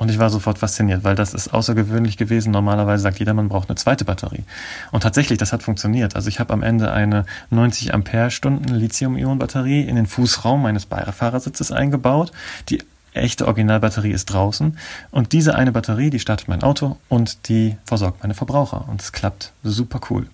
Und 0.03 0.09
ich 0.09 0.19
war 0.19 0.29
sofort 0.29 0.57
fasziniert, 0.57 1.05
weil 1.05 1.15
das 1.15 1.33
ist 1.33 1.53
außergewöhnlich 1.53 2.17
gewesen. 2.17 2.51
Normalerweise 2.51 3.03
sagt 3.03 3.19
jeder, 3.19 3.33
man 3.33 3.47
braucht 3.47 3.69
eine 3.69 3.77
zweite 3.77 4.03
Batterie. 4.03 4.43
Und 4.91 4.99
tatsächlich, 4.99 5.37
das 5.37 5.53
hat 5.53 5.63
funktioniert. 5.63 6.17
Also 6.17 6.27
ich 6.27 6.41
habe 6.41 6.51
am 6.51 6.61
Ende 6.61 6.91
eine 6.91 7.25
90 7.51 7.93
Ampere-Stunden 7.93 8.67
Lithium-Ionen-Batterie 8.67 9.79
in 9.83 9.95
den 9.95 10.05
Fußraum 10.05 10.61
meines 10.61 10.87
Beifahrersitzes 10.87 11.71
eingebaut. 11.71 12.33
Die 12.67 12.83
echte 13.13 13.45
Originalbatterie 13.47 14.11
ist 14.11 14.25
draußen. 14.25 14.77
Und 15.11 15.31
diese 15.31 15.55
eine 15.55 15.71
Batterie, 15.71 16.09
die 16.09 16.19
startet 16.19 16.49
mein 16.49 16.63
Auto 16.63 16.97
und 17.07 17.47
die 17.47 17.77
versorgt 17.85 18.23
meine 18.23 18.33
Verbraucher. 18.33 18.89
Und 18.89 19.01
es 19.01 19.13
klappt 19.13 19.53
super 19.63 20.01
cool. 20.09 20.27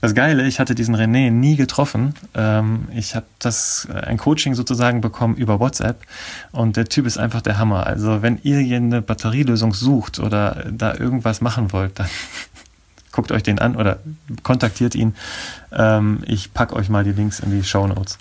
Das 0.00 0.14
Geile, 0.14 0.46
ich 0.46 0.60
hatte 0.60 0.74
diesen 0.74 0.94
René 0.94 1.30
nie 1.30 1.56
getroffen. 1.56 2.14
Ähm, 2.34 2.88
ich 2.94 3.14
habe 3.14 3.26
das 3.38 3.88
äh, 3.90 3.98
ein 3.98 4.18
Coaching 4.18 4.54
sozusagen 4.54 5.00
bekommen 5.00 5.34
über 5.36 5.60
WhatsApp 5.60 6.02
und 6.52 6.76
der 6.76 6.86
Typ 6.86 7.06
ist 7.06 7.16
einfach 7.16 7.40
der 7.40 7.58
Hammer. 7.58 7.86
Also 7.86 8.20
wenn 8.20 8.38
ihr 8.42 8.58
hier 8.58 8.76
eine 8.76 9.00
Batterielösung 9.00 9.72
sucht 9.72 10.18
oder 10.18 10.66
da 10.70 10.94
irgendwas 10.94 11.40
machen 11.40 11.72
wollt, 11.72 11.98
dann 11.98 12.08
guckt 13.12 13.32
euch 13.32 13.42
den 13.42 13.58
an 13.58 13.76
oder 13.76 14.00
kontaktiert 14.42 14.94
ihn. 14.94 15.14
Ähm, 15.72 16.22
ich 16.26 16.52
packe 16.52 16.76
euch 16.76 16.88
mal 16.88 17.04
die 17.04 17.12
Links 17.12 17.40
in 17.40 17.50
die 17.50 17.64
Show 17.64 17.86
Notes. 17.86 18.18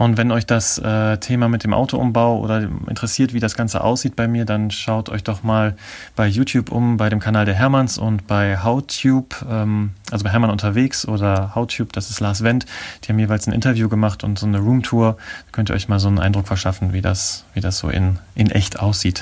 Und 0.00 0.16
wenn 0.16 0.32
euch 0.32 0.46
das 0.46 0.78
äh, 0.78 1.18
Thema 1.18 1.50
mit 1.50 1.62
dem 1.62 1.74
Autoumbau 1.74 2.40
oder 2.40 2.66
interessiert, 2.88 3.34
wie 3.34 3.38
das 3.38 3.54
Ganze 3.54 3.84
aussieht 3.84 4.16
bei 4.16 4.28
mir, 4.28 4.46
dann 4.46 4.70
schaut 4.70 5.10
euch 5.10 5.22
doch 5.22 5.42
mal 5.42 5.76
bei 6.16 6.26
YouTube 6.26 6.72
um, 6.72 6.96
bei 6.96 7.10
dem 7.10 7.20
Kanal 7.20 7.44
der 7.44 7.54
Hermanns 7.54 7.98
und 7.98 8.26
bei 8.26 8.56
HowTube, 8.56 9.44
ähm, 9.46 9.90
also 10.10 10.24
bei 10.24 10.30
Hermann 10.30 10.48
unterwegs 10.48 11.06
oder 11.06 11.54
HowTube, 11.54 11.92
das 11.92 12.08
ist 12.08 12.18
Lars 12.18 12.42
Wendt. 12.42 12.64
Die 13.04 13.10
haben 13.10 13.18
jeweils 13.18 13.46
ein 13.46 13.52
Interview 13.52 13.90
gemacht 13.90 14.24
und 14.24 14.38
so 14.38 14.46
eine 14.46 14.60
Roomtour. 14.60 15.18
Da 15.18 15.52
könnt 15.52 15.68
ihr 15.68 15.74
euch 15.74 15.86
mal 15.90 16.00
so 16.00 16.08
einen 16.08 16.18
Eindruck 16.18 16.46
verschaffen, 16.46 16.94
wie 16.94 17.02
das, 17.02 17.44
wie 17.52 17.60
das 17.60 17.76
so 17.76 17.90
in, 17.90 18.18
in 18.34 18.50
echt 18.50 18.80
aussieht. 18.80 19.20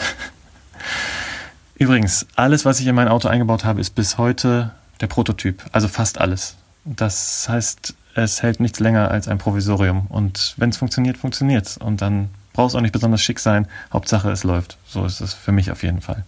Übrigens, 1.75 2.25
alles, 2.37 2.65
was 2.65 2.79
ich 2.79 2.87
in 2.87 2.95
mein 2.95 3.09
Auto 3.09 3.27
eingebaut 3.27 3.65
habe, 3.65 3.81
ist 3.81 3.97
bis 3.97 4.17
heute 4.17 4.71
der 5.01 5.09
Prototyp, 5.09 5.61
also 5.73 5.89
fast 5.89 6.21
alles. 6.21 6.55
Das 6.85 7.49
heißt, 7.49 7.95
es 8.19 8.43
hält 8.43 8.61
nichts 8.61 8.81
länger 8.81 9.11
als 9.11 9.29
ein 9.29 9.39
Provisorium. 9.39 10.07
Und 10.09 10.55
wenn 10.57 10.71
es 10.71 10.77
funktioniert, 10.77 11.17
funktioniert 11.17 11.67
es. 11.67 11.77
Und 11.77 12.03
dann 12.03 12.31
braucht 12.53 12.71
es 12.71 12.75
auch 12.75 12.81
nicht 12.81 12.93
besonders 12.93 13.23
schick 13.23 13.39
sein. 13.39 13.67
Hauptsache, 13.93 14.31
es 14.31 14.45
läuft. 14.45 14.79
So 14.87 15.05
ist 15.05 15.21
es 15.21 15.35
für 15.35 15.53
mich 15.53 15.71
auf 15.71 15.83
jeden 15.83 16.01
Fall. 16.01 16.25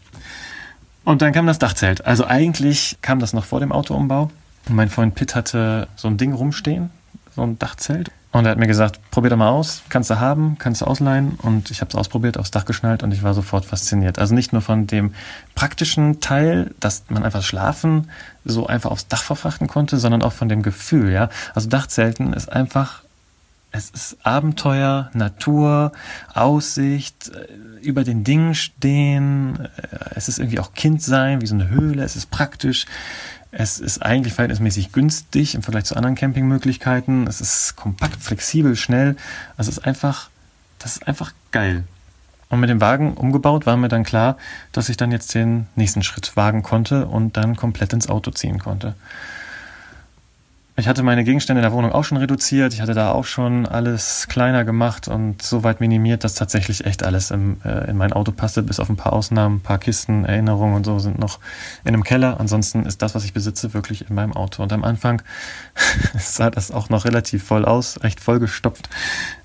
Und 1.05 1.23
dann 1.23 1.33
kam 1.33 1.47
das 1.47 1.59
Dachzelt. 1.59 2.05
Also 2.07 2.27
eigentlich 2.27 2.99
kam 3.03 3.19
das 3.19 3.33
noch 3.33 3.45
vor 3.45 3.61
dem 3.61 3.73
Autoumbau. 3.73 4.31
Mein 4.69 4.91
Freund 4.91 5.15
Pitt 5.15 5.35
hatte 5.35 5.89
so 5.97 6.09
ein 6.09 6.19
Ding 6.19 6.33
rumstehen, 6.33 6.91
so 7.35 7.43
ein 7.43 7.59
Dachzelt. 7.59 8.11
Und 8.33 8.45
er 8.45 8.53
hat 8.53 8.59
mir 8.59 8.69
gesagt, 8.69 9.01
probier 9.11 9.31
doch 9.31 9.37
mal 9.37 9.49
aus, 9.49 9.83
kannst 9.89 10.09
du 10.09 10.21
haben, 10.21 10.57
kannst 10.59 10.83
du 10.83 10.85
ausleihen. 10.87 11.33
Und 11.43 11.73
ich 11.73 11.81
habe 11.81 11.89
es 11.89 11.97
ausprobiert, 11.97 12.39
aufs 12.39 12.53
Dach 12.53 12.65
geschnallt 12.65 13.03
und 13.03 13.13
ich 13.13 13.25
war 13.25 13.35
sofort 13.35 13.65
fasziniert. 13.65 14.21
Also 14.21 14.35
nicht 14.35 14.53
nur 14.53 14.63
von 14.63 14.87
dem 14.87 15.15
praktischen 15.57 16.21
Teil, 16.21 16.73
dass 16.79 17.05
man 17.09 17.25
einfach 17.25 17.43
schlafen 17.43 18.09
so 18.45 18.67
einfach 18.67 18.91
aufs 18.91 19.09
Dach 19.09 19.23
verfrachten 19.23 19.67
konnte, 19.67 19.99
sondern 19.99 20.23
auch 20.23 20.33
von 20.33 20.49
dem 20.49 20.63
Gefühl, 20.63 21.11
ja. 21.11 21.29
Also 21.55 21.69
Dachzelten 21.69 22.33
ist 22.33 22.51
einfach, 22.51 23.03
es 23.73 23.91
ist 23.91 24.17
Abenteuer, 24.25 25.11
Natur, 25.13 25.93
Aussicht, 26.35 27.31
äh, 27.31 27.47
über 27.83 28.05
den 28.05 28.25
Dingen 28.25 28.55
stehen. 28.55 29.59
Äh, 29.61 29.97
es 30.15 30.29
ist 30.29 30.39
irgendwie 30.39 30.59
auch 30.59 30.75
Kind 30.75 31.03
sein, 31.03 31.41
wie 31.41 31.47
so 31.47 31.55
eine 31.55 31.69
Höhle. 31.69 32.03
Es 32.03 32.17
ist 32.17 32.31
praktisch. 32.31 32.87
Es 33.53 33.81
ist 33.81 34.03
eigentlich 34.03 34.35
verhältnismäßig 34.35 34.93
günstig 34.93 35.55
im 35.55 35.63
Vergleich 35.63 35.85
zu 35.85 35.97
anderen 35.97 36.15
Campingmöglichkeiten. 36.15 37.27
Es 37.27 37.41
ist 37.41 37.75
kompakt, 37.77 38.23
flexibel, 38.23 38.77
schnell. 38.77 39.17
Also 39.57 39.71
es 39.71 39.79
ist 39.79 39.85
einfach, 39.85 40.31
das 40.79 40.97
ist 40.97 41.09
einfach 41.09 41.33
geil. 41.51 41.85
Und 42.49 42.61
mit 42.61 42.71
dem 42.71 42.81
Wagen 42.81 43.15
umgebaut 43.15 43.67
war 43.67 43.77
mir 43.77 43.89
dann 43.89 44.05
klar, 44.05 44.37
dass 44.73 44.89
ich 44.89 44.97
dann 44.97 45.13
jetzt 45.13 45.35
den 45.35 45.67
nächsten 45.77 46.03
Schritt 46.03 46.37
wagen 46.37 46.63
konnte 46.63 47.07
und 47.07 47.37
dann 47.37 47.57
komplett 47.57 47.93
ins 47.93 48.09
Auto 48.09 48.33
ziehen 48.33 48.59
konnte. 48.59 48.95
Ich 50.81 50.89
hatte 50.89 51.03
meine 51.03 51.25
Gegenstände 51.25 51.61
in 51.61 51.63
der 51.65 51.73
Wohnung 51.73 51.93
auch 51.93 52.05
schon 52.05 52.17
reduziert. 52.17 52.73
Ich 52.73 52.81
hatte 52.81 52.95
da 52.95 53.13
auch 53.13 53.27
schon 53.27 53.67
alles 53.67 54.29
kleiner 54.31 54.65
gemacht 54.65 55.09
und 55.09 55.43
so 55.43 55.63
weit 55.63 55.79
minimiert, 55.79 56.25
dass 56.25 56.35
tatsächlich 56.35 56.87
echt 56.87 57.03
alles 57.03 57.31
im, 57.31 57.59
äh, 57.67 57.91
in 57.91 57.99
mein 57.99 58.15
Auto 58.15 58.33
passte, 58.33 58.63
bis 58.63 58.81
auf 58.81 58.89
ein 58.89 58.97
paar 58.97 59.13
Ausnahmen, 59.13 59.57
ein 59.57 59.61
paar 59.61 59.77
Kisten, 59.77 60.25
Erinnerungen 60.25 60.77
und 60.77 60.87
so 60.87 60.99
sind 60.99 61.19
noch 61.19 61.39
in 61.85 61.93
einem 61.93 62.03
Keller. 62.03 62.41
Ansonsten 62.41 62.87
ist 62.87 63.03
das, 63.03 63.15
was 63.15 63.27
ich 63.27 63.35
besitze, 63.35 63.75
wirklich 63.75 64.09
in 64.09 64.15
meinem 64.15 64.33
Auto. 64.33 64.63
Und 64.63 64.73
am 64.73 64.83
Anfang 64.83 65.21
sah 66.19 66.49
das 66.49 66.71
auch 66.71 66.89
noch 66.89 67.05
relativ 67.05 67.45
voll 67.45 67.67
aus, 67.67 68.03
recht 68.03 68.19
vollgestopft. 68.19 68.89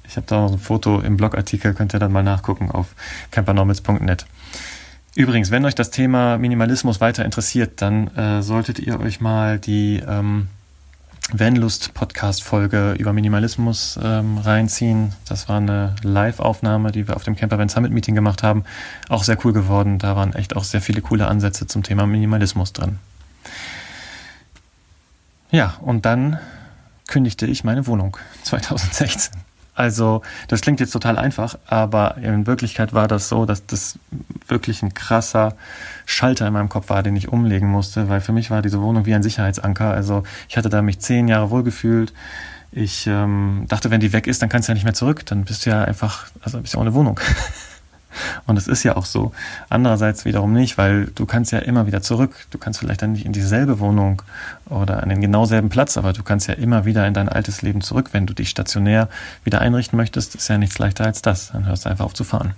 Ich 0.08 0.16
habe 0.16 0.28
da 0.28 0.40
noch 0.40 0.54
ein 0.54 0.58
Foto 0.60 1.02
im 1.02 1.18
Blogartikel, 1.18 1.74
könnt 1.74 1.94
ihr 1.94 2.00
dann 2.00 2.14
mal 2.14 2.24
nachgucken 2.24 2.72
auf 2.72 2.96
campernormals.net. 3.32 4.26
Übrigens, 5.16 5.52
wenn 5.52 5.66
euch 5.66 5.76
das 5.76 5.92
Thema 5.92 6.38
Minimalismus 6.38 7.02
weiter 7.02 7.26
interessiert, 7.26 7.82
dann 7.82 8.08
äh, 8.16 8.42
solltet 8.42 8.80
ihr 8.80 9.02
euch 9.02 9.20
mal 9.20 9.60
die 9.60 10.02
ähm, 10.08 10.48
Vanlust-Podcast-Folge 11.34 12.94
über 12.98 13.12
Minimalismus 13.12 14.00
ähm, 14.02 14.38
reinziehen. 14.38 15.14
Das 15.28 15.50
war 15.50 15.58
eine 15.58 15.96
Live-Aufnahme, 16.04 16.92
die 16.92 17.08
wir 17.08 17.16
auf 17.16 17.24
dem 17.24 17.36
Camper 17.36 17.58
Van 17.58 17.70
Summit 17.70 17.92
Meeting 17.92 18.16
gemacht 18.16 18.44
haben. 18.44 18.64
Auch 19.10 19.24
sehr 19.24 19.38
cool 19.44 19.52
geworden. 19.52 19.98
Da 20.00 20.16
waren 20.16 20.34
echt 20.34 20.56
auch 20.56 20.64
sehr 20.64 20.82
viele 20.82 21.02
coole 21.02 21.28
Ansätze 21.28 21.68
zum 21.68 21.84
Thema 21.84 22.06
Minimalismus 22.06 22.74
drin. 22.74 23.00
Ja, 25.52 25.76
und 25.82 26.06
dann 26.06 26.40
kündigte 27.08 27.46
ich 27.46 27.64
meine 27.64 27.88
Wohnung 27.88 28.18
2016. 28.44 29.34
Also, 29.76 30.22
das 30.48 30.62
klingt 30.62 30.80
jetzt 30.80 30.92
total 30.92 31.18
einfach, 31.18 31.58
aber 31.68 32.18
in 32.18 32.48
Wirklichkeit 32.48 32.94
war 32.94 33.10
das 33.10 33.28
so, 33.28 33.46
dass 33.46 33.66
das 33.66 34.00
wirklich 34.48 34.82
ein 34.82 34.94
krasser 34.94 35.56
Schalter 36.06 36.48
in 36.48 36.54
meinem 36.54 36.70
Kopf 36.70 36.90
war, 36.90 37.04
den 37.04 37.16
ich 37.18 37.28
umlegen 37.28 37.70
musste, 37.70 38.08
weil 38.08 38.22
für 38.22 38.32
mich 38.32 38.50
war 38.50 38.62
diese 38.62 38.82
Wohnung 38.82 39.06
wie 39.06 39.14
ein 39.14 39.24
Sicherheitsanker. 39.24 39.92
Also, 39.92 40.24
ich 40.48 40.56
hatte 40.56 40.70
da 40.70 40.82
mich 40.82 41.00
zehn 41.00 41.28
Jahre 41.28 41.50
wohlgefühlt. 41.50 42.14
Ich 42.72 43.06
ähm, 43.08 43.66
dachte, 43.68 43.92
wenn 43.92 44.00
die 44.00 44.14
weg 44.14 44.28
ist, 44.28 44.42
dann 44.42 44.50
kannst 44.50 44.68
du 44.68 44.72
ja 44.72 44.76
nicht 44.76 44.86
mehr 44.86 44.94
zurück. 44.94 45.26
Dann 45.26 45.44
bist 45.44 45.66
du 45.66 45.70
ja 45.70 45.84
einfach, 45.84 46.28
also 46.42 46.60
bist 46.62 46.74
du 46.74 46.78
ja 46.78 46.82
ohne 46.82 46.94
Wohnung. 46.94 47.20
Und 48.46 48.58
es 48.58 48.68
ist 48.68 48.84
ja 48.84 48.96
auch 48.96 49.06
so. 49.06 49.32
Andererseits 49.70 50.26
wiederum 50.26 50.54
nicht, 50.54 50.78
weil 50.78 51.08
du 51.16 51.26
kannst 51.26 51.52
ja 51.52 51.60
immer 51.60 51.88
wieder 51.88 52.02
zurück. 52.02 52.36
Du 52.52 52.58
kannst 52.58 52.80
vielleicht 52.80 53.02
dann 53.02 53.14
nicht 53.14 53.26
in 53.26 53.34
dieselbe 53.34 53.80
Wohnung 53.80 54.22
oder 54.70 55.04
an 55.04 55.10
den 55.10 55.22
genau 55.22 55.46
selben 55.46 55.70
Platz, 55.70 55.98
aber 55.98 56.14
du 56.14 56.24
kannst 56.24 56.48
ja 56.48 56.54
immer 56.54 56.86
wieder 56.86 57.06
in 57.08 57.14
dein 57.14 57.30
altes 57.30 57.62
Leben 57.62 57.82
zurück. 57.82 58.10
Wenn 58.12 58.26
du 58.26 58.34
dich 58.34 58.50
stationär 58.50 59.10
wieder 59.44 59.62
einrichten 59.62 59.98
möchtest, 59.98 60.36
ist 60.36 60.48
ja 60.48 60.58
nichts 60.58 60.78
leichter 60.78 61.06
als 61.06 61.22
das. 61.22 61.52
Dann 61.52 61.66
hörst 61.66 61.86
du 61.86 61.90
einfach 61.90 62.06
auf 62.06 62.14
zu 62.14 62.24
fahren. 62.24 62.54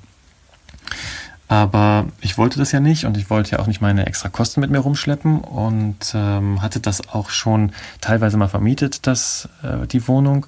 Aber 1.50 2.08
ich 2.20 2.38
wollte 2.38 2.60
das 2.60 2.74
ja 2.74 2.82
nicht 2.82 3.06
und 3.06 3.16
ich 3.16 3.30
wollte 3.30 3.52
ja 3.52 3.60
auch 3.60 3.68
nicht 3.68 3.80
meine 3.80 4.06
extra 4.06 4.28
Kosten 4.28 4.60
mit 4.60 4.70
mir 4.70 4.80
rumschleppen 4.80 5.40
und 5.40 6.14
ähm, 6.14 6.62
hatte 6.62 6.82
das 6.82 7.08
auch 7.08 7.30
schon 7.30 7.72
teilweise 8.02 8.36
mal 8.36 8.50
vermietet, 8.50 9.08
das, 9.08 9.48
äh, 9.64 9.88
die 9.88 10.06
Wohnung 10.10 10.46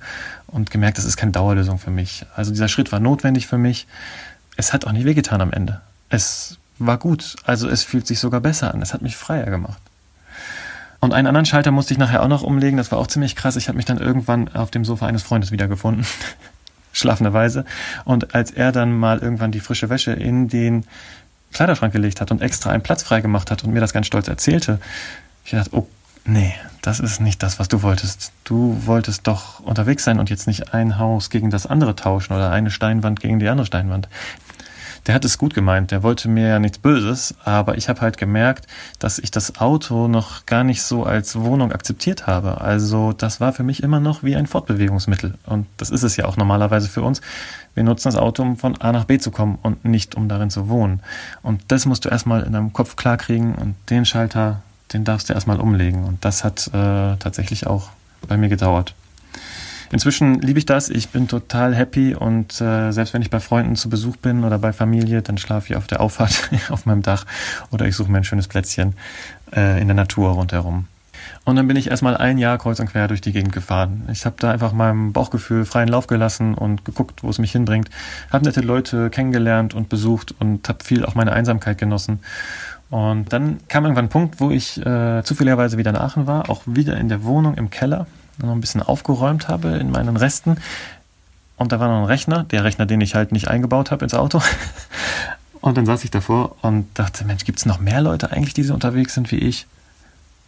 und 0.48 0.72
gemerkt, 0.72 0.98
das 0.98 1.06
ist 1.06 1.16
keine 1.16 1.32
Dauerlösung 1.32 1.80
für 1.80 1.92
mich. 1.92 2.26
Also 2.36 2.52
dieser 2.52 2.68
Schritt 2.68 2.92
war 2.92 3.00
notwendig 3.00 3.48
für 3.48 3.58
mich 3.58 3.88
es 4.60 4.74
hat 4.74 4.86
auch 4.86 4.92
nicht 4.92 5.06
wehgetan 5.06 5.40
am 5.40 5.54
Ende. 5.54 5.80
Es 6.10 6.58
war 6.80 6.98
gut. 6.98 7.38
Also 7.46 7.70
es 7.70 7.84
fühlt 7.84 8.06
sich 8.06 8.20
sogar 8.20 8.42
besser 8.42 8.74
an. 8.74 8.82
Es 8.82 8.94
hat 8.94 9.02
mich 9.02 9.16
freier 9.16 9.50
gemacht. 9.50 9.82
Und 11.00 11.14
einen 11.14 11.28
anderen 11.28 11.46
Schalter 11.46 11.72
musste 11.72 11.94
ich 11.94 11.98
nachher 11.98 12.22
auch 12.22 12.28
noch 12.28 12.44
umlegen. 12.44 12.76
Das 12.76 12.92
war 12.92 13.00
auch 13.00 13.08
ziemlich 13.08 13.38
krass. 13.38 13.56
Ich 13.56 13.70
habe 13.70 13.78
mich 13.78 13.86
dann 13.86 14.00
irgendwann 14.00 14.54
auf 14.54 14.70
dem 14.70 14.84
Sofa 14.84 15.08
eines 15.08 15.24
Freundes 15.24 15.52
wiedergefunden. 15.52 16.06
Schlafenderweise. 16.92 17.64
Und 18.04 18.36
als 18.36 18.52
er 18.52 18.74
dann 18.74 19.00
mal 19.00 19.20
irgendwann 19.20 19.54
die 19.54 19.62
frische 19.62 19.90
Wäsche 19.90 20.12
in 20.12 20.50
den 20.50 20.84
Kleiderschrank 21.54 21.94
gelegt 21.94 22.20
hat 22.20 22.30
und 22.32 22.42
extra 22.42 22.72
einen 22.72 22.84
Platz 22.84 23.04
frei 23.04 23.22
gemacht 23.22 23.52
hat 23.52 23.64
und 23.64 23.72
mir 23.72 23.80
das 23.80 23.94
ganz 23.94 24.08
stolz 24.08 24.28
erzählte, 24.28 24.82
ich 25.46 25.52
dachte, 25.52 25.70
oh 25.74 25.88
nee, 26.26 26.54
das 26.82 27.00
ist 27.00 27.20
nicht 27.20 27.44
das, 27.44 27.60
was 27.60 27.68
du 27.68 27.82
wolltest. 27.82 28.32
Du 28.44 28.82
wolltest 28.86 29.28
doch 29.28 29.60
unterwegs 29.60 30.04
sein 30.04 30.20
und 30.20 30.30
jetzt 30.30 30.48
nicht 30.48 30.74
ein 30.74 30.98
Haus 30.98 31.30
gegen 31.30 31.50
das 31.50 31.66
andere 31.66 31.96
tauschen 31.96 32.34
oder 32.34 32.52
eine 32.52 32.72
Steinwand 32.72 33.20
gegen 33.20 33.40
die 33.40 33.50
andere 33.50 33.66
Steinwand. 33.66 34.08
Der 35.08 35.16
hat 35.16 35.26
es 35.26 35.38
gut 35.38 35.54
gemeint, 35.54 35.92
der 35.92 36.04
wollte 36.04 36.30
mir 36.30 36.48
ja 36.48 36.60
nichts 36.60 36.78
Böses, 36.78 37.34
aber 37.44 37.78
ich 37.78 37.90
habe 37.90 38.02
halt 38.02 38.18
gemerkt, 38.18 38.68
dass 39.00 39.18
ich 39.18 39.32
das 39.32 39.60
Auto 39.60 40.08
noch 40.08 40.46
gar 40.46 40.64
nicht 40.64 40.84
so 40.84 41.04
als 41.04 41.40
Wohnung 41.40 41.72
akzeptiert 41.72 42.28
habe. 42.28 42.62
Also 42.62 43.14
das 43.14 43.40
war 43.40 43.54
für 43.54 43.64
mich 43.64 43.82
immer 43.82 44.00
noch 44.00 44.24
wie 44.24 44.36
ein 44.36 44.46
Fortbewegungsmittel. 44.46 45.36
Und 45.46 45.68
das 45.78 45.90
ist 45.90 46.04
es 46.04 46.18
ja 46.18 46.26
auch 46.26 46.38
normalerweise 46.38 46.90
für 46.90 47.02
uns. 47.02 47.22
Wir 47.74 47.84
nutzen 47.84 48.10
das 48.10 48.18
Auto, 48.18 48.44
um 48.44 48.58
von 48.58 48.80
A 48.82 48.92
nach 48.92 49.06
B 49.06 49.18
zu 49.20 49.32
kommen 49.32 49.58
und 49.62 49.86
nicht 49.86 50.16
um 50.16 50.28
darin 50.28 50.50
zu 50.50 50.70
wohnen. 50.70 51.02
Und 51.42 51.62
das 51.70 51.86
musst 51.86 52.06
du 52.06 52.10
erstmal 52.10 52.44
in 52.44 52.54
deinem 52.54 52.74
Kopf 52.74 52.96
klarkriegen 52.96 53.56
und 53.56 53.76
den 53.90 54.06
Schalter 54.06 54.62
den 54.94 55.04
darfst 55.04 55.30
du 55.30 55.34
erstmal 55.34 55.60
umlegen. 55.60 56.06
Und 56.06 56.24
das 56.26 56.44
hat 56.44 56.68
äh, 56.68 57.16
tatsächlich 57.18 57.68
auch 57.68 57.90
bei 58.28 58.38
mir 58.38 58.50
gedauert. 58.50 58.96
Inzwischen 59.92 60.40
liebe 60.42 60.60
ich 60.60 60.66
das. 60.66 60.90
Ich 60.90 61.10
bin 61.10 61.28
total 61.28 61.76
happy 61.76 62.14
und 62.14 62.62
äh, 62.62 62.92
selbst 62.92 63.14
wenn 63.14 63.24
ich 63.24 63.32
bei 63.32 63.40
Freunden 63.40 63.76
zu 63.76 63.90
Besuch 63.90 64.18
bin 64.18 64.44
oder 64.44 64.60
bei 64.60 64.72
Familie, 64.72 65.24
dann 65.24 65.40
schlafe 65.40 65.72
ich 65.72 65.76
auf 65.76 65.88
der 65.88 66.00
Auffahrt 66.00 66.52
auf 66.70 66.86
meinem 66.86 67.02
Dach 67.02 67.26
oder 67.72 67.88
ich 67.88 67.96
suche 67.96 68.12
mir 68.12 68.18
ein 68.18 68.24
schönes 68.24 68.48
Plätzchen 68.48 68.94
äh, 69.56 69.82
in 69.82 69.88
der 69.88 69.96
Natur 69.96 70.32
rundherum. 70.32 70.86
Und 71.44 71.56
dann 71.56 71.68
bin 71.68 71.78
ich 71.78 71.90
erstmal 71.90 72.16
ein 72.18 72.38
Jahr 72.38 72.58
kreuz 72.58 72.80
und 72.80 72.88
quer 72.92 73.08
durch 73.08 73.22
die 73.22 73.32
Gegend 73.32 73.52
gefahren. 73.52 74.08
Ich 74.12 74.26
habe 74.26 74.36
da 74.40 74.52
einfach 74.52 74.74
meinem 74.74 75.14
Bauchgefühl 75.14 75.66
freien 75.66 75.90
Lauf 75.90 76.08
gelassen 76.08 76.54
und 76.54 76.86
geguckt, 76.86 77.24
wo 77.24 77.30
es 77.30 77.40
mich 77.40 77.52
hinbringt. 77.52 77.90
Habe 78.32 78.46
nette 78.46 78.62
Leute 78.62 79.10
kennengelernt 79.10 79.74
und 79.74 79.90
besucht 79.90 80.36
und 80.40 80.70
habe 80.70 80.84
viel 80.84 81.06
auch 81.06 81.16
meine 81.16 81.32
Einsamkeit 81.32 81.78
genossen. 81.78 82.20
Und 82.90 83.32
dann 83.32 83.60
kam 83.68 83.84
irgendwann 83.84 84.06
ein 84.06 84.10
Punkt, 84.10 84.40
wo 84.40 84.50
ich 84.50 84.84
äh, 84.84 85.22
zufälligerweise 85.24 85.78
wieder 85.78 85.92
in 85.92 85.98
Aachen 85.98 86.26
war, 86.26 86.50
auch 86.50 86.64
wieder 86.66 86.98
in 86.98 87.08
der 87.08 87.24
Wohnung 87.24 87.56
im 87.56 87.70
Keller, 87.70 88.08
noch 88.42 88.52
ein 88.52 88.62
bisschen 88.62 88.82
aufgeräumt 88.82 89.48
habe 89.48 89.70
in 89.70 89.92
meinen 89.92 90.18
Resten. 90.18 90.58
Und 91.58 91.72
da 91.72 91.80
war 91.80 91.90
noch 91.90 92.00
ein 92.00 92.06
Rechner, 92.06 92.46
der 92.46 92.64
Rechner, 92.64 92.86
den 92.86 93.02
ich 93.02 93.16
halt 93.16 93.32
nicht 93.32 93.48
eingebaut 93.48 93.92
habe 93.92 94.06
ins 94.06 94.14
Auto. 94.14 94.42
Und 95.62 95.78
dann 95.78 95.86
saß 95.86 96.06
ich 96.06 96.12
davor 96.12 96.56
und 96.62 96.88
dachte, 96.98 97.26
Mensch, 97.26 97.44
gibt 97.44 97.60
es 97.60 97.66
noch 97.66 97.82
mehr 97.82 98.02
Leute 98.02 98.32
eigentlich, 98.32 98.54
die 98.54 98.64
so 98.64 98.74
unterwegs 98.74 99.14
sind 99.14 99.30
wie 99.30 99.40
ich? 99.40 99.68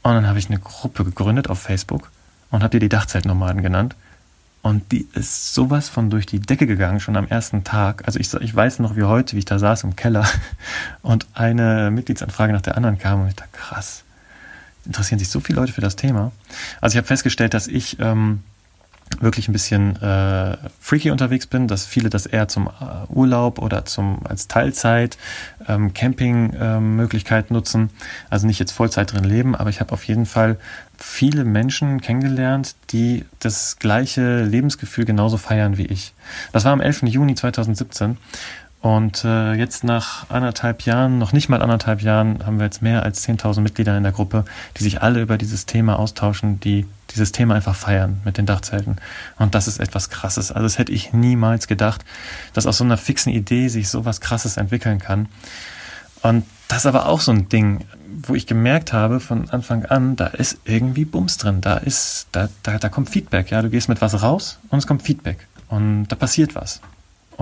Und 0.04 0.14
dann 0.14 0.26
habe 0.26 0.39
ich 0.39 0.50
eine 0.50 0.58
Gruppe 0.58 1.04
gegründet 1.04 1.50
auf 1.50 1.60
Facebook 1.60 2.10
und 2.50 2.64
habe 2.64 2.72
die 2.72 2.80
die 2.80 2.89
Dachzeltnomaden 2.89 3.62
genannt. 3.62 3.96
Und 4.62 4.91
die 4.91 5.07
ist 5.14 5.53
sowas 5.55 5.89
von 5.89 6.09
durch 6.12 6.28
die 6.28 6.39
Decke 6.39 6.68
gegangen, 6.68 6.99
schon 6.99 7.18
am 7.18 7.28
ersten 7.28 7.64
Tag. 7.64 8.03
Also 8.05 8.20
ich, 8.20 8.32
ich 8.34 8.55
weiß 8.55 8.80
noch 8.80 8.95
wie 8.95 9.03
heute, 9.03 9.34
wie 9.34 9.39
ich 9.39 9.45
da 9.45 9.57
saß 9.57 9.84
im 9.84 9.95
Keller 9.95 10.28
und 11.01 11.26
eine 11.34 11.89
Mitgliedsanfrage 11.89 12.53
nach 12.53 12.62
der 12.62 12.78
anderen 12.78 12.99
kam 12.99 13.22
und 13.22 13.30
ich 13.30 13.36
dachte, 13.36 13.57
krass, 13.57 14.03
interessieren 14.86 15.18
sich 15.18 15.30
so 15.30 15.39
viele 15.39 15.59
Leute 15.59 15.74
für 15.74 15.82
das 15.82 15.95
Thema. 15.95 16.32
Also 16.80 16.93
ich 16.93 16.97
habe 16.97 17.07
festgestellt, 17.07 17.55
dass 17.55 17.68
ich 17.68 17.99
ähm, 17.99 18.43
wirklich 19.20 19.47
ein 19.47 19.53
bisschen 19.53 20.01
äh, 20.01 20.57
freaky 20.80 21.12
unterwegs 21.12 21.45
bin, 21.45 21.68
dass 21.68 21.86
viele 21.86 22.09
das 22.09 22.26
eher 22.26 22.47
zum 22.47 22.68
äh, 22.68 22.70
Urlaub 23.09 23.59
oder 23.59 23.86
zum 23.86 24.20
als 24.26 24.47
Teilzeit 24.47 25.18
ähm, 25.68 25.93
Camping-Möglichkeit 25.93 27.47
ähm, 27.49 27.55
nutzen. 27.55 27.89
Also 28.30 28.47
nicht 28.47 28.59
jetzt 28.59 28.72
Vollzeit 28.72 29.14
drin 29.14 29.24
leben, 29.24 29.55
aber 29.55 29.70
ich 29.70 29.80
habe 29.80 29.91
auf 29.91 30.03
jeden 30.05 30.26
Fall 30.26 30.57
viele 30.97 31.43
Menschen 31.43 32.01
kennengelernt, 32.01 32.76
die 32.91 33.26
das 33.39 33.78
gleiche 33.80 34.43
Lebensgefühl 34.43 35.05
genauso 35.05 35.38
feiern 35.38 35.78
wie 35.78 35.86
ich. 35.86 36.14
Das 36.53 36.66
war 36.66 36.74
am 36.74 36.82
11. 36.82 37.03
Juni 37.03 37.36
2017 37.36 38.18
und 38.82 39.24
äh, 39.26 39.54
jetzt 39.54 39.84
nach 39.84 40.30
anderthalb 40.30 40.84
Jahren, 40.84 41.20
noch 41.20 41.34
nicht 41.34 41.50
mal 41.50 41.62
anderthalb 41.62 42.02
Jahren, 42.02 42.46
haben 42.46 42.58
wir 42.58 42.66
jetzt 42.66 42.82
mehr 42.82 43.04
als 43.04 43.28
10.000 43.28 43.62
Mitglieder 43.62 43.96
in 43.96 44.02
der 44.02 44.12
Gruppe, 44.12 44.44
die 44.78 44.84
sich 44.84 45.04
alle 45.04 45.22
über 45.22 45.38
dieses 45.38 45.68
Thema 45.68 46.00
austauschen, 46.00 46.60
die 46.60 46.88
dieses 47.12 47.32
Thema 47.32 47.54
einfach 47.54 47.76
feiern 47.76 48.22
mit 48.26 48.38
den 48.38 48.48
Dachzelten. 48.48 48.96
Und 49.38 49.54
das 49.54 49.68
ist 49.68 49.80
etwas 49.80 50.10
Krasses. 50.10 50.52
Also 50.52 50.64
das 50.64 50.80
hätte 50.80 50.92
ich 50.92 51.14
niemals 51.14 51.68
gedacht, 51.68 52.04
dass 52.54 52.66
aus 52.66 52.78
so 52.80 52.84
einer 52.84 52.98
fixen 52.98 53.32
Idee 53.32 53.68
sich 53.68 53.88
so 53.88 54.06
was 54.06 54.20
Krasses 54.20 54.58
entwickeln 54.58 54.98
kann. 54.98 55.28
Und 56.24 56.46
das 56.68 56.80
ist 56.80 56.86
aber 56.88 57.08
auch 57.08 57.22
so 57.22 57.32
ein 57.32 57.50
Ding, 57.50 57.86
wo 58.24 58.34
ich 58.34 58.48
gemerkt 58.48 58.94
habe 58.94 59.20
von 59.20 59.50
Anfang 59.52 59.86
an, 59.86 60.16
da 60.16 60.28
ist 60.28 60.58
irgendwie 60.66 61.06
Bums 61.06 61.38
drin. 61.38 61.62
Da 61.62 61.78
ist, 61.78 62.28
da, 62.32 62.50
da, 62.64 62.80
da 62.80 62.90
kommt 62.90 63.10
Feedback. 63.10 63.52
Ja, 63.52 63.62
du 63.62 63.70
gehst 63.70 63.90
mit 63.90 64.02
was 64.02 64.24
raus 64.24 64.58
und 64.70 64.80
es 64.80 64.88
kommt 64.88 65.04
Feedback. 65.04 65.48
Und 65.68 66.08
da 66.08 66.16
passiert 66.16 66.56
was. 66.56 66.82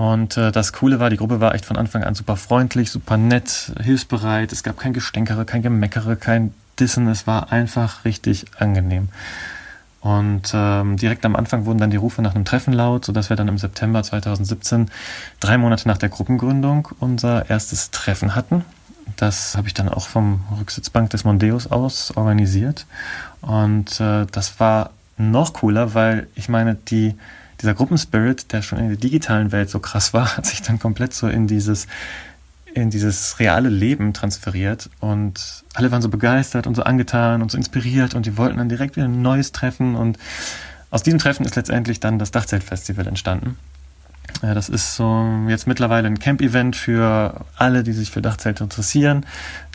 Und 0.00 0.38
äh, 0.38 0.50
das 0.50 0.72
Coole 0.72 0.98
war, 0.98 1.10
die 1.10 1.18
Gruppe 1.18 1.40
war 1.40 1.54
echt 1.54 1.66
von 1.66 1.76
Anfang 1.76 2.04
an 2.04 2.14
super 2.14 2.36
freundlich, 2.36 2.90
super 2.90 3.18
nett, 3.18 3.70
hilfsbereit. 3.82 4.50
Es 4.50 4.62
gab 4.62 4.78
kein 4.78 4.94
Gestänkere, 4.94 5.44
kein 5.44 5.60
Gemeckere, 5.60 6.16
kein 6.16 6.54
Dissen. 6.78 7.06
Es 7.06 7.26
war 7.26 7.52
einfach 7.52 8.06
richtig 8.06 8.46
angenehm. 8.58 9.10
Und 10.00 10.52
ähm, 10.54 10.96
direkt 10.96 11.26
am 11.26 11.36
Anfang 11.36 11.66
wurden 11.66 11.76
dann 11.76 11.90
die 11.90 11.98
Rufe 11.98 12.22
nach 12.22 12.34
einem 12.34 12.46
Treffen 12.46 12.72
laut, 12.72 13.04
sodass 13.04 13.28
wir 13.28 13.36
dann 13.36 13.48
im 13.48 13.58
September 13.58 14.02
2017, 14.02 14.90
drei 15.38 15.58
Monate 15.58 15.86
nach 15.86 15.98
der 15.98 16.08
Gruppengründung, 16.08 16.88
unser 16.98 17.50
erstes 17.50 17.90
Treffen 17.90 18.34
hatten. 18.34 18.64
Das 19.16 19.54
habe 19.54 19.68
ich 19.68 19.74
dann 19.74 19.90
auch 19.90 20.08
vom 20.08 20.40
Rücksitzbank 20.58 21.10
des 21.10 21.24
Mondeus 21.24 21.66
aus 21.66 22.16
organisiert. 22.16 22.86
Und 23.42 24.00
äh, 24.00 24.24
das 24.32 24.60
war 24.60 24.92
noch 25.18 25.52
cooler, 25.52 25.92
weil 25.92 26.26
ich 26.36 26.48
meine, 26.48 26.74
die 26.74 27.16
dieser 27.60 27.74
Gruppenspirit, 27.74 28.52
der 28.52 28.62
schon 28.62 28.78
in 28.78 28.88
der 28.88 28.96
digitalen 28.96 29.52
Welt 29.52 29.70
so 29.70 29.78
krass 29.78 30.12
war, 30.12 30.36
hat 30.36 30.46
sich 30.46 30.62
dann 30.62 30.78
komplett 30.78 31.14
so 31.14 31.28
in 31.28 31.46
dieses 31.46 31.86
in 32.72 32.88
dieses 32.90 33.40
reale 33.40 33.68
Leben 33.68 34.14
transferiert 34.14 34.90
und 35.00 35.64
alle 35.74 35.90
waren 35.90 36.02
so 36.02 36.08
begeistert 36.08 36.68
und 36.68 36.76
so 36.76 36.84
angetan 36.84 37.42
und 37.42 37.50
so 37.50 37.56
inspiriert 37.58 38.14
und 38.14 38.26
die 38.26 38.36
wollten 38.36 38.58
dann 38.58 38.68
direkt 38.68 38.94
wieder 38.94 39.06
ein 39.06 39.22
neues 39.22 39.50
Treffen 39.50 39.96
und 39.96 40.18
aus 40.90 41.02
diesem 41.02 41.18
Treffen 41.18 41.44
ist 41.44 41.56
letztendlich 41.56 41.98
dann 41.98 42.18
das 42.18 42.30
Dachzeltfestival 42.30 43.08
entstanden. 43.08 43.56
Ja, 44.42 44.54
das 44.54 44.68
ist 44.68 44.96
so 44.96 45.26
jetzt 45.48 45.66
mittlerweile 45.66 46.06
ein 46.06 46.18
Camp-Event 46.18 46.76
für 46.76 47.44
alle, 47.56 47.82
die 47.82 47.92
sich 47.92 48.10
für 48.10 48.22
Dachzelte 48.22 48.64
interessieren, 48.64 49.26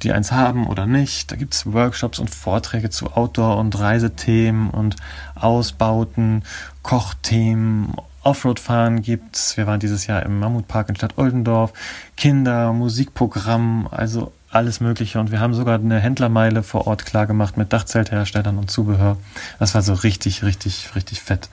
die 0.04 0.12
eins 0.12 0.32
haben 0.32 0.68
oder 0.68 0.86
nicht. 0.86 1.32
Da 1.32 1.36
gibt 1.36 1.54
es 1.54 1.72
Workshops 1.72 2.20
und 2.20 2.30
Vorträge 2.30 2.90
zu 2.90 3.14
Outdoor- 3.14 3.58
und 3.58 3.78
Reisethemen 3.80 4.70
und 4.70 4.96
Ausbauten, 5.36 6.44
Kochthemen, 6.82 7.94
Offroad-Fahren 8.24 9.04
gibt's. 9.04 9.56
Wir 9.56 9.68
waren 9.68 9.80
dieses 9.80 10.08
Jahr 10.08 10.24
im 10.24 10.40
Mammutpark 10.40 10.90
in 10.90 10.96
Stadt 10.96 11.18
Oldendorf. 11.18 11.74
Kinder, 12.18 12.74
Musikprogramm, 12.74 13.88
also 13.92 14.32
alles 14.56 14.80
Mögliche. 14.80 15.20
Und 15.20 15.32
wir 15.32 15.40
haben 15.40 15.54
sogar 15.54 15.76
eine 15.76 16.00
Händlermeile 16.00 16.64
vor 16.64 16.88
Ort 16.88 17.06
klargemacht 17.06 17.58
mit 17.58 17.74
Dachzeltherstellern 17.74 18.58
und 18.58 18.72
Zubehör. 18.72 19.18
Das 19.60 19.76
war 19.76 19.82
so 19.82 19.94
richtig, 19.94 20.44
richtig, 20.44 20.96
richtig 20.96 21.22
fett. 21.22 21.50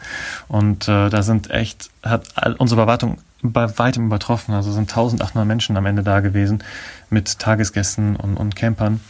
Und 0.48 0.88
äh, 0.88 1.10
da 1.10 1.22
sind 1.22 1.50
echt, 1.50 1.90
hat 2.02 2.28
all, 2.36 2.54
unsere 2.54 2.82
Erwartung 2.82 3.18
bei 3.42 3.76
weitem 3.78 4.06
übertroffen. 4.06 4.54
Also 4.54 4.70
sind 4.70 4.90
1800 4.90 5.46
Menschen 5.46 5.76
am 5.76 5.84
Ende 5.84 6.02
da 6.02 6.20
gewesen 6.20 6.62
mit 7.10 7.38
Tagesgästen 7.40 8.16
und, 8.16 8.36
und 8.36 8.54
Campern. 8.54 9.00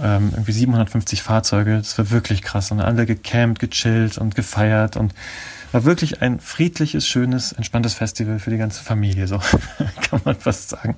Ähm, 0.00 0.30
irgendwie 0.32 0.52
750 0.52 1.22
Fahrzeuge. 1.22 1.78
Das 1.78 1.98
war 1.98 2.10
wirklich 2.10 2.42
krass. 2.42 2.70
Und 2.70 2.80
alle 2.80 3.06
gecampt, 3.06 3.58
gechillt 3.58 4.18
und 4.18 4.36
gefeiert 4.36 4.96
und 4.96 5.14
war 5.72 5.84
wirklich 5.84 6.22
ein 6.22 6.38
friedliches, 6.38 7.06
schönes, 7.06 7.52
entspanntes 7.52 7.94
Festival 7.94 8.38
für 8.38 8.50
die 8.50 8.58
ganze 8.58 8.82
Familie. 8.82 9.26
So 9.26 9.38
kann 10.10 10.20
man 10.24 10.36
fast 10.36 10.70
sagen. 10.70 10.96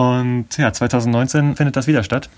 Und 0.00 0.56
ja, 0.56 0.72
2019 0.72 1.56
findet 1.56 1.76
das 1.76 1.86
wieder 1.86 2.02
statt. 2.02 2.30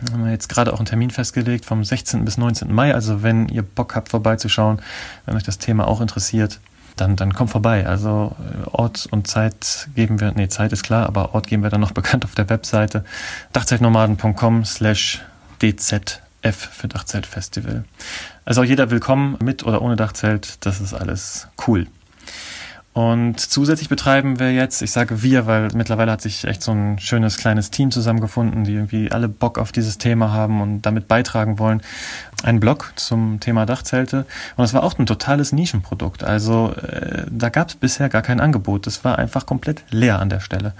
Wir 0.00 0.14
haben 0.14 0.28
jetzt 0.28 0.48
gerade 0.48 0.72
auch 0.72 0.78
einen 0.78 0.86
Termin 0.86 1.10
festgelegt 1.10 1.64
vom 1.64 1.84
16. 1.84 2.24
bis 2.24 2.38
19. 2.38 2.72
Mai. 2.72 2.92
Also 2.92 3.22
wenn 3.22 3.48
ihr 3.48 3.62
Bock 3.62 3.94
habt, 3.94 4.08
vorbeizuschauen, 4.08 4.82
wenn 5.24 5.36
euch 5.36 5.44
das 5.44 5.58
Thema 5.58 5.86
auch 5.86 6.00
interessiert, 6.00 6.58
dann, 6.96 7.14
dann 7.14 7.34
kommt 7.34 7.50
vorbei. 7.50 7.86
Also 7.86 8.34
äh, 8.40 8.68
Ort 8.70 9.06
und 9.12 9.28
Zeit 9.28 9.90
geben 9.94 10.18
wir, 10.18 10.32
nee, 10.32 10.48
Zeit 10.48 10.72
ist 10.72 10.82
klar, 10.82 11.06
aber 11.06 11.36
Ort 11.36 11.46
geben 11.46 11.62
wir 11.62 11.70
dann 11.70 11.80
noch 11.80 11.92
bekannt 12.00 12.24
auf 12.24 12.34
der 12.34 12.50
Webseite 12.50 13.04
dachzeltnomaden.com 13.52 14.64
slash 14.64 15.22
dzf 15.60 16.18
für 16.50 16.88
Dachzeltfestival. 16.88 17.84
Also 18.44 18.62
auch 18.62 18.66
jeder 18.66 18.90
willkommen, 18.90 19.36
mit 19.40 19.62
oder 19.62 19.82
ohne 19.82 19.94
Dachzelt, 19.94 20.66
das 20.66 20.80
ist 20.80 20.94
alles 20.94 21.46
cool. 21.68 21.86
Und 22.94 23.40
zusätzlich 23.40 23.88
betreiben 23.88 24.38
wir 24.38 24.52
jetzt, 24.52 24.82
ich 24.82 24.90
sage 24.90 25.22
wir, 25.22 25.46
weil 25.46 25.68
mittlerweile 25.72 26.12
hat 26.12 26.20
sich 26.20 26.44
echt 26.44 26.62
so 26.62 26.72
ein 26.72 26.98
schönes 26.98 27.38
kleines 27.38 27.70
Team 27.70 27.90
zusammengefunden, 27.90 28.64
die 28.64 28.74
irgendwie 28.74 29.10
alle 29.10 29.28
Bock 29.28 29.58
auf 29.58 29.72
dieses 29.72 29.96
Thema 29.96 30.30
haben 30.30 30.60
und 30.60 30.82
damit 30.82 31.08
beitragen 31.08 31.58
wollen, 31.58 31.80
einen 32.42 32.60
Blog 32.60 32.92
zum 32.96 33.40
Thema 33.40 33.64
Dachzelte. 33.64 34.26
Und 34.56 34.62
das 34.62 34.74
war 34.74 34.82
auch 34.82 34.98
ein 34.98 35.06
totales 35.06 35.52
Nischenprodukt. 35.52 36.22
Also 36.22 36.74
äh, 36.74 37.24
da 37.30 37.48
gab 37.48 37.70
es 37.70 37.76
bisher 37.76 38.10
gar 38.10 38.20
kein 38.20 38.40
Angebot. 38.40 38.86
Das 38.86 39.04
war 39.04 39.18
einfach 39.18 39.46
komplett 39.46 39.84
leer 39.90 40.18
an 40.18 40.28
der 40.28 40.40
Stelle. 40.40 40.74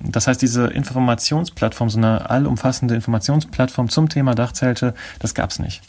Das 0.00 0.26
heißt, 0.26 0.42
diese 0.42 0.66
Informationsplattform, 0.66 1.90
so 1.90 1.98
eine 1.98 2.28
allumfassende 2.28 2.96
Informationsplattform 2.96 3.88
zum 3.88 4.08
Thema 4.08 4.34
Dachzelte, 4.34 4.94
das 5.20 5.32
gab 5.34 5.50
es 5.50 5.60
nicht. 5.60 5.82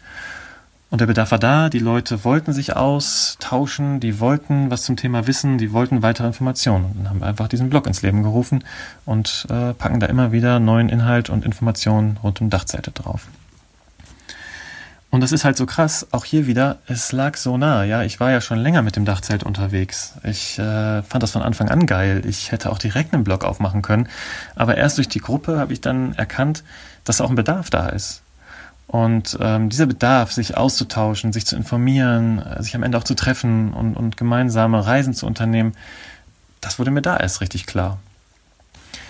Und 0.93 0.99
der 0.99 1.07
Bedarf 1.07 1.31
war 1.31 1.39
da, 1.39 1.69
die 1.69 1.79
Leute 1.79 2.23
wollten 2.23 2.53
sich 2.53 2.75
austauschen, 2.75 3.99
die 3.99 4.19
wollten 4.19 4.69
was 4.69 4.83
zum 4.83 4.95
Thema 4.95 5.25
wissen, 5.25 5.57
die 5.57 5.73
wollten 5.73 6.03
weitere 6.03 6.27
Informationen. 6.27 6.85
Und 6.85 6.97
dann 6.97 7.09
haben 7.09 7.19
wir 7.19 7.25
einfach 7.25 7.47
diesen 7.47 7.71
Blog 7.71 7.87
ins 7.87 8.03
Leben 8.03 8.21
gerufen 8.21 8.63
und 9.03 9.47
äh, 9.49 9.73
packen 9.73 9.99
da 9.99 10.05
immer 10.05 10.31
wieder 10.31 10.59
neuen 10.59 10.89
Inhalt 10.89 11.31
und 11.31 11.45
Informationen 11.45 12.17
rund 12.21 12.41
um 12.41 12.51
Dachzelte 12.51 12.91
drauf. 12.91 13.25
Und 15.09 15.21
das 15.21 15.31
ist 15.31 15.45
halt 15.45 15.57
so 15.57 15.65
krass, 15.65 16.05
auch 16.11 16.25
hier 16.25 16.45
wieder, 16.45 16.77
es 16.85 17.11
lag 17.11 17.37
so 17.37 17.57
nah. 17.57 17.83
Ja, 17.83 18.03
ich 18.03 18.19
war 18.19 18.29
ja 18.29 18.39
schon 18.39 18.59
länger 18.59 18.83
mit 18.83 18.95
dem 18.95 19.03
Dachzelt 19.05 19.41
unterwegs. 19.41 20.13
Ich 20.23 20.59
äh, 20.59 21.01
fand 21.01 21.23
das 21.23 21.31
von 21.31 21.41
Anfang 21.41 21.69
an 21.69 21.87
geil. 21.87 22.21
Ich 22.27 22.51
hätte 22.51 22.71
auch 22.71 22.77
direkt 22.77 23.15
einen 23.15 23.23
Blog 23.23 23.45
aufmachen 23.45 23.81
können. 23.81 24.09
Aber 24.53 24.77
erst 24.77 24.99
durch 24.99 25.09
die 25.09 25.21
Gruppe 25.21 25.57
habe 25.57 25.73
ich 25.73 25.81
dann 25.81 26.13
erkannt, 26.13 26.63
dass 27.03 27.19
auch 27.19 27.31
ein 27.31 27.35
Bedarf 27.35 27.71
da 27.71 27.89
ist. 27.89 28.22
Und 28.93 29.39
ähm, 29.41 29.69
dieser 29.69 29.87
Bedarf, 29.87 30.31
sich 30.33 30.55
auszutauschen, 30.55 31.33
sich 31.33 31.47
zu 31.47 31.55
informieren, 31.55 32.37
äh, 32.37 32.61
sich 32.61 32.75
am 32.75 32.83
Ende 32.83 32.95
auch 32.99 33.03
zu 33.03 33.15
treffen 33.15 33.73
und, 33.73 33.95
und 33.95 34.17
gemeinsame 34.17 34.85
Reisen 34.85 35.15
zu 35.15 35.25
unternehmen, 35.25 35.73
das 36.61 36.77
wurde 36.77 36.91
mir 36.91 37.01
da 37.01 37.17
erst 37.17 37.41
richtig 37.41 37.65
klar. 37.65 37.97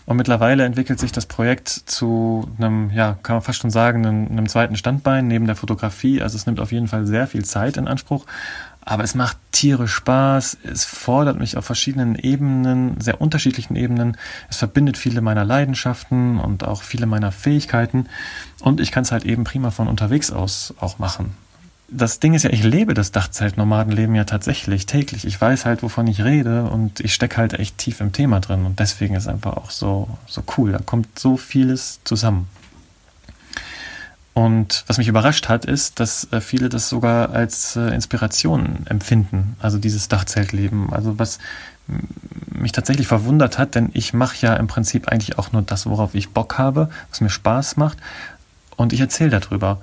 Und 0.06 0.16
mittlerweile 0.16 0.64
entwickelt 0.64 1.02
sich 1.02 1.12
das 1.12 1.26
Projekt 1.26 1.68
zu 1.68 2.50
einem, 2.58 2.92
ja, 2.92 3.18
kann 3.24 3.36
man 3.36 3.44
fast 3.44 3.60
schon 3.60 3.72
sagen, 3.72 4.06
einem, 4.06 4.28
einem 4.32 4.48
zweiten 4.48 4.78
Standbein 4.78 5.28
neben 5.28 5.48
der 5.48 5.58
Fotografie. 5.58 6.22
Also 6.22 6.38
es 6.38 6.46
nimmt 6.46 6.62
auf 6.62 6.72
jeden 6.72 6.88
Fall 6.88 7.06
sehr 7.06 7.28
viel 7.28 7.44
Zeit 7.44 7.76
in 7.76 7.90
Anspruch. 7.90 8.26
Aber 8.86 9.04
es 9.04 9.16
macht 9.16 9.38
Tiere 9.52 9.88
Spaß, 9.88 10.58
es 10.64 10.84
fordert 10.84 11.40
mich 11.40 11.56
auf 11.56 11.66
verschiedenen 11.66 12.16
Ebenen, 12.16 13.00
sehr 13.00 13.22
unterschiedlichen 13.22 13.76
Ebenen. 13.76 14.18
Es 14.50 14.58
verbindet 14.58 14.98
viele 14.98 15.22
meiner 15.22 15.46
Leidenschaften 15.46 16.40
und 16.40 16.66
auch 16.66 16.84
viele 16.84 17.06
meiner 17.06 17.32
Fähigkeiten. 17.32 18.08
Und 18.62 18.82
ich 18.82 18.92
kann 18.92 19.04
es 19.04 19.12
halt 19.12 19.26
eben 19.26 19.46
prima 19.46 19.72
von 19.72 19.88
unterwegs 19.88 20.32
aus 20.32 20.74
auch 20.80 21.00
machen. 21.00 21.36
Das 21.88 22.20
Ding 22.20 22.34
ist 22.34 22.44
ja, 22.44 22.50
ich 22.50 22.64
lebe 22.64 22.94
das 22.94 23.12
Dachzeltnomadenleben 23.12 24.16
ja 24.16 24.24
tatsächlich 24.24 24.86
täglich. 24.86 25.26
Ich 25.26 25.40
weiß 25.40 25.66
halt, 25.66 25.84
wovon 25.84 26.08
ich 26.08 26.24
rede 26.24 26.64
und 26.64 27.00
ich 27.00 27.14
stecke 27.14 27.38
halt 27.38 27.54
echt 27.54 27.78
tief 27.78 28.02
im 28.02 28.12
Thema 28.12 28.40
drin. 28.40 28.66
Und 28.66 28.80
deswegen 28.80 29.16
ist 29.16 29.24
es 29.24 29.30
einfach 29.30 29.58
auch 29.58 29.70
so, 29.70 30.10
so 30.26 30.44
cool. 30.58 30.72
Da 30.72 30.80
kommt 30.80 31.20
so 31.20 31.38
vieles 31.38 32.00
zusammen. 32.04 32.48
Und 34.34 34.84
was 34.88 34.98
mich 34.98 35.08
überrascht 35.08 35.48
hat, 35.48 35.66
ist, 35.66 36.00
dass 36.00 36.32
äh, 36.32 36.42
viele 36.42 36.70
das 36.70 36.90
sogar 36.90 37.32
als 37.32 37.76
äh, 37.76 37.94
Inspiration 37.94 38.88
empfinden, 38.88 39.56
also 39.60 39.78
dieses 39.78 40.08
Dachzeltleben. 40.08 40.92
Also 40.92 41.20
was 41.20 41.38
mich 42.48 42.72
tatsächlich 42.72 43.08
verwundert 43.08 43.58
hat, 43.58 43.76
denn 43.76 43.92
ich 43.94 44.14
mache 44.14 44.38
ja 44.40 44.56
im 44.56 44.68
Prinzip 44.68 45.10
eigentlich 45.10 45.38
auch 45.38 45.52
nur 45.52 45.62
das, 45.62 45.86
worauf 45.86 46.16
ich 46.16 46.30
Bock 46.30 46.58
habe, 46.58 46.90
was 47.10 47.22
mir 47.22 47.30
Spaß 47.30 47.78
macht 47.78 47.98
und 48.78 48.94
ich 48.94 49.02
erzähle 49.02 49.30
darüber. 49.30 49.82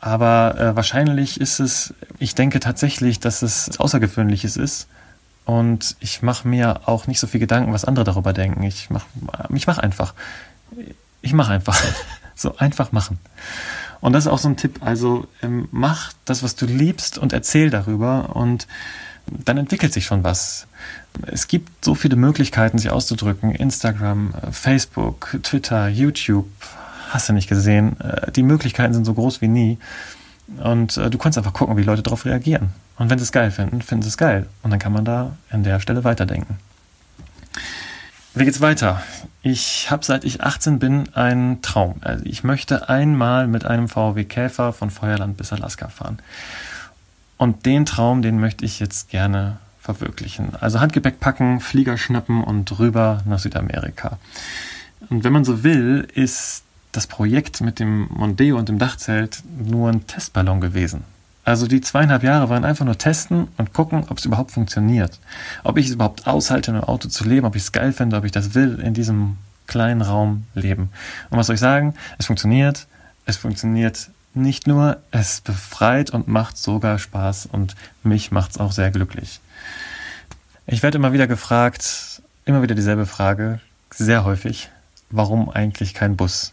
Aber 0.00 0.58
äh, 0.58 0.76
wahrscheinlich 0.76 1.40
ist 1.40 1.60
es, 1.60 1.94
ich 2.18 2.34
denke 2.34 2.60
tatsächlich, 2.60 3.20
dass 3.20 3.42
es 3.42 3.78
Außergewöhnliches 3.78 4.56
ist 4.56 4.88
und 5.44 5.96
ich 6.00 6.22
mache 6.22 6.46
mir 6.46 6.82
auch 6.86 7.06
nicht 7.06 7.20
so 7.20 7.26
viel 7.26 7.40
Gedanken, 7.40 7.72
was 7.72 7.84
andere 7.84 8.04
darüber 8.04 8.32
denken. 8.32 8.62
Ich 8.64 8.90
mache 8.90 9.06
ich 9.54 9.66
mach 9.66 9.78
einfach. 9.78 10.14
Ich 11.22 11.32
mache 11.32 11.52
einfach. 11.52 11.80
so 12.40 12.56
einfach 12.56 12.92
machen. 12.92 13.18
Und 14.00 14.12
das 14.12 14.26
ist 14.26 14.32
auch 14.32 14.38
so 14.38 14.48
ein 14.48 14.56
Tipp. 14.56 14.80
Also 14.80 15.26
ähm, 15.42 15.68
mach 15.70 16.12
das, 16.24 16.42
was 16.42 16.56
du 16.56 16.66
liebst 16.66 17.18
und 17.18 17.32
erzähl 17.32 17.70
darüber 17.70 18.36
und 18.36 18.66
dann 19.26 19.58
entwickelt 19.58 19.92
sich 19.92 20.06
schon 20.06 20.24
was. 20.24 20.66
Es 21.26 21.48
gibt 21.48 21.84
so 21.84 21.94
viele 21.94 22.16
Möglichkeiten, 22.16 22.78
sich 22.78 22.90
auszudrücken. 22.90 23.50
Instagram, 23.50 24.34
äh, 24.34 24.52
Facebook, 24.52 25.38
Twitter, 25.42 25.88
YouTube. 25.88 26.48
Hast 27.10 27.28
du 27.28 27.32
nicht 27.32 27.48
gesehen? 27.48 28.00
Äh, 28.00 28.32
die 28.32 28.42
Möglichkeiten 28.42 28.94
sind 28.94 29.04
so 29.04 29.14
groß 29.14 29.40
wie 29.40 29.48
nie. 29.48 29.78
Und 30.62 30.96
äh, 30.96 31.10
du 31.10 31.18
kannst 31.18 31.36
einfach 31.36 31.52
gucken, 31.52 31.76
wie 31.76 31.82
Leute 31.82 32.02
darauf 32.02 32.24
reagieren. 32.24 32.70
Und 32.96 33.10
wenn 33.10 33.18
sie 33.18 33.24
es 33.24 33.32
geil 33.32 33.50
finden, 33.50 33.82
finden 33.82 34.02
sie 34.02 34.08
es 34.08 34.16
geil. 34.16 34.46
Und 34.62 34.70
dann 34.70 34.78
kann 34.78 34.92
man 34.92 35.04
da 35.04 35.36
an 35.50 35.62
der 35.62 35.80
Stelle 35.80 36.04
weiterdenken. 36.04 36.58
Wie 38.38 38.44
geht's 38.44 38.60
weiter? 38.60 39.02
Ich 39.42 39.90
habe 39.90 40.04
seit 40.04 40.22
ich 40.22 40.44
18 40.44 40.78
bin 40.78 41.12
einen 41.12 41.60
Traum. 41.60 41.96
Also 42.02 42.24
ich 42.24 42.44
möchte 42.44 42.88
einmal 42.88 43.48
mit 43.48 43.64
einem 43.64 43.88
VW 43.88 44.22
Käfer 44.22 44.72
von 44.72 44.90
Feuerland 44.90 45.36
bis 45.36 45.52
Alaska 45.52 45.88
fahren. 45.88 46.20
Und 47.36 47.66
den 47.66 47.84
Traum, 47.84 48.22
den 48.22 48.38
möchte 48.38 48.64
ich 48.64 48.78
jetzt 48.78 49.10
gerne 49.10 49.56
verwirklichen. 49.80 50.52
Also 50.60 50.78
Handgepäck 50.78 51.18
packen, 51.18 51.58
Flieger 51.58 51.98
schnappen 51.98 52.44
und 52.44 52.78
rüber 52.78 53.22
nach 53.24 53.40
Südamerika. 53.40 54.18
Und 55.10 55.24
wenn 55.24 55.32
man 55.32 55.44
so 55.44 55.64
will, 55.64 56.06
ist 56.14 56.62
das 56.92 57.08
Projekt 57.08 57.60
mit 57.60 57.80
dem 57.80 58.06
Mondeo 58.08 58.56
und 58.56 58.68
dem 58.68 58.78
Dachzelt 58.78 59.42
nur 59.66 59.90
ein 59.90 60.06
Testballon 60.06 60.60
gewesen. 60.60 61.02
Also 61.48 61.66
die 61.66 61.80
zweieinhalb 61.80 62.24
Jahre 62.24 62.50
waren 62.50 62.66
einfach 62.66 62.84
nur 62.84 62.98
testen 62.98 63.48
und 63.56 63.72
gucken, 63.72 64.04
ob 64.10 64.18
es 64.18 64.26
überhaupt 64.26 64.50
funktioniert. 64.50 65.18
Ob 65.64 65.78
ich 65.78 65.86
es 65.86 65.92
überhaupt 65.92 66.26
aushalte, 66.26 66.70
in 66.70 66.76
einem 66.76 66.84
Auto 66.84 67.08
zu 67.08 67.24
leben, 67.24 67.46
ob 67.46 67.56
ich 67.56 67.62
es 67.62 67.72
geil 67.72 67.94
finde, 67.94 68.18
ob 68.18 68.24
ich 68.26 68.32
das 68.32 68.54
will, 68.54 68.78
in 68.80 68.92
diesem 68.92 69.38
kleinen 69.66 70.02
Raum 70.02 70.44
leben. 70.54 70.90
Und 71.30 71.38
was 71.38 71.46
soll 71.46 71.54
ich 71.54 71.60
sagen? 71.60 71.94
Es 72.18 72.26
funktioniert. 72.26 72.86
Es 73.24 73.38
funktioniert 73.38 74.10
nicht 74.34 74.66
nur, 74.66 74.98
es 75.10 75.40
befreit 75.40 76.10
und 76.10 76.28
macht 76.28 76.58
sogar 76.58 76.98
Spaß 76.98 77.46
und 77.46 77.76
mich 78.02 78.30
macht 78.30 78.50
es 78.50 78.58
auch 78.58 78.72
sehr 78.72 78.90
glücklich. 78.90 79.40
Ich 80.66 80.82
werde 80.82 80.98
immer 80.98 81.14
wieder 81.14 81.26
gefragt, 81.26 82.20
immer 82.44 82.60
wieder 82.60 82.74
dieselbe 82.74 83.06
Frage, 83.06 83.60
sehr 83.88 84.24
häufig, 84.24 84.68
warum 85.08 85.48
eigentlich 85.48 85.94
kein 85.94 86.14
Bus? 86.14 86.52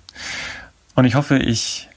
Und 0.95 1.03
ich 1.03 1.15
hoffe, 1.15 1.37
ich 1.37 1.89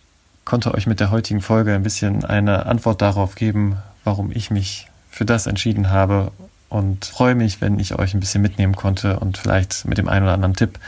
konnte 0.48 0.72
euch 0.72 0.86
mit 0.86 0.98
der 0.98 1.10
heutigen 1.10 1.42
Folge 1.42 1.74
ein 1.74 1.82
bisschen 1.82 2.24
eine 2.24 2.64
Antwort 2.64 3.02
darauf 3.02 3.34
geben, 3.34 3.76
warum 4.02 4.32
ich 4.32 4.50
mich 4.50 4.88
für 5.10 5.26
das 5.26 5.46
entschieden 5.46 5.90
habe 5.90 6.32
und 6.70 7.04
freue 7.04 7.34
mich, 7.34 7.60
wenn 7.60 7.78
ich 7.78 7.98
euch 7.98 8.14
ein 8.14 8.20
bisschen 8.20 8.40
mitnehmen 8.40 8.74
konnte 8.74 9.20
und 9.20 9.36
vielleicht 9.36 9.84
mit 9.84 9.98
dem 9.98 10.08
einen 10.08 10.24
oder 10.24 10.32
anderen 10.32 10.54
Tipp 10.54 10.78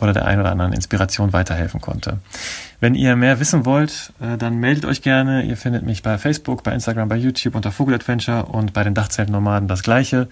oder 0.00 0.12
der 0.12 0.26
einen 0.26 0.40
oder 0.40 0.50
anderen 0.50 0.72
Inspiration 0.72 1.32
weiterhelfen 1.32 1.80
konnte. 1.80 2.18
Wenn 2.80 2.96
ihr 2.96 3.14
mehr 3.14 3.38
wissen 3.38 3.64
wollt, 3.64 4.12
äh, 4.20 4.36
dann 4.36 4.56
meldet 4.56 4.84
euch 4.84 5.00
gerne. 5.00 5.42
Ihr 5.42 5.56
findet 5.56 5.84
mich 5.84 6.02
bei 6.02 6.18
Facebook, 6.18 6.64
bei 6.64 6.72
Instagram, 6.72 7.08
bei 7.08 7.16
YouTube 7.16 7.54
unter 7.54 7.70
Vogeladventure 7.70 8.46
und 8.46 8.72
bei 8.72 8.82
den 8.82 8.94
Dachzeltnomaden 8.94 9.68
das 9.68 9.84
gleiche. 9.84 10.28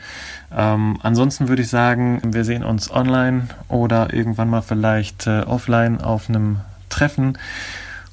Ähm, 0.53 0.99
ansonsten 1.05 1.47
würde 1.47 1.63
ich 1.63 1.69
sagen, 1.69 2.21
wir 2.25 2.45
sehen 2.45 2.65
uns 2.65 2.91
online 2.91 3.47
oder 3.69 4.13
irgendwann 4.13 4.51
mal 4.51 4.63
vielleicht 4.63 5.29
äh, 5.29 5.43
offline 5.43 6.01
auf 6.01 6.29
einem 6.29 6.63
Treffen. 6.89 7.39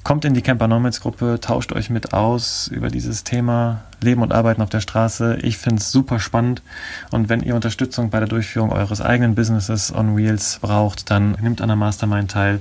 Kommt 0.08 0.24
in 0.24 0.32
die 0.32 0.40
Camper 0.40 0.68
Nomads 0.68 1.02
Gruppe, 1.02 1.38
tauscht 1.38 1.70
euch 1.74 1.90
mit 1.90 2.14
aus 2.14 2.68
über 2.68 2.88
dieses 2.88 3.24
Thema 3.24 3.82
Leben 4.00 4.22
und 4.22 4.32
Arbeiten 4.32 4.62
auf 4.62 4.70
der 4.70 4.80
Straße. 4.80 5.36
Ich 5.42 5.58
finde 5.58 5.82
es 5.82 5.92
super 5.92 6.18
spannend. 6.18 6.62
Und 7.10 7.28
wenn 7.28 7.42
ihr 7.42 7.54
Unterstützung 7.54 8.08
bei 8.08 8.18
der 8.18 8.26
Durchführung 8.26 8.72
eures 8.72 9.02
eigenen 9.02 9.34
Businesses 9.34 9.94
on 9.94 10.16
Wheels 10.16 10.60
braucht, 10.62 11.10
dann 11.10 11.32
nehmt 11.42 11.60
an 11.60 11.68
der 11.68 11.76
Mastermind 11.76 12.30
teil. 12.30 12.60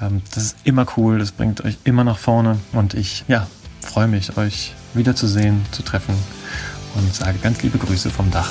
Ähm, 0.00 0.22
das 0.34 0.44
ist 0.44 0.56
immer 0.64 0.86
cool, 0.96 1.18
das 1.18 1.32
bringt 1.32 1.62
euch 1.62 1.76
immer 1.84 2.04
nach 2.04 2.16
vorne. 2.16 2.56
Und 2.72 2.94
ich, 2.94 3.26
ja, 3.28 3.46
freue 3.82 4.08
mich, 4.08 4.38
euch 4.38 4.72
wiederzusehen, 4.94 5.66
zu 5.72 5.82
treffen 5.82 6.14
und 6.94 7.14
sage 7.14 7.36
ganz 7.36 7.62
liebe 7.62 7.76
Grüße 7.76 8.08
vom 8.08 8.30
Dach. 8.30 8.48